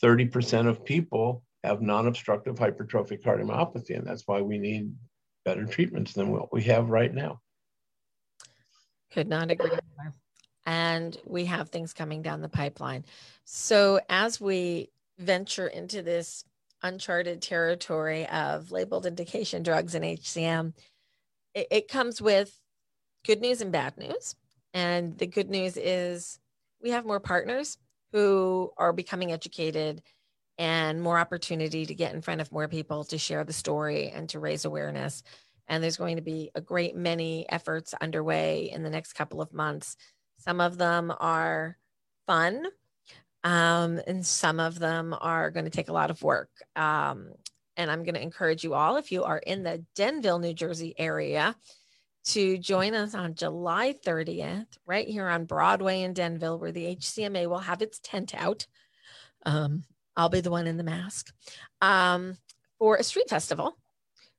30% 0.02 0.68
of 0.68 0.84
people 0.84 1.44
have 1.64 1.80
non-obstructive 1.80 2.56
hypertrophic 2.56 3.22
cardiomyopathy, 3.22 3.96
and 3.96 4.06
that's 4.06 4.24
why 4.26 4.40
we 4.40 4.58
need 4.58 4.92
better 5.48 5.64
treatments 5.64 6.12
than 6.12 6.30
what 6.30 6.52
we 6.52 6.62
have 6.62 6.90
right 6.90 7.14
now. 7.14 7.40
Could 9.10 9.28
not 9.28 9.50
agree 9.50 9.70
more. 9.70 10.12
And 10.66 11.16
we 11.24 11.46
have 11.46 11.70
things 11.70 11.94
coming 11.94 12.20
down 12.20 12.42
the 12.42 12.50
pipeline. 12.50 13.06
So 13.46 13.98
as 14.10 14.38
we 14.38 14.90
venture 15.18 15.66
into 15.66 16.02
this 16.02 16.44
uncharted 16.82 17.40
territory 17.40 18.28
of 18.28 18.70
labeled 18.70 19.06
indication 19.06 19.62
drugs 19.62 19.94
and 19.94 20.04
HCM, 20.04 20.74
it, 21.54 21.66
it 21.70 21.88
comes 21.88 22.20
with 22.20 22.54
good 23.24 23.40
news 23.40 23.62
and 23.62 23.72
bad 23.72 23.96
news. 23.96 24.36
And 24.74 25.16
the 25.16 25.26
good 25.26 25.48
news 25.48 25.78
is 25.78 26.38
we 26.82 26.90
have 26.90 27.06
more 27.06 27.20
partners 27.20 27.78
who 28.12 28.70
are 28.76 28.92
becoming 28.92 29.32
educated 29.32 30.02
and 30.58 31.00
more 31.00 31.18
opportunity 31.18 31.86
to 31.86 31.94
get 31.94 32.14
in 32.14 32.20
front 32.20 32.40
of 32.40 32.52
more 32.52 32.68
people 32.68 33.04
to 33.04 33.16
share 33.16 33.44
the 33.44 33.52
story 33.52 34.10
and 34.10 34.28
to 34.30 34.40
raise 34.40 34.64
awareness. 34.64 35.22
And 35.68 35.82
there's 35.82 35.96
going 35.96 36.16
to 36.16 36.22
be 36.22 36.50
a 36.54 36.60
great 36.60 36.96
many 36.96 37.48
efforts 37.48 37.94
underway 38.00 38.70
in 38.70 38.82
the 38.82 38.90
next 38.90 39.12
couple 39.12 39.40
of 39.40 39.52
months. 39.52 39.96
Some 40.38 40.60
of 40.60 40.76
them 40.78 41.12
are 41.18 41.76
fun. 42.26 42.64
Um, 43.44 44.00
and 44.06 44.26
some 44.26 44.58
of 44.58 44.78
them 44.78 45.14
are 45.18 45.50
going 45.50 45.64
to 45.64 45.70
take 45.70 45.88
a 45.88 45.92
lot 45.92 46.10
of 46.10 46.22
work. 46.22 46.50
Um, 46.74 47.32
and 47.76 47.90
I'm 47.90 48.02
going 48.02 48.16
to 48.16 48.22
encourage 48.22 48.64
you 48.64 48.74
all, 48.74 48.96
if 48.96 49.12
you 49.12 49.22
are 49.22 49.38
in 49.38 49.62
the 49.62 49.84
Denville, 49.94 50.40
New 50.40 50.52
Jersey 50.52 50.94
area, 50.98 51.54
to 52.26 52.58
join 52.58 52.94
us 52.94 53.14
on 53.14 53.36
July 53.36 53.94
30th, 54.04 54.66
right 54.84 55.06
here 55.06 55.28
on 55.28 55.44
Broadway 55.44 56.02
in 56.02 56.12
Denville, 56.12 56.58
where 56.58 56.72
the 56.72 56.96
HCMA 56.96 57.48
will 57.48 57.58
have 57.58 57.80
its 57.80 58.00
tent 58.00 58.34
out. 58.34 58.66
Um, 59.46 59.84
I'll 60.18 60.28
be 60.28 60.40
the 60.40 60.50
one 60.50 60.66
in 60.66 60.76
the 60.76 60.82
mask 60.82 61.32
um, 61.80 62.36
for 62.80 62.96
a 62.96 63.04
street 63.04 63.30
festival 63.30 63.78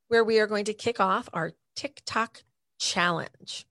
where 0.09 0.25
we 0.25 0.39
are 0.39 0.45
going 0.47 0.65
to 0.65 0.73
kick 0.73 0.99
off 0.99 1.29
our 1.31 1.53
TikTok 1.77 2.43
challenge. 2.79 3.65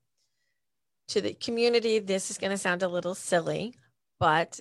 To 1.09 1.21
the 1.21 1.35
community, 1.35 1.99
this 1.99 2.31
is 2.31 2.39
going 2.39 2.49
to 2.49 2.57
sound 2.57 2.81
a 2.81 2.87
little 2.87 3.13
silly, 3.13 3.75
but 4.19 4.59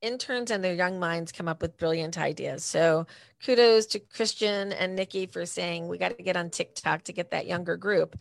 interns 0.00 0.52
and 0.52 0.62
their 0.62 0.74
young 0.74 1.00
minds 1.00 1.32
come 1.32 1.48
up 1.48 1.62
with 1.62 1.78
brilliant 1.78 2.16
ideas. 2.16 2.64
So 2.64 3.06
kudos 3.44 3.86
to 3.86 3.98
Christian 3.98 4.72
and 4.72 4.94
Nikki 4.94 5.26
for 5.26 5.46
saying 5.46 5.88
we 5.88 5.98
got 5.98 6.16
to 6.16 6.22
get 6.22 6.36
on 6.36 6.50
TikTok 6.50 7.02
to 7.04 7.12
get 7.12 7.32
that 7.32 7.48
younger 7.48 7.76
group. 7.76 8.16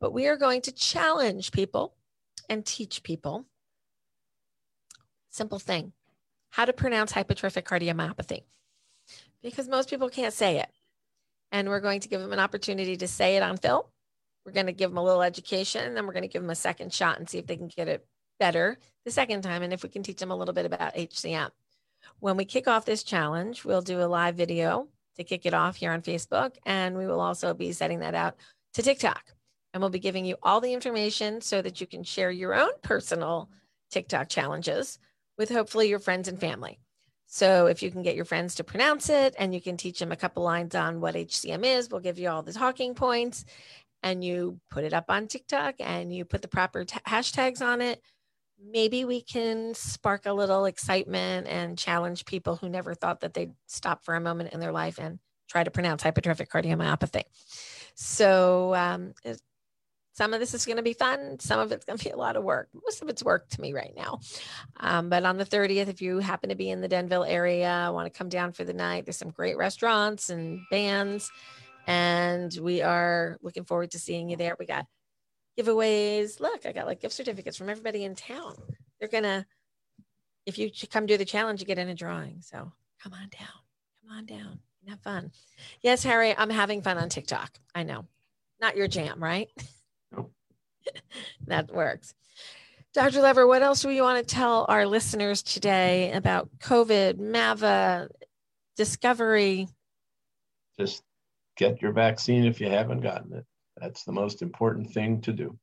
But 0.00 0.12
we 0.12 0.28
are 0.28 0.36
going 0.36 0.60
to 0.62 0.72
challenge 0.72 1.50
people 1.50 1.96
and 2.48 2.64
teach 2.64 3.02
people 3.02 3.46
simple 5.30 5.58
thing 5.58 5.92
how 6.50 6.64
to 6.64 6.72
pronounce 6.72 7.12
hypertrophic 7.12 7.64
cardiomyopathy 7.64 8.42
because 9.42 9.68
most 9.68 9.90
people 9.90 10.08
can't 10.08 10.34
say 10.34 10.58
it. 10.58 10.68
And 11.50 11.68
we're 11.68 11.80
going 11.80 12.00
to 12.00 12.08
give 12.08 12.20
them 12.20 12.32
an 12.32 12.40
opportunity 12.40 12.96
to 12.96 13.08
say 13.08 13.36
it 13.36 13.42
on 13.42 13.56
film. 13.56 13.82
We're 14.44 14.52
going 14.52 14.66
to 14.66 14.72
give 14.72 14.90
them 14.90 14.98
a 14.98 15.04
little 15.04 15.22
education 15.22 15.84
and 15.84 15.96
then 15.96 16.06
we're 16.06 16.12
going 16.12 16.22
to 16.22 16.28
give 16.28 16.42
them 16.42 16.50
a 16.50 16.54
second 16.54 16.92
shot 16.92 17.18
and 17.18 17.28
see 17.28 17.38
if 17.38 17.46
they 17.46 17.56
can 17.56 17.68
get 17.68 17.88
it 17.88 18.06
better 18.38 18.78
the 19.04 19.10
second 19.10 19.42
time 19.42 19.62
and 19.62 19.72
if 19.72 19.82
we 19.82 19.88
can 19.88 20.02
teach 20.02 20.18
them 20.18 20.30
a 20.30 20.36
little 20.36 20.54
bit 20.54 20.66
about 20.66 20.94
HCM. 20.94 21.50
When 22.20 22.36
we 22.36 22.44
kick 22.44 22.68
off 22.68 22.84
this 22.84 23.02
challenge, 23.02 23.64
we'll 23.64 23.82
do 23.82 24.00
a 24.00 24.06
live 24.06 24.36
video 24.36 24.88
to 25.16 25.24
kick 25.24 25.46
it 25.46 25.54
off 25.54 25.76
here 25.76 25.92
on 25.92 26.00
Facebook, 26.00 26.56
and 26.64 26.96
we 26.96 27.06
will 27.06 27.20
also 27.20 27.52
be 27.52 27.72
setting 27.72 28.00
that 28.00 28.14
out 28.14 28.36
to 28.74 28.82
TikTok. 28.82 29.22
And 29.74 29.82
we'll 29.82 29.90
be 29.90 29.98
giving 29.98 30.24
you 30.24 30.36
all 30.42 30.60
the 30.60 30.72
information 30.72 31.40
so 31.40 31.60
that 31.60 31.80
you 31.80 31.86
can 31.86 32.02
share 32.02 32.30
your 32.30 32.54
own 32.54 32.70
personal 32.82 33.50
TikTok 33.90 34.28
challenges 34.28 34.98
with 35.38 35.48
hopefully 35.48 35.88
your 35.88 35.98
friends 35.98 36.28
and 36.28 36.38
family. 36.38 36.78
So 37.26 37.66
if 37.66 37.82
you 37.82 37.90
can 37.90 38.02
get 38.02 38.16
your 38.16 38.24
friends 38.24 38.54
to 38.56 38.64
pronounce 38.64 39.08
it 39.08 39.34
and 39.38 39.54
you 39.54 39.60
can 39.60 39.76
teach 39.76 39.98
them 39.98 40.12
a 40.12 40.16
couple 40.16 40.42
lines 40.42 40.74
on 40.74 41.00
what 41.00 41.14
HCM 41.14 41.64
is, 41.64 41.88
we'll 41.90 42.00
give 42.00 42.18
you 42.18 42.28
all 42.28 42.42
the 42.42 42.52
talking 42.52 42.94
points 42.94 43.44
and 44.02 44.24
you 44.24 44.60
put 44.70 44.84
it 44.84 44.94
up 44.94 45.06
on 45.08 45.26
TikTok 45.26 45.74
and 45.78 46.14
you 46.14 46.24
put 46.24 46.42
the 46.42 46.48
proper 46.48 46.84
t- 46.84 46.98
hashtags 47.06 47.60
on 47.60 47.80
it 47.80 48.02
maybe 48.60 49.04
we 49.04 49.20
can 49.20 49.74
spark 49.74 50.26
a 50.26 50.32
little 50.32 50.64
excitement 50.64 51.46
and 51.46 51.78
challenge 51.78 52.24
people 52.24 52.56
who 52.56 52.68
never 52.68 52.94
thought 52.94 53.20
that 53.20 53.34
they'd 53.34 53.52
stop 53.66 54.04
for 54.04 54.14
a 54.14 54.20
moment 54.20 54.52
in 54.52 54.60
their 54.60 54.72
life 54.72 54.98
and 54.98 55.18
try 55.48 55.64
to 55.64 55.70
pronounce 55.70 56.02
hypertrophic 56.02 56.48
cardiomyopathy. 56.48 57.22
So, 57.94 58.74
um, 58.74 59.14
some 60.18 60.34
of 60.34 60.40
this 60.40 60.52
is 60.52 60.66
going 60.66 60.78
to 60.78 60.82
be 60.82 60.94
fun. 60.94 61.38
Some 61.38 61.60
of 61.60 61.70
it's 61.70 61.84
going 61.84 61.96
to 61.96 62.04
be 62.04 62.10
a 62.10 62.16
lot 62.16 62.34
of 62.34 62.42
work. 62.42 62.68
Most 62.74 63.00
of 63.00 63.08
it's 63.08 63.22
work 63.22 63.48
to 63.50 63.60
me 63.60 63.72
right 63.72 63.92
now. 63.96 64.18
Um, 64.78 65.10
but 65.10 65.24
on 65.24 65.36
the 65.36 65.44
30th, 65.44 65.86
if 65.86 66.02
you 66.02 66.18
happen 66.18 66.48
to 66.48 66.56
be 66.56 66.70
in 66.70 66.80
the 66.80 66.88
Denville 66.88 67.22
area, 67.22 67.88
want 67.94 68.12
to 68.12 68.18
come 68.18 68.28
down 68.28 68.50
for 68.50 68.64
the 68.64 68.72
night, 68.72 69.06
there's 69.06 69.16
some 69.16 69.30
great 69.30 69.56
restaurants 69.56 70.28
and 70.28 70.58
bands. 70.72 71.30
And 71.86 72.52
we 72.60 72.82
are 72.82 73.38
looking 73.42 73.62
forward 73.62 73.92
to 73.92 74.00
seeing 74.00 74.28
you 74.28 74.36
there. 74.36 74.56
We 74.58 74.66
got 74.66 74.86
giveaways. 75.56 76.40
Look, 76.40 76.66
I 76.66 76.72
got 76.72 76.86
like 76.86 77.00
gift 77.00 77.14
certificates 77.14 77.56
from 77.56 77.68
everybody 77.68 78.02
in 78.02 78.16
town. 78.16 78.56
They're 78.98 79.08
gonna, 79.08 79.46
if 80.46 80.58
you 80.58 80.68
come 80.90 81.06
do 81.06 81.16
the 81.16 81.24
challenge, 81.24 81.60
you 81.60 81.66
get 81.66 81.78
in 81.78 81.90
a 81.90 81.94
drawing. 81.94 82.40
So 82.40 82.72
come 83.00 83.12
on 83.12 83.28
down, 83.28 83.60
come 84.02 84.18
on 84.18 84.26
down, 84.26 84.58
have 84.88 85.00
fun. 85.00 85.30
Yes, 85.80 86.02
Harry, 86.02 86.36
I'm 86.36 86.50
having 86.50 86.82
fun 86.82 86.98
on 86.98 87.08
TikTok. 87.08 87.52
I 87.72 87.84
know, 87.84 88.04
not 88.60 88.76
your 88.76 88.88
jam, 88.88 89.22
right? 89.22 89.48
That 91.46 91.72
works. 91.72 92.14
Dr. 92.94 93.22
Lever, 93.22 93.46
what 93.46 93.62
else 93.62 93.82
do 93.82 93.90
you 93.90 94.02
want 94.02 94.26
to 94.26 94.34
tell 94.34 94.66
our 94.68 94.86
listeners 94.86 95.42
today 95.42 96.12
about 96.12 96.50
COVID, 96.58 97.18
MAVA, 97.18 98.08
discovery? 98.76 99.68
Just 100.78 101.02
get 101.56 101.80
your 101.82 101.92
vaccine 101.92 102.44
if 102.44 102.60
you 102.60 102.68
haven't 102.68 103.00
gotten 103.00 103.32
it. 103.34 103.44
That's 103.76 104.04
the 104.04 104.12
most 104.12 104.42
important 104.42 104.90
thing 104.90 105.20
to 105.22 105.32
do. 105.32 105.58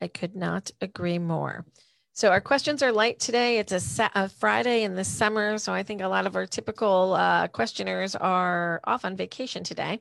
I 0.00 0.08
could 0.08 0.36
not 0.36 0.70
agree 0.80 1.18
more. 1.18 1.64
So 2.12 2.30
our 2.30 2.40
questions 2.40 2.82
are 2.82 2.92
light 2.92 3.18
today. 3.18 3.58
It's 3.58 3.72
a, 3.72 3.80
sa- 3.80 4.10
a 4.14 4.28
Friday 4.28 4.82
in 4.82 4.94
the 4.94 5.04
summer, 5.04 5.58
so 5.58 5.72
I 5.72 5.82
think 5.82 6.02
a 6.02 6.08
lot 6.08 6.26
of 6.26 6.36
our 6.36 6.46
typical 6.46 7.14
uh, 7.14 7.48
questioners 7.48 8.14
are 8.14 8.80
off 8.84 9.04
on 9.04 9.16
vacation 9.16 9.64
today. 9.64 10.00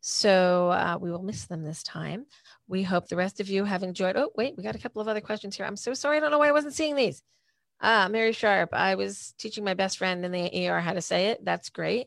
So 0.00 0.70
uh, 0.70 0.98
we 1.00 1.10
will 1.12 1.22
miss 1.22 1.44
them 1.44 1.62
this 1.62 1.82
time. 1.82 2.26
We 2.68 2.82
hope 2.82 3.08
the 3.08 3.16
rest 3.16 3.40
of 3.40 3.48
you 3.48 3.64
have 3.64 3.82
enjoyed. 3.82 4.16
Oh, 4.16 4.30
wait, 4.36 4.54
we 4.56 4.62
got 4.62 4.76
a 4.76 4.78
couple 4.78 5.02
of 5.02 5.08
other 5.08 5.20
questions 5.20 5.56
here. 5.56 5.66
I'm 5.66 5.76
so 5.76 5.94
sorry. 5.94 6.16
I 6.16 6.20
don't 6.20 6.30
know 6.30 6.38
why 6.38 6.48
I 6.48 6.52
wasn't 6.52 6.74
seeing 6.74 6.94
these. 6.94 7.22
Ah, 7.80 8.08
Mary 8.10 8.32
Sharp. 8.32 8.70
I 8.72 8.94
was 8.94 9.34
teaching 9.38 9.64
my 9.64 9.74
best 9.74 9.98
friend 9.98 10.24
in 10.24 10.32
the 10.32 10.68
ER 10.68 10.80
how 10.80 10.92
to 10.92 11.02
say 11.02 11.26
it. 11.26 11.44
That's 11.44 11.70
great. 11.70 12.06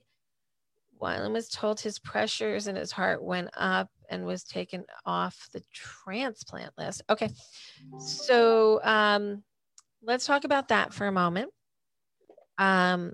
Wyland 1.02 1.34
was 1.34 1.50
told 1.50 1.80
his 1.80 2.00
pressures 2.00 2.68
in 2.68 2.76
his 2.76 2.92
heart 2.92 3.22
went 3.22 3.50
up 3.56 3.90
and 4.10 4.26
was 4.26 4.44
taken 4.44 4.86
off 5.06 5.50
the 5.52 5.62
transplant 5.74 6.72
list. 6.78 7.02
Okay, 7.10 7.30
so 8.00 8.82
um, 8.84 9.44
let's 10.02 10.26
talk 10.26 10.46
about 10.46 10.70
that 10.70 10.94
for 10.94 11.08
a 11.08 11.12
moment. 11.12 11.52
Um, 12.58 13.14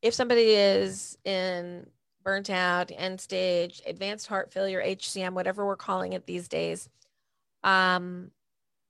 if 0.00 0.14
somebody 0.14 0.52
is 0.52 1.18
in 1.24 1.86
burnt 2.26 2.50
out, 2.50 2.90
end 2.92 3.20
stage, 3.20 3.80
advanced 3.86 4.26
heart 4.26 4.52
failure, 4.52 4.82
HCM, 4.82 5.32
whatever 5.32 5.64
we're 5.64 5.76
calling 5.76 6.12
it 6.12 6.26
these 6.26 6.48
days, 6.48 6.88
um, 7.62 8.32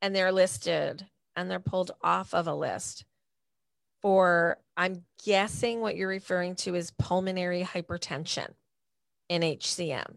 and 0.01 0.16
they're 0.16 0.32
listed 0.32 1.07
and 1.37 1.51
they're 1.51 1.61
pulled 1.61 1.91
off 2.03 2.32
of 2.32 2.49
a 2.49 2.55
list 2.55 3.05
for, 4.01 4.57
I'm 4.74 5.05
guessing 5.22 5.82
what 5.82 5.97
you're 5.97 6.09
referring 6.09 6.55
to 6.57 6.74
is 6.74 6.93
pulmonary 6.93 7.62
hypertension 7.62 8.49
in 9.28 9.43
HCM. 9.43 10.16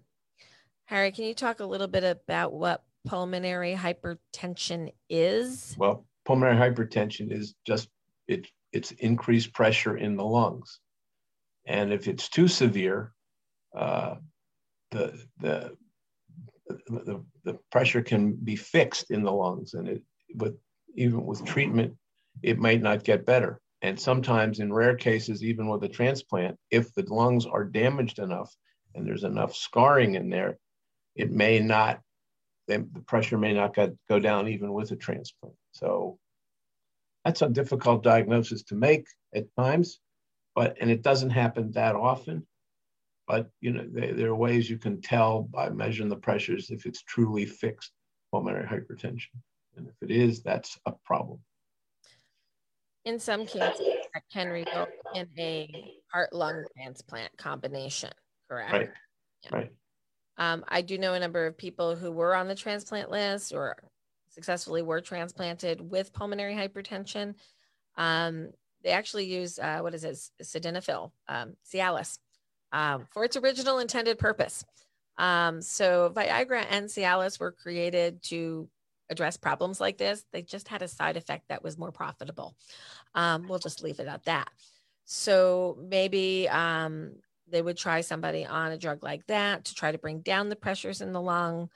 Harry, 0.85 1.11
can 1.11 1.25
you 1.25 1.33
talk 1.33 1.59
a 1.59 1.65
little 1.65 1.87
bit 1.87 2.05
about 2.05 2.53
what 2.53 2.83
pulmonary 3.05 3.75
hypertension 3.75 4.93
is? 5.09 5.75
Well, 5.77 6.05
pulmonary 6.23 6.55
hypertension 6.55 7.33
is 7.33 7.53
just 7.67 7.89
it, 8.29 8.47
it's 8.71 8.91
increased 8.91 9.53
pressure 9.53 9.97
in 9.97 10.15
the 10.15 10.23
lungs. 10.23 10.79
And 11.69 11.93
if 11.93 12.07
it's 12.07 12.29
too 12.29 12.47
severe, 12.47 13.13
uh, 13.77 14.15
the, 14.89 15.23
the, 15.39 15.77
the, 16.67 17.23
the 17.43 17.59
pressure 17.71 18.01
can 18.01 18.33
be 18.33 18.55
fixed 18.55 19.11
in 19.11 19.21
the 19.23 19.31
lungs. 19.31 19.75
And 19.75 19.87
it, 19.87 20.01
but 20.33 20.55
even 20.95 21.23
with 21.23 21.45
treatment, 21.45 21.93
it 22.41 22.57
might 22.57 22.81
not 22.81 23.03
get 23.03 23.25
better. 23.25 23.61
And 23.83 23.99
sometimes, 23.99 24.59
in 24.59 24.73
rare 24.73 24.95
cases, 24.95 25.43
even 25.43 25.67
with 25.67 25.83
a 25.83 25.87
transplant, 25.87 26.57
if 26.71 26.91
the 26.95 27.05
lungs 27.07 27.45
are 27.45 27.63
damaged 27.63 28.17
enough 28.17 28.51
and 28.95 29.05
there's 29.05 29.23
enough 29.23 29.55
scarring 29.55 30.15
in 30.15 30.29
there, 30.29 30.57
it 31.15 31.31
may 31.31 31.59
not, 31.59 32.01
the 32.67 32.85
pressure 33.05 33.37
may 33.37 33.53
not 33.53 33.75
get, 33.75 33.93
go 34.09 34.19
down 34.19 34.47
even 34.47 34.73
with 34.73 34.91
a 34.91 34.95
transplant. 34.95 35.55
So 35.71 36.17
that's 37.23 37.43
a 37.43 37.49
difficult 37.49 38.03
diagnosis 38.03 38.63
to 38.63 38.75
make 38.75 39.05
at 39.35 39.45
times, 39.55 39.99
but, 40.59 40.75
and 40.81 40.91
it 40.91 41.03
doesn't 41.03 41.29
happen 41.29 41.71
that 41.71 41.95
often. 41.95 42.45
But, 43.29 43.49
you 43.61 43.71
know, 43.71 43.85
there, 43.89 44.13
there 44.13 44.27
are 44.27 44.35
ways 44.35 44.69
you 44.69 44.77
can 44.77 44.99
tell 44.99 45.43
by 45.43 45.69
measuring 45.69 46.09
the 46.09 46.17
pressures 46.17 46.69
if 46.69 46.85
it's 46.85 47.01
truly 47.01 47.45
fixed 47.45 47.93
pulmonary 48.29 48.67
hypertension. 48.67 49.29
And 49.77 49.87
if 49.87 49.93
it 50.01 50.11
is, 50.11 50.43
that's 50.43 50.77
a 50.85 50.91
problem. 51.05 51.39
In 53.05 53.19
some 53.19 53.45
cases, 53.45 53.79
that 54.13 54.23
can 54.33 54.49
result 54.49 54.89
in 55.15 55.29
a 55.37 55.95
heart 56.11 56.33
lung 56.33 56.65
transplant 56.75 57.37
combination, 57.37 58.11
correct? 58.49 58.73
Right. 58.73 58.89
Yeah. 59.45 59.55
Right. 59.55 59.71
Um, 60.37 60.65
I 60.67 60.81
do 60.81 60.97
know 60.97 61.13
a 61.13 61.19
number 61.21 61.45
of 61.47 61.57
people 61.57 61.95
who 61.95 62.11
were 62.11 62.35
on 62.35 62.49
the 62.49 62.55
transplant 62.55 63.09
list 63.09 63.53
or 63.53 63.77
successfully 64.27 64.81
were 64.81 64.99
transplanted 64.99 65.79
with 65.79 66.11
pulmonary 66.11 66.53
hypertension. 66.53 67.35
Um, 67.95 68.49
they 68.83 68.91
actually 68.91 69.25
use 69.25 69.59
uh, 69.59 69.79
what 69.79 69.93
is 69.93 70.03
it, 70.03 70.17
sildenafil, 70.41 71.11
um, 71.27 71.55
Cialis, 71.71 72.19
um, 72.71 73.07
for 73.11 73.23
its 73.23 73.35
original 73.37 73.79
intended 73.79 74.19
purpose. 74.19 74.63
Um, 75.17 75.61
so 75.61 76.11
Viagra 76.15 76.65
and 76.69 76.87
Cialis 76.87 77.39
were 77.39 77.51
created 77.51 78.21
to 78.23 78.69
address 79.09 79.37
problems 79.37 79.81
like 79.81 79.97
this. 79.97 80.23
They 80.31 80.41
just 80.43 80.67
had 80.67 80.81
a 80.81 80.87
side 80.87 81.17
effect 81.17 81.45
that 81.49 81.63
was 81.63 81.77
more 81.77 81.91
profitable. 81.91 82.55
Um, 83.15 83.47
we'll 83.47 83.59
just 83.59 83.83
leave 83.83 83.99
it 83.99 84.07
at 84.07 84.23
that. 84.25 84.49
So 85.05 85.77
maybe 85.81 86.47
um, 86.47 87.15
they 87.47 87.61
would 87.61 87.75
try 87.77 88.01
somebody 88.01 88.45
on 88.45 88.71
a 88.71 88.77
drug 88.77 89.03
like 89.03 89.25
that 89.27 89.65
to 89.65 89.73
try 89.73 89.91
to 89.91 89.97
bring 89.97 90.19
down 90.21 90.49
the 90.49 90.55
pressures 90.55 91.01
in 91.01 91.11
the 91.11 91.21
lung 91.21 91.69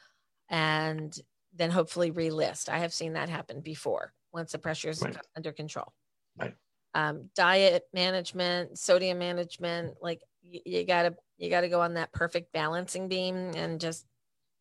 and 0.50 1.18
then 1.56 1.72
hopefully 1.72 2.12
relist. 2.12 2.70
I 2.70 2.78
have 2.80 2.94
seen 2.94 3.14
that 3.14 3.30
happen 3.30 3.62
before. 3.62 4.14
once 4.32 4.52
the 4.52 4.58
pressure 4.58 4.90
is 4.90 5.00
Right. 5.02 5.16
under 5.36 5.52
control. 5.52 5.94
Right. 6.38 6.56
Um, 6.96 7.30
diet 7.36 7.84
management, 7.94 8.78
sodium 8.78 9.18
management, 9.18 9.96
like 10.02 10.22
you, 10.42 10.62
you 10.66 10.86
gotta 10.86 11.16
you 11.38 11.50
gotta 11.50 11.70
go 11.70 11.82
on 11.82 11.96
that 11.96 12.12
perfect 12.12 12.54
balancing 12.54 13.08
beam 13.08 13.52
and 13.56 13.82
just 13.82 14.06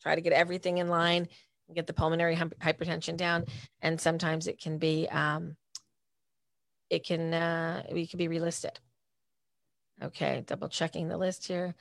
try 0.01 0.15
to 0.15 0.21
get 0.21 0.33
everything 0.33 0.79
in 0.79 0.89
line 0.89 1.29
and 1.69 1.77
get 1.77 1.87
the 1.87 1.93
pulmonary 1.93 2.37
hypertension 2.37 3.17
down. 3.17 3.45
And 3.81 4.01
sometimes 4.01 4.47
it 4.47 4.61
can 4.61 4.79
be 4.79 5.09
um, 5.09 5.57
it 6.91 7.05
can 7.05 7.35
uh, 7.35 7.83
it 7.89 8.11
can 8.11 8.19
be 8.19 8.29
relisted. 8.29 8.77
Okay, 10.03 10.43
double 10.47 10.69
checking 10.69 11.09
the 11.09 11.17
list 11.17 11.47
here. 11.47 11.75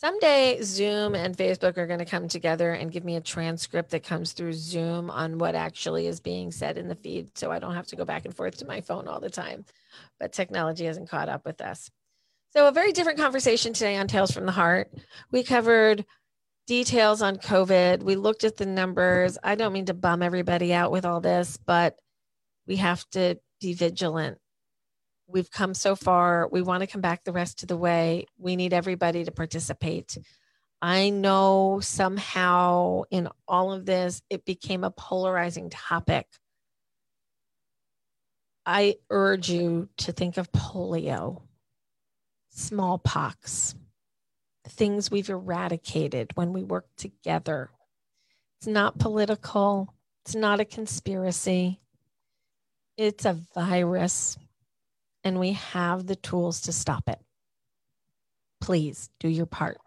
Someday 0.00 0.62
Zoom 0.62 1.14
and 1.14 1.36
Facebook 1.36 1.76
are 1.76 1.86
going 1.86 1.98
to 1.98 2.06
come 2.06 2.26
together 2.26 2.72
and 2.72 2.90
give 2.90 3.04
me 3.04 3.16
a 3.16 3.20
transcript 3.20 3.90
that 3.90 4.02
comes 4.02 4.32
through 4.32 4.54
Zoom 4.54 5.10
on 5.10 5.36
what 5.36 5.54
actually 5.54 6.06
is 6.06 6.20
being 6.20 6.52
said 6.52 6.78
in 6.78 6.88
the 6.88 6.94
feed 6.94 7.36
so 7.36 7.52
I 7.52 7.58
don't 7.58 7.74
have 7.74 7.88
to 7.88 7.96
go 7.96 8.06
back 8.06 8.24
and 8.24 8.34
forth 8.34 8.56
to 8.56 8.66
my 8.66 8.80
phone 8.80 9.08
all 9.08 9.20
the 9.20 9.28
time. 9.28 9.66
But 10.18 10.32
technology 10.32 10.86
hasn't 10.86 11.10
caught 11.10 11.28
up 11.28 11.44
with 11.44 11.60
us. 11.60 11.90
So, 12.54 12.66
a 12.66 12.72
very 12.72 12.92
different 12.92 13.18
conversation 13.18 13.74
today 13.74 13.98
on 13.98 14.08
Tales 14.08 14.30
from 14.30 14.46
the 14.46 14.52
Heart. 14.52 14.90
We 15.32 15.42
covered 15.42 16.06
details 16.66 17.20
on 17.20 17.36
COVID. 17.36 18.02
We 18.02 18.16
looked 18.16 18.44
at 18.44 18.56
the 18.56 18.64
numbers. 18.64 19.36
I 19.44 19.54
don't 19.54 19.74
mean 19.74 19.84
to 19.84 19.94
bum 19.94 20.22
everybody 20.22 20.72
out 20.72 20.92
with 20.92 21.04
all 21.04 21.20
this, 21.20 21.58
but 21.58 21.96
we 22.66 22.76
have 22.76 23.06
to 23.10 23.38
be 23.60 23.74
vigilant 23.74 24.38
we've 25.32 25.50
come 25.50 25.74
so 25.74 25.94
far. 25.94 26.48
We 26.48 26.62
want 26.62 26.82
to 26.82 26.86
come 26.86 27.00
back 27.00 27.24
the 27.24 27.32
rest 27.32 27.62
of 27.62 27.68
the 27.68 27.76
way. 27.76 28.26
We 28.38 28.56
need 28.56 28.72
everybody 28.72 29.24
to 29.24 29.30
participate. 29.30 30.18
I 30.82 31.10
know 31.10 31.80
somehow 31.82 33.02
in 33.10 33.28
all 33.46 33.72
of 33.72 33.84
this, 33.86 34.22
it 34.30 34.44
became 34.44 34.82
a 34.82 34.90
polarizing 34.90 35.70
topic. 35.70 36.26
I 38.64 38.96
urge 39.10 39.50
you 39.50 39.88
to 39.98 40.12
think 40.12 40.36
of 40.36 40.52
polio, 40.52 41.42
smallpox, 42.50 43.74
things 44.68 45.10
we've 45.10 45.28
eradicated 45.28 46.30
when 46.34 46.52
we 46.52 46.62
work 46.62 46.86
together. 46.96 47.70
It's 48.58 48.66
not 48.66 48.98
political, 48.98 49.94
it's 50.24 50.34
not 50.34 50.60
a 50.60 50.64
conspiracy, 50.64 51.80
it's 52.96 53.24
a 53.24 53.38
virus 53.54 54.38
and 55.24 55.38
we 55.38 55.52
have 55.52 56.06
the 56.06 56.16
tools 56.16 56.62
to 56.62 56.72
stop 56.72 57.08
it. 57.08 57.20
Please 58.60 59.10
do 59.18 59.28
your 59.28 59.46
part. 59.46 59.78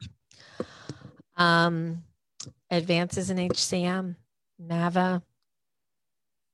Um, 1.38 2.03
advances 2.69 3.29
in 3.29 3.38
HCM, 3.38 4.15
MAVA, 4.59 5.21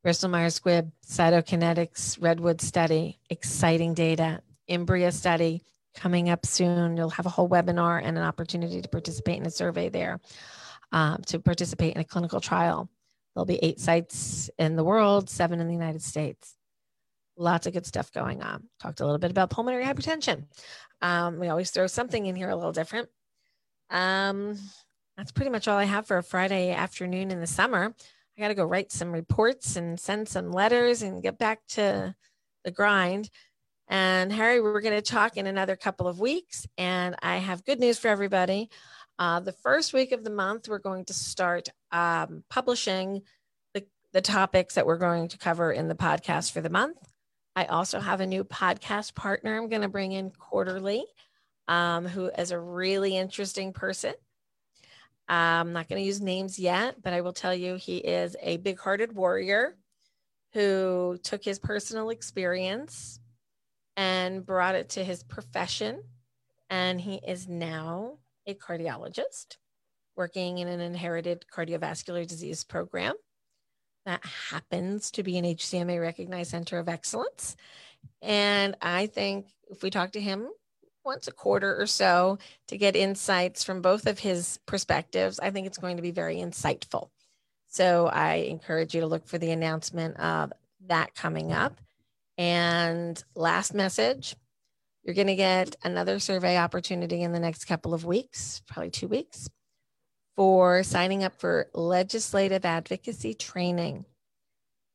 Bristol 0.03 0.29
Myers 0.29 0.59
Squibb, 0.59 0.91
Cytokinetics, 1.05 2.21
Redwood 2.21 2.61
study, 2.61 3.19
exciting 3.29 3.93
data, 3.93 4.41
Imbria 4.67 5.11
study 5.11 5.61
coming 5.93 6.29
up 6.29 6.45
soon. 6.45 6.95
You'll 6.95 7.09
have 7.09 7.25
a 7.25 7.29
whole 7.29 7.49
webinar 7.49 8.01
and 8.03 8.17
an 8.17 8.23
opportunity 8.23 8.81
to 8.81 8.87
participate 8.87 9.39
in 9.39 9.45
a 9.45 9.51
survey 9.51 9.89
there, 9.89 10.19
um, 10.91 11.21
to 11.27 11.39
participate 11.39 11.95
in 11.95 12.01
a 12.01 12.05
clinical 12.05 12.39
trial. 12.39 12.89
There'll 13.33 13.45
be 13.45 13.59
eight 13.61 13.79
sites 13.79 14.49
in 14.57 14.75
the 14.75 14.83
world, 14.83 15.29
seven 15.29 15.59
in 15.59 15.67
the 15.67 15.73
United 15.73 16.01
States 16.01 16.55
lots 17.39 17.65
of 17.65 17.73
good 17.73 17.85
stuff 17.85 18.11
going 18.11 18.43
on. 18.43 18.63
Talked 18.79 18.99
a 18.99 19.05
little 19.05 19.17
bit 19.17 19.31
about 19.31 19.49
pulmonary 19.49 19.85
hypertension. 19.85 20.45
Um, 21.01 21.39
we 21.39 21.47
always 21.47 21.71
throw 21.71 21.87
something 21.87 22.25
in 22.25 22.35
here 22.35 22.49
a 22.49 22.55
little 22.55 22.73
different. 22.73 23.09
Um, 23.89 24.57
that's 25.17 25.31
pretty 25.31 25.49
much 25.49 25.67
all 25.67 25.77
I 25.77 25.85
have 25.85 26.05
for 26.05 26.17
a 26.17 26.23
Friday 26.23 26.71
afternoon 26.71 27.31
in 27.31 27.39
the 27.39 27.47
summer. 27.47 27.95
I 28.37 28.41
got 28.41 28.49
to 28.49 28.55
go 28.55 28.65
write 28.65 28.91
some 28.91 29.11
reports 29.11 29.75
and 29.75 29.99
send 29.99 30.27
some 30.29 30.51
letters 30.51 31.01
and 31.01 31.23
get 31.23 31.37
back 31.37 31.65
to 31.69 32.15
the 32.63 32.71
grind. 32.71 33.29
And 33.87 34.31
Harry, 34.31 34.61
we're 34.61 34.81
going 34.81 34.95
to 34.95 35.01
talk 35.01 35.35
in 35.35 35.47
another 35.47 35.75
couple 35.75 36.07
of 36.07 36.19
weeks. 36.19 36.67
And 36.77 37.15
I 37.21 37.37
have 37.37 37.65
good 37.65 37.79
news 37.79 37.97
for 37.97 38.07
everybody. 38.07 38.69
Uh, 39.17 39.39
the 39.39 39.51
first 39.51 39.93
week 39.93 40.11
of 40.11 40.23
the 40.23 40.29
month, 40.29 40.69
we're 40.69 40.79
going 40.79 41.05
to 41.05 41.13
start 41.13 41.69
um, 41.91 42.43
publishing 42.49 43.23
the, 43.73 43.83
the 44.13 44.21
topics 44.21 44.75
that 44.75 44.85
we're 44.85 44.97
going 44.97 45.27
to 45.29 45.37
cover 45.37 45.71
in 45.71 45.87
the 45.87 45.95
podcast 45.95 46.51
for 46.51 46.61
the 46.61 46.69
month. 46.69 46.97
I 47.55 47.65
also 47.65 47.99
have 47.99 48.21
a 48.21 48.27
new 48.27 48.43
podcast 48.43 49.15
partner 49.15 49.57
I'm 49.57 49.69
going 49.69 49.81
to 49.81 49.89
bring 49.89 50.11
in 50.11 50.31
quarterly, 50.31 51.05
um, 51.67 52.05
who 52.05 52.27
is 52.27 52.51
a 52.51 52.59
really 52.59 53.17
interesting 53.17 53.73
person. 53.73 54.13
I'm 55.27 55.73
not 55.73 55.87
going 55.87 56.01
to 56.01 56.05
use 56.05 56.21
names 56.21 56.57
yet, 56.57 57.01
but 57.01 57.13
I 57.13 57.21
will 57.21 57.33
tell 57.33 57.53
you 57.53 57.75
he 57.75 57.97
is 57.97 58.35
a 58.41 58.57
big 58.57 58.79
hearted 58.79 59.13
warrior 59.13 59.77
who 60.53 61.19
took 61.21 61.43
his 61.43 61.59
personal 61.59 62.09
experience 62.09 63.19
and 63.95 64.45
brought 64.45 64.75
it 64.75 64.89
to 64.89 65.03
his 65.03 65.23
profession. 65.23 66.01
And 66.71 66.99
he 66.99 67.19
is 67.27 67.47
now 67.47 68.17
a 68.47 68.55
cardiologist 68.55 69.57
working 70.15 70.57
in 70.57 70.67
an 70.67 70.81
inherited 70.81 71.45
cardiovascular 71.53 72.27
disease 72.27 72.63
program 72.63 73.13
that 74.05 74.23
happens 74.25 75.11
to 75.11 75.23
be 75.23 75.37
an 75.37 75.45
HCMA 75.45 76.01
recognized 76.01 76.51
center 76.51 76.79
of 76.79 76.89
excellence. 76.89 77.55
And 78.21 78.75
I 78.81 79.07
think 79.07 79.47
if 79.69 79.83
we 79.83 79.89
talk 79.89 80.13
to 80.13 80.21
him 80.21 80.49
once 81.05 81.27
a 81.27 81.31
quarter 81.31 81.79
or 81.79 81.85
so 81.85 82.37
to 82.67 82.77
get 82.77 82.95
insights 82.95 83.63
from 83.63 83.81
both 83.81 84.07
of 84.07 84.19
his 84.19 84.59
perspectives, 84.65 85.39
I 85.39 85.51
think 85.51 85.67
it's 85.67 85.77
going 85.77 85.97
to 85.97 86.01
be 86.01 86.11
very 86.11 86.37
insightful. 86.37 87.09
So 87.67 88.07
I 88.07 88.35
encourage 88.35 88.95
you 88.95 89.01
to 89.01 89.07
look 89.07 89.27
for 89.27 89.37
the 89.37 89.51
announcement 89.51 90.17
of 90.19 90.51
that 90.87 91.13
coming 91.15 91.51
up. 91.51 91.79
And 92.37 93.21
last 93.35 93.73
message 93.73 94.35
you're 95.03 95.15
going 95.15 95.27
to 95.27 95.35
get 95.35 95.75
another 95.83 96.19
survey 96.19 96.57
opportunity 96.57 97.23
in 97.23 97.31
the 97.31 97.39
next 97.39 97.65
couple 97.65 97.93
of 97.93 98.05
weeks, 98.05 98.61
probably 98.67 98.91
two 98.91 99.07
weeks 99.07 99.49
for 100.39 100.83
signing 100.83 101.21
up 101.25 101.37
for 101.37 101.67
legislative 101.73 102.63
advocacy 102.63 103.33
training. 103.33 104.05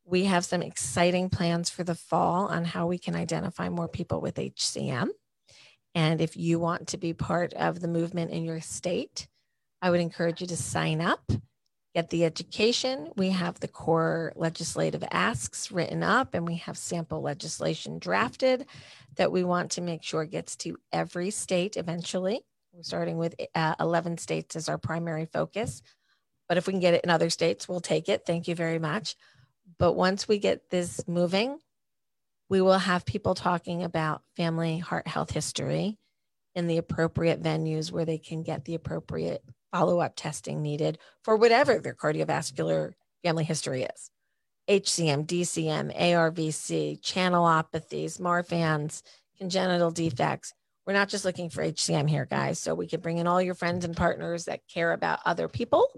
We 0.07 0.24
have 0.24 0.42
some 0.42 0.62
exciting 0.62 1.28
plans 1.28 1.68
for 1.68 1.84
the 1.84 1.95
fall 1.95 2.47
on 2.47 2.64
how 2.64 2.86
we 2.86 2.97
can 2.97 3.14
identify 3.14 3.68
more 3.68 3.86
people 3.86 4.22
with 4.22 4.36
HCM. 4.36 5.09
And 5.95 6.22
if 6.22 6.34
you 6.34 6.59
want 6.59 6.88
to 6.88 6.97
be 6.97 7.12
part 7.12 7.53
of 7.53 7.80
the 7.80 7.88
movement 7.88 8.30
in 8.30 8.42
your 8.42 8.62
state, 8.62 9.28
I 9.82 9.90
would 9.90 10.01
encourage 10.01 10.40
you 10.40 10.47
to 10.47 10.57
sign 10.57 11.03
up, 11.03 11.30
get 11.95 12.09
the 12.09 12.24
education. 12.24 13.11
We 13.14 13.28
have 13.28 13.61
the 13.61 13.68
core 13.68 14.32
legislative 14.36 15.05
asks 15.11 15.70
written 15.70 16.03
up, 16.03 16.32
and 16.32 16.47
we 16.47 16.57
have 16.57 16.78
sample 16.78 17.20
legislation 17.20 17.99
drafted 17.99 18.64
that 19.16 19.30
we 19.30 19.45
want 19.45 19.72
to 19.72 19.82
make 19.82 20.03
sure 20.05 20.24
gets 20.24 20.57
to 20.57 20.78
every 20.90 21.30
state 21.30 21.76
eventually. 21.76 22.47
We're 22.75 22.83
starting 22.83 23.18
with 23.18 23.37
uh, 23.55 23.77
11 23.79 24.18
states 24.18 24.57
as 24.57 24.68
our 24.68 24.79
primary 24.79 25.27
focus. 25.27 25.81
But 26.49 26.59
if 26.59 26.66
we 26.66 26.72
can 26.72 26.81
get 26.81 26.95
it 26.95 27.05
in 27.05 27.11
other 27.11 27.31
states, 27.31 27.68
we'll 27.68 27.81
take 27.81 28.09
it. 28.09 28.27
Thank 28.27 28.49
you 28.49 28.57
very 28.57 28.81
much. 28.81 29.14
But 29.79 29.93
once 29.93 30.27
we 30.27 30.39
get 30.39 30.70
this 30.70 31.07
moving, 31.07 31.59
we 32.51 32.61
will 32.61 32.79
have 32.79 33.07
people 33.07 33.35
talking 33.35 33.85
about 33.85 34.22
family 34.37 34.79
heart 34.79 35.07
health 35.07 35.31
history 35.31 35.99
in 36.57 36.66
the 36.66 36.79
appropriate 36.79 37.41
venues 37.41 37.93
where 37.93 38.05
they 38.05 38.18
can 38.18 38.43
get 38.43 38.64
the 38.64 38.75
appropriate 38.75 39.45
follow 39.72 40.01
up 40.01 40.14
testing 40.16 40.61
needed 40.61 40.99
for 41.22 41.37
whatever 41.37 41.79
their 41.79 41.95
cardiovascular 41.95 42.93
family 43.22 43.45
history 43.45 43.85
is. 43.85 44.11
HCM, 44.68 45.27
DCM, 45.27 45.97
ARVC, 45.97 47.01
channelopathies, 47.01 48.20
Marfan's, 48.20 49.05
congenital 49.39 49.91
defects 49.91 50.53
we're 50.87 50.93
not 50.93 51.09
just 51.09 51.24
looking 51.24 51.49
for 51.49 51.62
HCM 51.62 52.09
here, 52.09 52.26
guys. 52.26 52.59
So 52.59 52.74
we 52.74 52.87
can 52.87 53.01
bring 53.01 53.18
in 53.18 53.26
all 53.26 53.41
your 53.41 53.55
friends 53.55 53.85
and 53.85 53.97
partners 53.97 54.45
that 54.45 54.66
care 54.68 54.93
about 54.93 55.20
other 55.24 55.49
people 55.49 55.89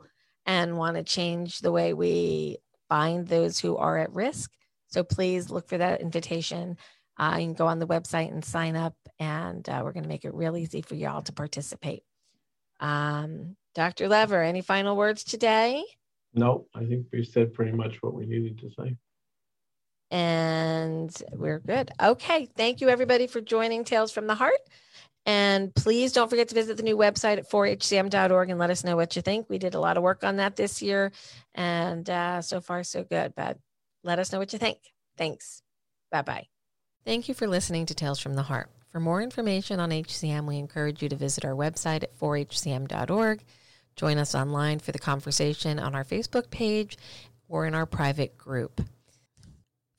and 0.45 0.79
want 0.79 0.97
to 0.97 1.03
change 1.03 1.59
the 1.59 1.73
way 1.73 1.93
we 1.93 2.59
find 2.89 3.27
those 3.27 3.59
who 3.59 3.77
are 3.77 3.99
at 3.99 4.15
risk. 4.15 4.51
So 4.89 5.03
please 5.03 5.51
look 5.51 5.69
for 5.69 5.79
that 5.79 6.01
invitation. 6.01 6.77
Uh, 7.19 7.37
you 7.39 7.47
can 7.47 7.55
go 7.55 7.67
on 7.67 7.81
the 7.81 7.87
website 7.87 8.31
and 8.31 8.45
sign 8.45 8.77
up, 8.77 8.95
and 9.19 9.69
uh, 9.69 9.81
we're 9.83 9.93
going 9.93 10.05
to 10.05 10.09
make 10.09 10.25
it 10.25 10.35
real 10.35 10.57
easy 10.57 10.83
for 10.83 10.95
y'all 10.95 11.23
to 11.23 11.33
participate. 11.33 12.05
Um, 12.79 13.57
Dr. 13.75 14.09
Lever, 14.09 14.43
any 14.43 14.61
final 14.61 14.97
words 14.97 15.25
today? 15.25 15.83
No, 16.35 16.67
I 16.75 16.85
think 16.85 17.07
we 17.13 17.25
said 17.25 17.55
pretty 17.55 17.73
much 17.73 18.03
what 18.03 18.15
we 18.15 18.27
needed 18.27 18.59
to 18.61 18.71
say 18.79 18.97
and 20.11 21.11
we're 21.33 21.59
good. 21.59 21.91
Okay. 22.03 22.49
Thank 22.57 22.81
you, 22.81 22.89
everybody, 22.89 23.27
for 23.27 23.41
joining 23.41 23.85
Tales 23.85 24.13
from 24.13 24.27
the 24.27 24.35
Heart. 24.35 24.61
And 25.27 25.75
please 25.75 26.13
don't 26.13 26.31
forget 26.31 26.49
to 26.49 26.55
visit 26.55 26.77
the 26.77 26.85
new 26.85 26.97
website 26.97 27.39
at 27.39 27.51
4hcm.org 27.51 28.49
and 28.49 28.61
let 28.61 28.71
us 28.71 28.85
know 28.85 28.95
what 28.95 29.17
you 29.17 29.23
think. 29.23 29.51
We 29.51 29.59
did 29.59 29.75
a 29.75 29.81
lot 29.81 29.97
of 29.97 30.05
work 30.05 30.23
on 30.23 30.37
that 30.37 30.55
this 30.55 30.81
year, 30.81 31.11
and 31.53 32.09
uh, 32.09 32.43
so 32.43 32.61
far, 32.61 32.85
so 32.85 33.03
good. 33.03 33.35
But 33.35 33.59
let 34.05 34.21
us 34.21 34.33
know 34.33 34.39
what 34.39 34.53
you 34.53 34.61
think. 34.61 34.79
Thanks. 35.19 35.63
Bye 36.13 36.23
bye. 36.23 36.47
Thank 37.05 37.29
you 37.29 37.35
for 37.35 37.49
listening 37.49 37.87
to 37.87 37.95
Tales 37.95 38.21
from 38.21 38.35
the 38.35 38.45
Heart. 38.45 38.71
For 38.93 39.01
more 39.01 39.21
information 39.21 39.81
on 39.81 39.91
HCM, 39.91 40.47
we 40.47 40.59
encourage 40.59 41.03
you 41.03 41.09
to 41.09 41.17
visit 41.17 41.45
our 41.45 41.55
website 41.55 42.05
at 42.05 42.17
4hcm.org. 42.19 43.45
Join 43.97 44.19
us 44.19 44.35
online 44.35 44.79
for 44.79 44.93
the 44.93 44.99
conversation 44.99 45.79
on 45.81 45.95
our 45.95 46.05
Facebook 46.05 46.51
page 46.51 46.99
or 47.49 47.67
in 47.67 47.75
our 47.75 47.87
private 47.87 48.39
group. 48.39 48.81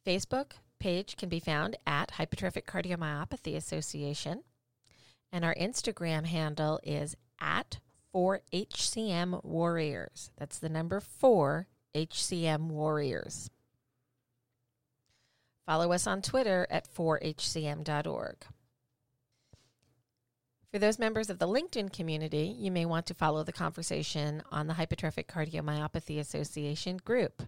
Facebook 0.07 0.51
page 0.79 1.17
can 1.17 1.27
be 1.27 1.41
found 1.41 1.75
at 1.85 2.11
Hypertrophic 2.11 2.63
Cardiomyopathy 2.63 3.57
Association. 3.57 4.43
And 5.33 5.43
our 5.43 5.53
Instagram 5.55 6.25
handle 6.25 6.79
is 6.81 7.17
at 7.41 7.79
4HCM 8.15 9.43
Warriors. 9.43 10.31
That's 10.37 10.59
the 10.59 10.69
number 10.69 11.01
4 11.01 11.67
HCM 11.93 12.69
Warriors. 12.69 13.49
Follow 15.65 15.91
us 15.91 16.07
on 16.07 16.21
Twitter 16.21 16.65
at 16.69 16.87
4hcm.org. 16.89 18.37
For 20.71 20.79
those 20.79 20.99
members 20.99 21.29
of 21.29 21.39
the 21.39 21.47
LinkedIn 21.49 21.91
community, 21.91 22.55
you 22.57 22.71
may 22.71 22.85
want 22.85 23.07
to 23.07 23.13
follow 23.13 23.43
the 23.43 23.51
conversation 23.51 24.41
on 24.53 24.67
the 24.67 24.75
Hypertrophic 24.75 25.25
Cardiomyopathy 25.25 26.17
Association 26.17 26.95
group. 26.95 27.43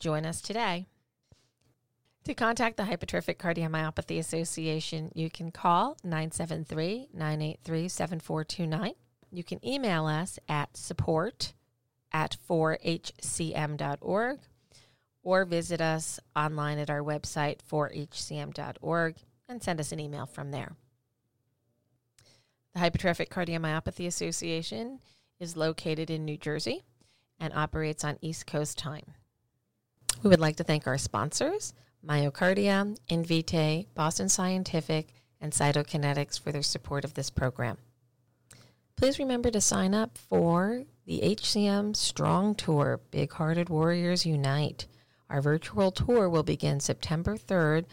Join 0.00 0.26
us 0.26 0.40
today. 0.40 0.86
To 2.24 2.34
contact 2.34 2.76
the 2.76 2.84
Hypertrophic 2.84 3.38
Cardiomyopathy 3.38 4.16
Association, 4.18 5.10
you 5.12 5.28
can 5.28 5.50
call 5.50 5.96
973 6.04 7.08
983 7.12 7.88
7429. 7.88 8.92
You 9.32 9.42
can 9.42 9.66
email 9.66 10.06
us 10.06 10.38
at 10.48 10.76
support 10.76 11.52
at 12.12 12.36
4hcm.org 12.48 14.38
or 15.24 15.44
visit 15.44 15.80
us 15.80 16.20
online 16.36 16.78
at 16.78 16.90
our 16.90 17.00
website, 17.00 17.58
4hcm.org, 17.68 19.16
and 19.48 19.60
send 19.60 19.80
us 19.80 19.90
an 19.90 19.98
email 19.98 20.26
from 20.26 20.52
there. 20.52 20.76
The 22.74 22.80
Hypertrophic 22.80 23.30
Cardiomyopathy 23.30 24.06
Association 24.06 25.00
is 25.40 25.56
located 25.56 26.08
in 26.08 26.24
New 26.24 26.36
Jersey 26.36 26.84
and 27.40 27.52
operates 27.52 28.04
on 28.04 28.18
East 28.20 28.46
Coast 28.46 28.78
time. 28.78 29.14
We 30.22 30.30
would 30.30 30.38
like 30.40 30.56
to 30.56 30.64
thank 30.64 30.86
our 30.86 30.98
sponsors, 30.98 31.74
MyoKardia, 32.06 32.96
Invitae, 33.08 33.86
Boston 33.94 34.28
Scientific, 34.28 35.14
and 35.40 35.52
Cytokinetics 35.52 36.40
for 36.40 36.52
their 36.52 36.62
support 36.62 37.04
of 37.04 37.14
this 37.14 37.30
program. 37.30 37.78
Please 38.96 39.18
remember 39.18 39.50
to 39.50 39.60
sign 39.60 39.94
up 39.94 40.16
for 40.16 40.84
the 41.06 41.20
HCM 41.20 41.96
Strong 41.96 42.54
Tour 42.54 43.00
Big 43.10 43.32
Hearted 43.32 43.68
Warriors 43.68 44.24
Unite. 44.24 44.86
Our 45.28 45.40
virtual 45.40 45.90
tour 45.90 46.28
will 46.28 46.42
begin 46.42 46.78
September 46.78 47.36
3rd 47.36 47.86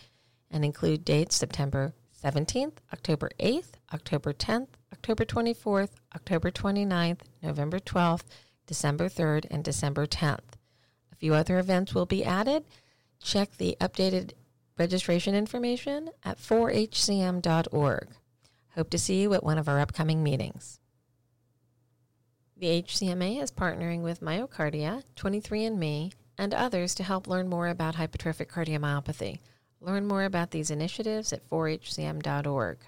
and 0.52 0.64
include 0.64 1.06
dates 1.06 1.36
September 1.36 1.94
17th, 2.24 2.74
October 2.92 3.32
8th, 3.40 3.72
October 3.94 4.34
10th, 4.34 4.68
October 4.92 5.26
24th, 5.26 5.92
October 6.16 6.52
29th, 6.52 7.22
November 7.42 7.80
12th, 7.80 8.26
December 8.68 9.08
3rd, 9.08 9.46
and 9.50 9.64
December 9.64 10.06
10th. 10.06 10.58
A 11.12 11.16
few 11.16 11.34
other 11.34 11.58
events 11.58 11.96
will 11.96 12.06
be 12.06 12.24
added. 12.24 12.66
Check 13.22 13.58
the 13.58 13.78
updated 13.80 14.32
registration 14.78 15.36
information 15.36 16.10
at 16.24 16.38
4hcm.org. 16.38 18.08
Hope 18.76 18.90
to 18.90 18.98
see 18.98 19.22
you 19.22 19.34
at 19.34 19.44
one 19.44 19.58
of 19.58 19.68
our 19.68 19.80
upcoming 19.80 20.24
meetings. 20.24 20.80
The 22.58 22.82
HCMA 22.84 23.42
is 23.42 23.52
partnering 23.52 24.02
with 24.02 24.22
MyoKardia, 24.22 25.04
23andMe, 25.16 26.14
and 26.38 26.54
others 26.54 26.96
to 26.96 27.04
help 27.04 27.28
learn 27.28 27.50
more 27.50 27.68
about 27.68 27.96
hypertrophic 27.96 28.48
cardiomyopathy. 28.48 29.40
Learn 29.82 30.06
more 30.06 30.24
about 30.24 30.52
these 30.52 30.72
initiatives 30.72 31.32
at 31.32 31.48
4hcm.org. 31.50 32.80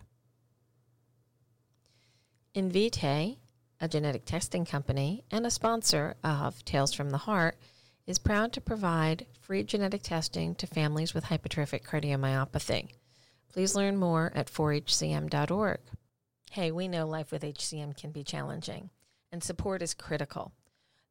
Invitae, 2.56 3.38
a 3.80 3.88
genetic 3.88 4.26
testing 4.26 4.66
company 4.66 5.24
and 5.32 5.46
a 5.46 5.52
sponsor 5.52 6.16
of 6.24 6.64
Tales 6.66 6.94
from 6.94 7.10
the 7.10 7.18
Heart, 7.18 7.58
is 8.06 8.20
proud 8.20 8.54
to 8.54 8.62
provide 8.62 9.26
free 9.40 9.64
genetic 9.64 10.02
testing 10.02 10.56
to 10.56 10.68
families 10.68 11.14
with 11.14 11.26
hypertrophic 11.26 11.84
cardiomyopathy. 11.84 12.90
Please 13.52 13.76
learn 13.76 13.98
more 13.98 14.32
at 14.36 14.48
4hcm.org. 14.48 15.80
Hey, 16.52 16.72
we 16.72 16.88
know 16.88 17.08
life 17.08 17.32
with 17.32 17.44
HCM 17.44 17.96
can 17.96 18.12
be 18.12 18.24
challenging, 18.24 18.90
and 19.32 19.44
support 19.44 19.82
is 19.82 19.94
critical. 19.94 20.52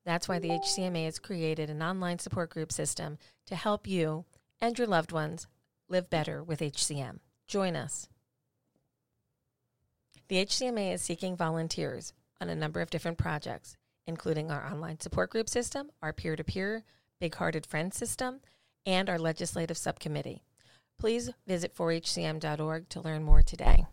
That's 0.04 0.28
why 0.28 0.38
the 0.38 0.50
HCMA 0.50 1.04
has 1.04 1.18
created 1.18 1.70
an 1.70 1.82
online 1.82 2.18
support 2.18 2.50
group 2.50 2.72
system 2.72 3.18
to 3.46 3.56
help 3.56 3.86
you 3.86 4.24
and 4.60 4.78
your 4.78 4.86
loved 4.86 5.12
ones 5.12 5.46
live 5.88 6.10
better 6.10 6.42
with 6.42 6.60
HCM. 6.60 7.18
Join 7.46 7.76
us. 7.76 8.08
The 10.28 10.44
HCMA 10.44 10.94
is 10.94 11.02
seeking 11.02 11.36
volunteers 11.36 12.12
on 12.40 12.48
a 12.48 12.54
number 12.54 12.80
of 12.80 12.90
different 12.90 13.18
projects, 13.18 13.76
including 14.10 14.50
our 14.50 14.66
online 14.66 15.00
support 15.00 15.30
group 15.30 15.48
system, 15.48 15.90
our 16.02 16.12
peer 16.12 16.36
to 16.36 16.44
peer, 16.44 16.84
Big 17.20 17.34
Hearted 17.36 17.64
Friends 17.64 17.96
system, 17.96 18.40
and 18.84 19.08
our 19.08 19.18
legislative 19.18 19.78
subcommittee. 19.78 20.42
Please 20.98 21.30
visit 21.46 21.74
4hcm.org 21.74 22.88
to 22.90 23.00
learn 23.00 23.22
more 23.22 23.40
today. 23.40 23.86